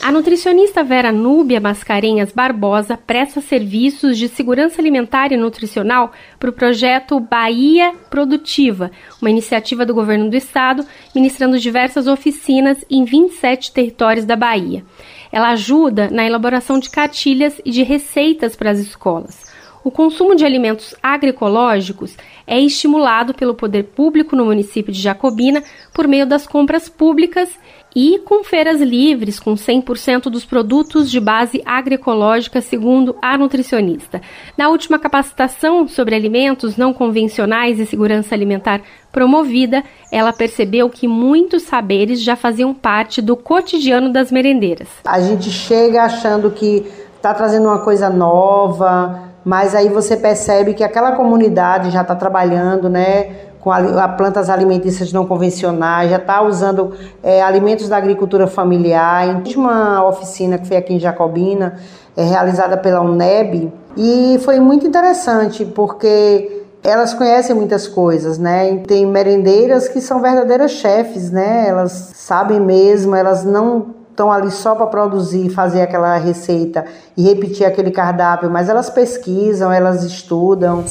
a 0.02 0.12
nutricionista 0.14 0.82
Vera 0.82 1.12
Núbia 1.12 1.60
Mascarenhas 1.60 2.32
Barbosa 2.32 2.98
presta 2.98 3.42
serviços 3.42 4.18
de 4.18 4.30
segurança 4.30 4.82
alimentar 4.82 5.34
e 5.34 5.38
nutricional 5.38 6.14
para 6.40 6.50
o 6.50 6.54
projeto 6.54 7.20
Bahia 7.20 7.94
Produtiva, 8.10 8.92
uma 9.22 9.30
iniciativa 9.30 9.86
do 9.86 9.94
governo 9.94 10.30
do 10.30 10.38
estado, 10.38 10.86
ministrando 11.14 11.60
diversas 11.60 12.08
oficinas 12.08 12.84
em 12.90 13.04
27 13.04 13.74
territórios 13.74 14.26
da 14.26 14.38
Bahia. 14.38 14.86
Ela 15.32 15.50
ajuda 15.50 16.10
na 16.10 16.26
elaboração 16.26 16.80
de 16.80 16.90
cartilhas 16.90 17.60
e 17.66 17.72
de 17.72 17.84
receitas 17.84 18.56
para 18.56 18.72
as 18.72 18.80
escolas. 18.80 19.50
o 19.82 19.90
consumo 19.90 20.36
de 20.36 20.46
alimentos 20.46 20.94
agroecológicos 21.02 22.16
é 22.46 22.60
estimulado 22.60 23.34
pelo 23.34 23.56
poder 23.56 23.84
público 23.86 24.36
no 24.36 24.46
município 24.46 24.92
de 24.92 25.00
Jacobina 25.02 25.64
por 25.94 26.08
meio 26.08 26.26
das 26.26 26.46
compras 26.46 26.90
públicas 26.90 27.50
e 27.96 28.20
com 28.20 28.44
feiras 28.44 28.82
livres, 28.82 29.40
com 29.40 29.56
100% 29.56 30.24
dos 30.24 30.46
produtos 30.46 31.10
de 31.10 31.20
base 31.20 31.62
agroecológica, 31.66 32.62
segundo 32.62 33.16
a 33.22 33.38
nutricionista. 33.38 34.22
Na 34.58 34.70
última 34.70 35.00
capacitação 35.00 35.88
sobre 35.88 36.16
alimentos 36.16 36.78
não 36.78 36.94
convencionais 36.94 37.80
e 37.80 37.86
segurança 37.86 38.36
alimentar 38.36 38.82
promovida, 39.12 39.84
ela 40.12 40.32
percebeu 40.32 40.90
que 40.90 41.08
muitos 41.08 41.64
saberes 41.64 42.22
já 42.22 42.36
faziam 42.36 42.74
parte 42.74 43.22
do 43.22 43.36
cotidiano 43.36 44.12
das 44.12 44.32
merendeiras. 44.32 44.88
A 45.06 45.20
gente 45.20 45.50
chega 45.50 46.04
achando 46.04 46.52
que 46.52 46.86
está 47.16 47.34
trazendo 47.34 47.68
uma 47.68 47.80
coisa 47.80 48.10
nova, 48.10 49.30
mas 49.44 49.74
aí 49.74 49.90
você 49.90 50.16
percebe 50.16 50.74
que 50.74 50.84
aquela 50.84 51.14
comunidade 51.14 51.92
já 51.92 52.02
está 52.02 52.16
trabalhando, 52.16 52.90
né? 52.90 53.49
Com 53.62 53.72
a, 53.72 54.08
plantas 54.08 54.50
alimentícias 54.50 55.12
não 55.12 55.26
convencionais, 55.26 56.10
já 56.10 56.18
está 56.18 56.42
usando 56.42 56.94
é, 57.22 57.42
alimentos 57.42 57.90
da 57.90 57.98
agricultura 57.98 58.48
familiar. 58.48 59.28
Em 59.28 59.56
uma 59.56 60.06
oficina 60.08 60.58
que 60.58 60.68
foi 60.68 60.78
aqui 60.78 60.94
em 60.94 61.00
Jacobina, 61.00 61.78
é, 62.16 62.24
realizada 62.24 62.78
pela 62.78 63.02
UNEB, 63.02 63.72
e 63.98 64.40
foi 64.44 64.60
muito 64.60 64.88
interessante, 64.88 65.66
porque 65.66 66.64
elas 66.84 67.14
conhecem 67.14 67.56
muitas 67.56 67.88
coisas, 67.88 68.38
né? 68.38 68.78
Tem 68.88 69.06
merendeiras 69.06 69.90
que 69.90 70.00
são 70.00 70.22
verdadeiras 70.22 70.72
chefes, 70.72 71.30
né? 71.30 71.68
Elas 71.68 72.12
sabem 72.16 72.60
mesmo, 72.60 73.16
elas 73.16 73.44
não 73.44 73.96
estão 74.10 74.32
ali 74.32 74.52
só 74.52 74.76
para 74.76 74.88
produzir, 74.88 75.50
fazer 75.50 75.82
aquela 75.82 76.18
receita 76.18 76.86
e 77.16 77.24
repetir 77.24 77.66
aquele 77.66 77.92
cardápio, 77.92 78.50
mas 78.50 78.70
elas 78.70 78.90
pesquisam, 78.90 79.72
elas 79.72 80.04
estudam. 80.04 80.84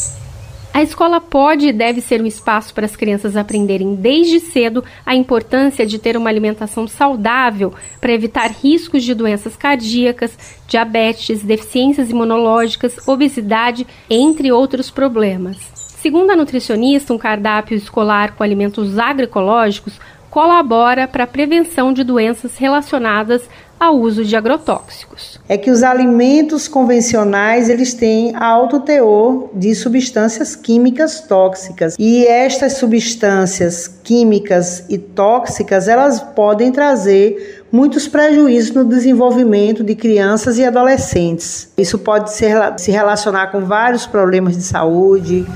A 0.78 0.82
escola 0.84 1.20
pode 1.20 1.66
e 1.66 1.72
deve 1.72 2.00
ser 2.00 2.22
um 2.22 2.26
espaço 2.26 2.72
para 2.72 2.86
as 2.86 2.94
crianças 2.94 3.36
aprenderem 3.36 3.96
desde 3.96 4.38
cedo 4.38 4.84
a 5.04 5.12
importância 5.12 5.84
de 5.84 5.98
ter 5.98 6.16
uma 6.16 6.30
alimentação 6.30 6.86
saudável 6.86 7.74
para 8.00 8.12
evitar 8.12 8.52
riscos 8.52 9.02
de 9.02 9.12
doenças 9.12 9.56
cardíacas, 9.56 10.38
diabetes, 10.68 11.42
deficiências 11.42 12.10
imunológicas, 12.10 13.08
obesidade, 13.08 13.84
entre 14.08 14.52
outros 14.52 14.88
problemas. 14.88 15.56
Segundo 16.00 16.30
a 16.30 16.36
nutricionista, 16.36 17.12
um 17.12 17.18
cardápio 17.18 17.76
escolar 17.76 18.36
com 18.36 18.44
alimentos 18.44 19.00
agroecológicos 19.00 19.98
colabora 20.30 21.08
para 21.08 21.24
a 21.24 21.26
prevenção 21.26 21.92
de 21.92 22.04
doenças 22.04 22.56
relacionadas 22.56 23.48
ao 23.78 23.96
uso 23.96 24.24
de 24.24 24.34
agrotóxicos. 24.36 25.38
É 25.48 25.56
que 25.56 25.70
os 25.70 25.82
alimentos 25.82 26.68
convencionais 26.68 27.68
eles 27.68 27.94
têm 27.94 28.34
alto 28.36 28.80
teor 28.80 29.50
de 29.54 29.74
substâncias 29.74 30.56
químicas 30.56 31.20
tóxicas 31.20 31.94
e 31.98 32.26
estas 32.26 32.74
substâncias 32.74 33.88
químicas 34.02 34.84
e 34.88 34.98
tóxicas 34.98 35.88
elas 35.88 36.20
podem 36.20 36.72
trazer 36.72 37.64
muitos 37.70 38.08
prejuízos 38.08 38.74
no 38.74 38.84
desenvolvimento 38.84 39.84
de 39.84 39.94
crianças 39.94 40.58
e 40.58 40.64
adolescentes. 40.64 41.70
Isso 41.76 41.98
pode 41.98 42.32
ser, 42.32 42.56
se 42.78 42.90
relacionar 42.90 43.48
com 43.48 43.60
vários 43.64 44.06
problemas 44.06 44.56
de 44.56 44.62
saúde, 44.62 45.46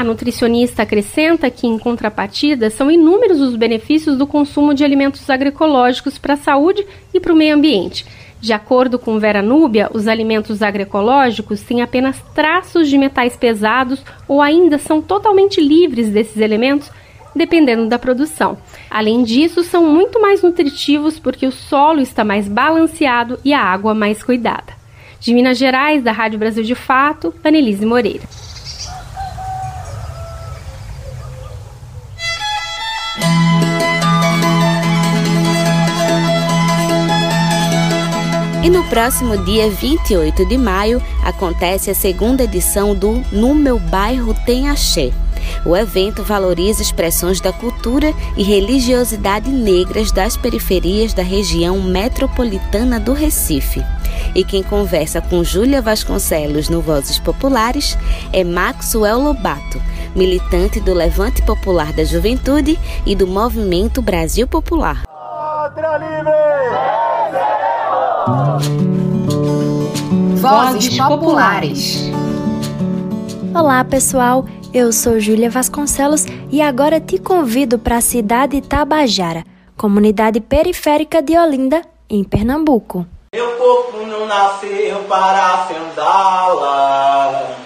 a 0.00 0.04
nutricionista 0.04 0.82
acrescenta 0.82 1.50
que, 1.50 1.66
em 1.66 1.78
contrapartida, 1.78 2.70
são 2.70 2.90
inúmeros 2.90 3.38
os 3.38 3.54
benefícios 3.54 4.16
do 4.16 4.26
consumo 4.26 4.72
de 4.72 4.82
alimentos 4.82 5.28
agroecológicos 5.28 6.16
para 6.16 6.34
a 6.34 6.38
saúde 6.38 6.86
e 7.12 7.20
para 7.20 7.34
o 7.34 7.36
meio 7.36 7.54
ambiente. 7.54 8.06
De 8.40 8.54
acordo 8.54 8.98
com 8.98 9.18
Vera 9.18 9.42
Núbia, 9.42 9.90
os 9.92 10.08
alimentos 10.08 10.62
agroecológicos 10.62 11.60
têm 11.60 11.82
apenas 11.82 12.18
traços 12.34 12.88
de 12.88 12.96
metais 12.96 13.36
pesados 13.36 14.02
ou 14.26 14.40
ainda 14.40 14.78
são 14.78 15.02
totalmente 15.02 15.60
livres 15.60 16.08
desses 16.08 16.38
elementos, 16.38 16.90
dependendo 17.36 17.86
da 17.86 17.98
produção. 17.98 18.56
Além 18.88 19.22
disso, 19.22 19.62
são 19.62 19.84
muito 19.84 20.18
mais 20.18 20.40
nutritivos 20.40 21.18
porque 21.18 21.46
o 21.46 21.52
solo 21.52 22.00
está 22.00 22.24
mais 22.24 22.48
balanceado 22.48 23.38
e 23.44 23.52
a 23.52 23.60
água 23.60 23.92
mais 23.92 24.22
cuidada. 24.22 24.72
De 25.20 25.34
Minas 25.34 25.58
Gerais, 25.58 26.02
da 26.02 26.10
Rádio 26.10 26.38
Brasil 26.38 26.64
de 26.64 26.74
Fato, 26.74 27.34
Anelise 27.44 27.84
Moreira. 27.84 28.24
E 38.62 38.68
no 38.68 38.84
próximo 38.84 39.38
dia 39.38 39.70
28 39.70 40.44
de 40.44 40.58
maio 40.58 41.02
acontece 41.24 41.90
a 41.90 41.94
segunda 41.94 42.44
edição 42.44 42.94
do 42.94 43.24
No 43.32 43.54
Meu 43.54 43.78
Bairro 43.78 44.34
Tem 44.44 44.68
Axé. 44.68 45.12
O 45.64 45.74
evento 45.74 46.22
valoriza 46.22 46.82
expressões 46.82 47.40
da 47.40 47.54
cultura 47.54 48.12
e 48.36 48.42
religiosidade 48.42 49.50
negras 49.50 50.12
das 50.12 50.36
periferias 50.36 51.14
da 51.14 51.22
região 51.22 51.80
metropolitana 51.80 53.00
do 53.00 53.14
Recife. 53.14 53.82
E 54.34 54.44
quem 54.44 54.62
conversa 54.62 55.22
com 55.22 55.42
Júlia 55.42 55.80
Vasconcelos 55.80 56.68
no 56.68 56.82
Vozes 56.82 57.18
Populares 57.18 57.96
é 58.30 58.44
Maxwell 58.44 59.20
Lobato, 59.20 59.80
militante 60.14 60.80
do 60.80 60.92
Levante 60.92 61.40
Popular 61.40 61.94
da 61.94 62.04
Juventude 62.04 62.78
e 63.06 63.16
do 63.16 63.26
Movimento 63.26 64.02
Brasil 64.02 64.46
Popular. 64.46 65.04
Pátria 65.06 65.96
Livre! 65.96 66.49
Vozes 70.36 70.98
Populares. 70.98 72.10
Olá, 73.54 73.82
pessoal. 73.82 74.44
Eu 74.74 74.92
sou 74.92 75.18
Júlia 75.18 75.48
Vasconcelos 75.48 76.26
e 76.50 76.60
agora 76.60 77.00
te 77.00 77.18
convido 77.18 77.78
para 77.78 77.96
a 77.96 78.00
cidade 78.02 78.60
Tabajara, 78.60 79.42
comunidade 79.76 80.38
periférica 80.38 81.22
de 81.22 81.36
Olinda, 81.36 81.82
em 82.08 82.22
Pernambuco. 82.22 83.06
Meu 83.32 83.52
corpo 83.56 84.06
não 84.06 84.26
nasceu 84.26 84.98
para 85.08 85.66
senzala. 85.66 87.56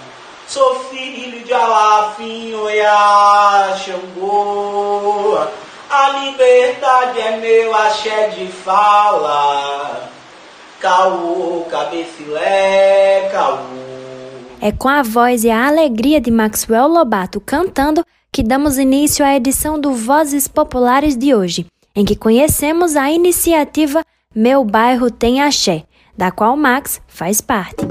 Sou 0.47 0.75
filho 0.85 1.43
de 1.43 1.53
Alafinho 1.53 2.69
e 2.69 2.81
a 2.81 3.75
Xangô. 3.77 5.37
A 5.89 6.09
liberdade 6.11 7.19
é 7.19 7.37
meu 7.37 7.75
axé 7.75 8.29
de 8.29 8.47
fala. 8.47 10.14
Caô, 10.85 11.65
cabecilé, 11.67 13.27
caô. 13.31 13.57
É 14.61 14.71
com 14.71 14.87
a 14.87 15.01
voz 15.01 15.43
e 15.43 15.49
a 15.49 15.65
alegria 15.65 16.21
de 16.21 16.29
Maxwell 16.29 16.87
Lobato 16.87 17.41
cantando 17.41 18.05
que 18.31 18.43
damos 18.43 18.77
início 18.77 19.25
à 19.25 19.35
edição 19.35 19.79
do 19.81 19.93
Vozes 19.93 20.47
Populares 20.47 21.17
de 21.17 21.33
hoje, 21.33 21.65
em 21.95 22.05
que 22.05 22.15
conhecemos 22.15 22.95
a 22.95 23.09
iniciativa 23.09 24.03
Meu 24.35 24.63
Bairro 24.63 25.09
Tem 25.09 25.41
Axé, 25.41 25.85
da 26.15 26.29
qual 26.29 26.55
Max 26.55 27.01
faz 27.07 27.41
parte. 27.41 27.83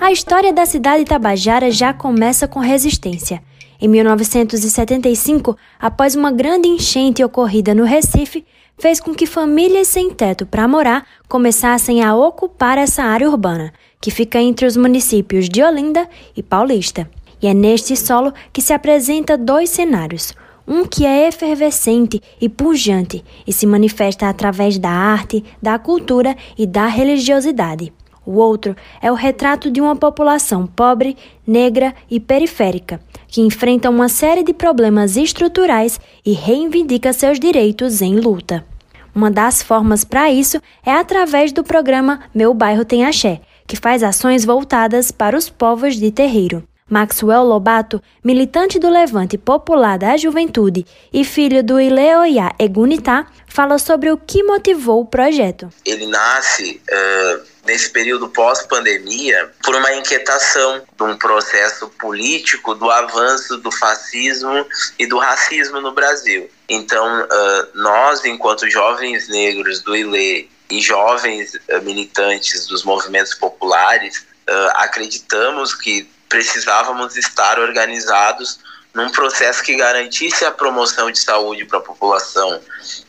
A 0.00 0.10
história 0.10 0.52
da 0.52 0.66
cidade 0.66 1.04
Tabajara 1.04 1.70
já 1.70 1.92
começa 1.92 2.48
com 2.48 2.58
resistência. 2.58 3.40
Em 3.80 3.86
1975, 3.86 5.56
após 5.78 6.16
uma 6.16 6.32
grande 6.32 6.66
enchente 6.66 7.22
ocorrida 7.22 7.74
no 7.76 7.84
Recife, 7.84 8.44
fez 8.76 8.98
com 8.98 9.14
que 9.14 9.24
famílias 9.24 9.86
sem 9.86 10.10
teto 10.10 10.44
para 10.44 10.66
morar 10.66 11.06
começassem 11.28 12.02
a 12.02 12.14
ocupar 12.14 12.76
essa 12.76 13.04
área 13.04 13.30
urbana, 13.30 13.72
que 14.00 14.10
fica 14.10 14.40
entre 14.40 14.66
os 14.66 14.76
municípios 14.76 15.48
de 15.48 15.62
Olinda 15.62 16.08
e 16.36 16.42
Paulista. 16.42 17.08
E 17.40 17.46
é 17.46 17.54
neste 17.54 17.96
solo 17.96 18.32
que 18.52 18.60
se 18.60 18.72
apresenta 18.72 19.38
dois 19.38 19.70
cenários. 19.70 20.34
Um 20.66 20.84
que 20.84 21.06
é 21.06 21.28
efervescente 21.28 22.20
e 22.40 22.48
pujante 22.48 23.24
e 23.46 23.52
se 23.52 23.64
manifesta 23.64 24.28
através 24.28 24.76
da 24.76 24.90
arte, 24.90 25.42
da 25.62 25.78
cultura 25.78 26.36
e 26.58 26.66
da 26.66 26.86
religiosidade. 26.86 27.92
O 28.28 28.36
outro 28.36 28.76
é 29.00 29.10
o 29.10 29.14
retrato 29.14 29.70
de 29.70 29.80
uma 29.80 29.96
população 29.96 30.66
pobre, 30.66 31.16
negra 31.46 31.94
e 32.10 32.20
periférica, 32.20 33.00
que 33.26 33.40
enfrenta 33.40 33.88
uma 33.88 34.06
série 34.06 34.42
de 34.42 34.52
problemas 34.52 35.16
estruturais 35.16 35.98
e 36.26 36.32
reivindica 36.32 37.10
seus 37.14 37.40
direitos 37.40 38.02
em 38.02 38.16
luta. 38.16 38.66
Uma 39.14 39.30
das 39.30 39.62
formas 39.62 40.04
para 40.04 40.30
isso 40.30 40.60
é 40.84 40.92
através 40.92 41.52
do 41.52 41.64
programa 41.64 42.20
Meu 42.34 42.52
Bairro 42.52 42.84
Tem 42.84 43.06
Axé, 43.06 43.40
que 43.66 43.76
faz 43.76 44.02
ações 44.02 44.44
voltadas 44.44 45.10
para 45.10 45.34
os 45.34 45.48
povos 45.48 45.96
de 45.96 46.10
terreiro. 46.10 46.62
Maxwell 46.88 47.44
Lobato, 47.44 48.02
militante 48.24 48.78
do 48.78 48.88
Levante 48.88 49.36
Popular 49.36 49.98
da 49.98 50.16
Juventude 50.16 50.86
e 51.12 51.24
filho 51.24 51.62
do 51.62 51.78
Ileoiá 51.78 52.54
Egunitá, 52.58 53.26
fala 53.46 53.78
sobre 53.78 54.10
o 54.10 54.16
que 54.16 54.42
motivou 54.42 55.02
o 55.02 55.06
projeto. 55.06 55.68
Ele 55.84 56.06
nasce 56.06 56.80
uh, 56.90 57.57
nesse 57.68 57.90
período 57.90 58.30
pós-pandemia, 58.30 59.52
por 59.62 59.76
uma 59.76 59.92
inquietação 59.92 60.82
de 60.96 61.02
um 61.04 61.16
processo 61.18 61.88
político 62.00 62.74
do 62.74 62.90
avanço 62.90 63.58
do 63.58 63.70
fascismo 63.70 64.66
e 64.98 65.06
do 65.06 65.18
racismo 65.18 65.78
no 65.80 65.92
Brasil. 65.92 66.50
Então, 66.68 67.28
nós, 67.74 68.24
enquanto 68.24 68.68
jovens 68.70 69.28
negros 69.28 69.82
do 69.82 69.94
ILE 69.94 70.50
e 70.70 70.80
jovens 70.80 71.58
militantes 71.82 72.66
dos 72.66 72.82
movimentos 72.84 73.34
populares, 73.34 74.26
acreditamos 74.74 75.74
que 75.74 76.10
precisávamos 76.26 77.16
estar 77.16 77.58
organizados 77.58 78.60
num 78.94 79.10
processo 79.10 79.62
que 79.62 79.76
garantisse 79.76 80.44
a 80.44 80.50
promoção 80.50 81.10
de 81.10 81.18
saúde 81.18 81.66
para 81.66 81.78
a 81.78 81.82
população 81.82 82.60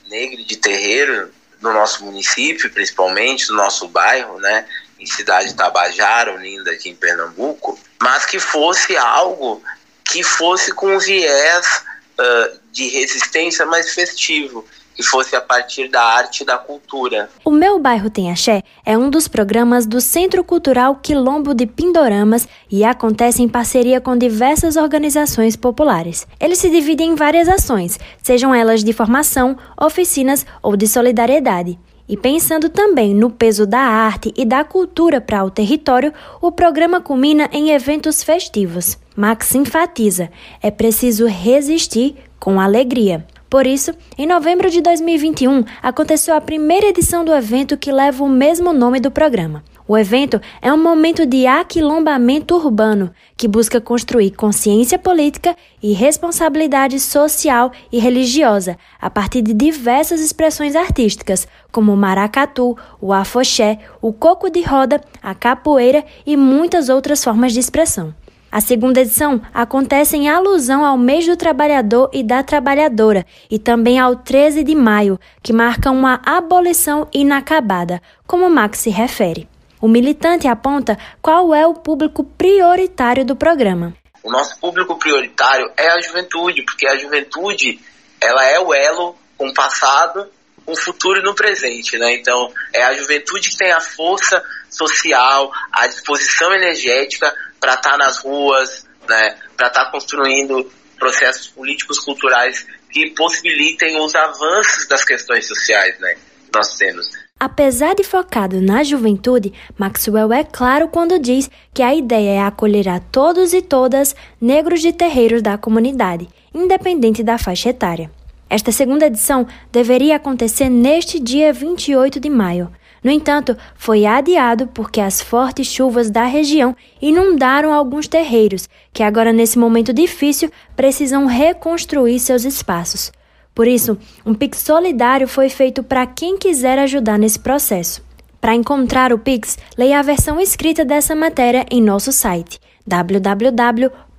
negra 0.10 0.44
de 0.44 0.58
terreiro 0.58 1.32
no 1.62 1.74
nosso 1.74 2.04
município, 2.04 2.70
principalmente 2.72 3.50
no 3.50 3.56
nosso 3.56 3.88
bairro, 3.88 4.40
né, 4.40 4.66
em 5.00 5.06
cidade 5.06 5.54
Tabajara, 5.54 6.34
Olinda, 6.34 6.72
aqui 6.72 6.90
em 6.90 6.96
Pernambuco, 6.96 7.80
mas 8.02 8.26
que 8.26 8.40
fosse 8.40 8.96
algo 8.98 9.62
que 10.04 10.24
fosse 10.24 10.72
com 10.72 10.98
viés 10.98 11.84
uh, 12.20 12.60
de 12.72 12.88
resistência 12.90 13.66
mais 13.66 13.94
festivo, 13.94 14.66
que 15.00 15.04
fosse 15.04 15.34
a 15.34 15.40
partir 15.40 15.88
da 15.88 16.04
arte 16.04 16.42
e 16.42 16.46
da 16.46 16.58
cultura. 16.58 17.30
O 17.46 17.52
Meu 17.52 17.80
Bairro 17.80 18.10
Tem 18.10 18.30
Axé 18.30 18.62
é 18.86 18.98
um 18.98 19.10
dos 19.10 19.30
programas 19.30 19.86
do 19.86 20.02
Centro 20.02 20.44
Cultural 20.44 20.94
Quilombo 21.02 21.54
de 21.54 21.66
Pindoramas 21.66 22.46
e 22.70 22.84
acontece 22.84 23.42
em 23.42 23.48
parceria 23.48 24.02
com 24.02 24.18
diversas 24.18 24.76
organizações 24.76 25.56
populares. 25.56 26.28
Ele 26.38 26.54
se 26.54 26.70
divide 26.70 27.02
em 27.02 27.16
várias 27.16 27.48
ações, 27.48 27.98
sejam 28.22 28.54
elas 28.54 28.84
de 28.84 28.92
formação, 28.92 29.58
oficinas 29.80 30.46
ou 30.62 30.76
de 30.76 30.86
solidariedade. 30.86 31.80
E 32.06 32.18
pensando 32.18 32.68
também 32.68 33.16
no 33.16 33.30
peso 33.30 33.66
da 33.66 33.80
arte 33.80 34.34
e 34.36 34.44
da 34.44 34.66
cultura 34.66 35.22
para 35.22 35.46
o 35.46 35.50
território, 35.50 36.14
o 36.42 36.52
programa 36.52 37.00
culmina 37.00 37.48
em 37.54 37.70
eventos 37.70 38.22
festivos. 38.22 38.98
Max 39.16 39.56
enfatiza: 39.56 40.30
é 40.62 40.70
preciso 40.70 41.26
resistir 41.26 42.18
com 42.38 42.60
alegria. 42.60 43.26
Por 43.50 43.66
isso, 43.66 43.94
em 44.16 44.28
novembro 44.28 44.70
de 44.70 44.80
2021, 44.80 45.64
aconteceu 45.82 46.36
a 46.36 46.42
primeira 46.42 46.88
edição 46.88 47.26
do 47.26 47.34
evento 47.34 47.78
que 47.78 47.92
leva 47.92 48.24
o 48.24 48.30
mesmo 48.30 48.72
nome 48.72 49.00
do 49.00 49.10
programa. 49.10 49.64
O 49.88 49.98
evento 49.98 50.40
é 50.62 50.72
um 50.72 50.78
momento 50.78 51.26
de 51.26 51.48
aquilombamento 51.48 52.56
urbano 52.56 53.12
que 53.36 53.48
busca 53.48 53.82
construir 53.82 54.30
consciência 54.30 55.00
política 55.00 55.56
e 55.82 55.94
responsabilidade 55.94 57.00
social 57.00 57.72
e 57.92 57.98
religiosa 57.98 58.78
a 59.02 59.10
partir 59.10 59.42
de 59.42 59.52
diversas 59.52 60.22
expressões 60.22 60.76
artísticas, 60.76 61.48
como 61.72 61.92
o 61.92 61.98
maracatu, 61.98 62.78
o 63.02 63.12
afoxé, 63.12 63.80
o 64.00 64.14
coco 64.14 64.48
de 64.52 64.62
roda, 64.62 65.02
a 65.24 65.34
capoeira 65.34 66.06
e 66.24 66.38
muitas 66.38 66.88
outras 66.88 67.24
formas 67.24 67.52
de 67.52 67.60
expressão. 67.60 68.14
A 68.52 68.62
segunda 68.62 69.02
edição 69.02 69.40
acontece 69.54 70.18
em 70.18 70.28
alusão 70.28 70.84
ao 70.84 70.98
mês 70.98 71.28
do 71.28 71.38
trabalhador 71.38 72.10
e 72.12 72.24
da 72.24 72.42
trabalhadora 72.42 73.24
e 73.50 73.60
também 73.60 74.00
ao 74.00 74.16
13 74.16 74.64
de 74.64 74.74
maio, 74.74 75.20
que 75.44 75.54
marca 75.54 75.92
uma 75.92 76.20
abolição 76.26 77.08
inacabada, 77.14 78.02
como 78.26 78.50
Max 78.50 78.80
se 78.80 78.90
refere. 78.90 79.48
O 79.80 79.88
militante 79.88 80.48
aponta 80.48 80.98
qual 81.22 81.54
é 81.54 81.68
o 81.68 81.76
público 81.76 82.24
prioritário 82.24 83.24
do 83.24 83.36
programa. 83.36 83.94
O 84.24 84.32
nosso 84.32 84.60
público 84.60 84.98
prioritário 84.98 85.72
é 85.78 85.88
a 85.88 86.02
juventude, 86.02 86.64
porque 86.64 86.88
a 86.88 86.98
juventude 86.98 87.80
ela 88.20 88.44
é 88.46 88.60
o 88.60 88.74
elo 88.74 89.16
com 89.38 89.48
o 89.48 89.54
passado, 89.54 90.28
com 90.66 90.74
o 90.74 90.76
futuro 90.76 91.20
e 91.20 91.24
no 91.24 91.36
presente, 91.36 91.98
né? 91.98 92.16
Então, 92.16 92.52
é 92.74 92.84
a 92.84 92.96
juventude 92.96 93.52
que 93.52 93.58
tem 93.58 93.72
a 93.72 93.80
força 93.80 94.44
social, 94.70 95.52
a 95.72 95.88
disposição 95.88 96.54
energética 96.54 97.34
para 97.60 97.74
estar 97.74 97.92
tá 97.92 97.98
nas 97.98 98.18
ruas, 98.18 98.86
né, 99.08 99.38
para 99.56 99.68
estar 99.68 99.86
tá 99.86 99.92
construindo 99.92 100.72
processos 100.98 101.48
políticos 101.48 102.00
culturais 102.00 102.66
que 102.92 103.12
possibilitem 103.12 104.00
os 104.02 104.14
avanços 104.16 104.88
das 104.88 105.04
questões 105.04 105.48
sociais 105.48 105.98
né, 106.00 106.16
que 106.16 106.52
nós 106.54 106.76
temos. 106.76 107.10
Apesar 107.40 107.96
de 107.96 108.04
focado 108.04 108.60
na 108.60 108.84
juventude, 108.84 109.54
Maxwell 109.78 110.34
é 110.34 110.44
claro 110.44 110.90
quando 110.90 111.18
diz 111.18 111.50
que 111.74 111.82
a 111.82 111.96
ideia 111.96 112.32
é 112.32 112.42
acolher 112.42 112.90
a 112.90 113.00
todos 113.00 113.54
e 113.54 113.62
todas 113.62 114.14
negros 114.42 114.82
de 114.82 114.92
terreiros 114.92 115.42
da 115.42 115.58
comunidade, 115.58 116.28
independente 116.54 117.24
da 117.24 117.38
faixa 117.38 117.70
etária. 117.70 118.12
Esta 118.50 118.74
segunda 118.74 119.06
edição 119.06 119.48
deveria 119.72 120.18
acontecer 120.18 120.68
neste 120.70 121.18
dia 121.18 121.54
28 121.54 122.20
de 122.20 122.30
maio, 122.30 122.70
no 123.04 123.12
entanto, 123.12 123.56
foi 123.76 124.06
adiado 124.06 124.68
porque 124.68 125.00
as 125.00 125.22
fortes 125.22 125.68
chuvas 125.68 126.10
da 126.10 126.26
região 126.26 126.76
inundaram 127.02 127.74
alguns 127.74 128.08
terreiros, 128.08 128.68
que 128.92 129.04
agora, 129.04 129.32
nesse 129.32 129.58
momento 129.58 129.94
difícil, 129.94 130.52
precisam 130.76 131.26
reconstruir 131.26 132.20
seus 132.20 132.44
espaços. 132.44 133.12
Por 133.56 133.68
isso, 133.68 133.98
um 134.26 134.34
Pix 134.34 134.60
solidário 134.60 135.28
foi 135.28 135.50
feito 135.50 135.84
para 135.84 136.06
quem 136.06 136.38
quiser 136.38 136.80
ajudar 136.80 137.18
nesse 137.18 137.40
processo. 137.40 138.02
Para 138.40 138.56
encontrar 138.56 139.12
o 139.12 139.20
Pix, 139.20 139.58
leia 139.78 140.00
a 140.00 140.04
versão 140.04 140.40
escrita 140.40 140.86
dessa 140.86 141.16
matéria 141.16 141.66
em 141.70 141.82
nosso 141.82 142.12
site 142.12 142.60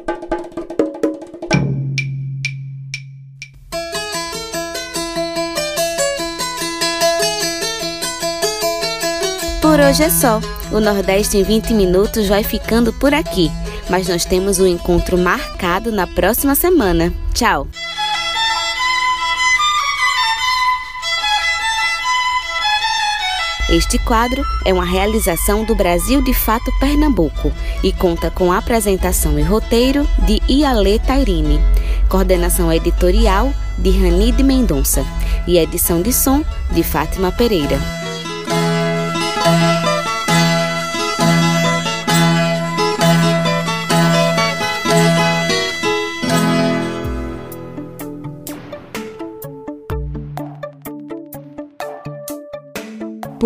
Por 9.60 9.80
hoje 9.80 10.02
é 10.02 10.10
só. 10.10 10.40
O 10.72 10.80
Nordeste 10.80 11.38
em 11.38 11.42
20 11.42 11.72
minutos 11.72 12.26
vai 12.26 12.42
ficando 12.42 12.92
por 12.92 13.14
aqui, 13.14 13.50
mas 13.88 14.08
nós 14.08 14.24
temos 14.24 14.58
um 14.58 14.66
encontro 14.66 15.16
marcado 15.16 15.90
na 15.90 16.06
próxima 16.06 16.54
semana. 16.54 17.12
Tchau! 17.34 17.68
Este 23.70 23.98
quadro 23.98 24.42
é 24.64 24.72
uma 24.72 24.84
realização 24.84 25.62
do 25.62 25.74
Brasil 25.74 26.22
de 26.22 26.32
Fato 26.32 26.72
Pernambuco 26.80 27.52
e 27.82 27.92
conta 27.92 28.30
com 28.30 28.50
apresentação 28.50 29.38
e 29.38 29.42
roteiro 29.42 30.08
de 30.24 30.40
Iale 30.48 30.98
Tairine, 30.98 31.60
coordenação 32.08 32.72
editorial 32.72 33.52
de 33.76 33.90
Ranide 33.90 34.42
Mendonça 34.42 35.04
e 35.46 35.58
edição 35.58 36.00
de 36.00 36.14
som 36.14 36.42
de 36.70 36.82
Fátima 36.82 37.30
Pereira. 37.30 38.07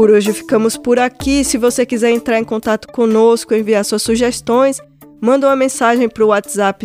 Por 0.02 0.10
hoje 0.10 0.32
ficamos 0.32 0.76
por 0.76 0.98
aqui. 0.98 1.44
Se 1.44 1.56
você 1.56 1.86
quiser 1.86 2.10
entrar 2.10 2.36
em 2.36 2.42
contato 2.42 2.88
conosco, 2.88 3.54
enviar 3.54 3.84
suas 3.84 4.02
sugestões, 4.02 4.80
manda 5.20 5.46
uma 5.46 5.54
mensagem 5.54 6.08
para 6.08 6.24
o 6.24 6.30
WhatsApp 6.30 6.84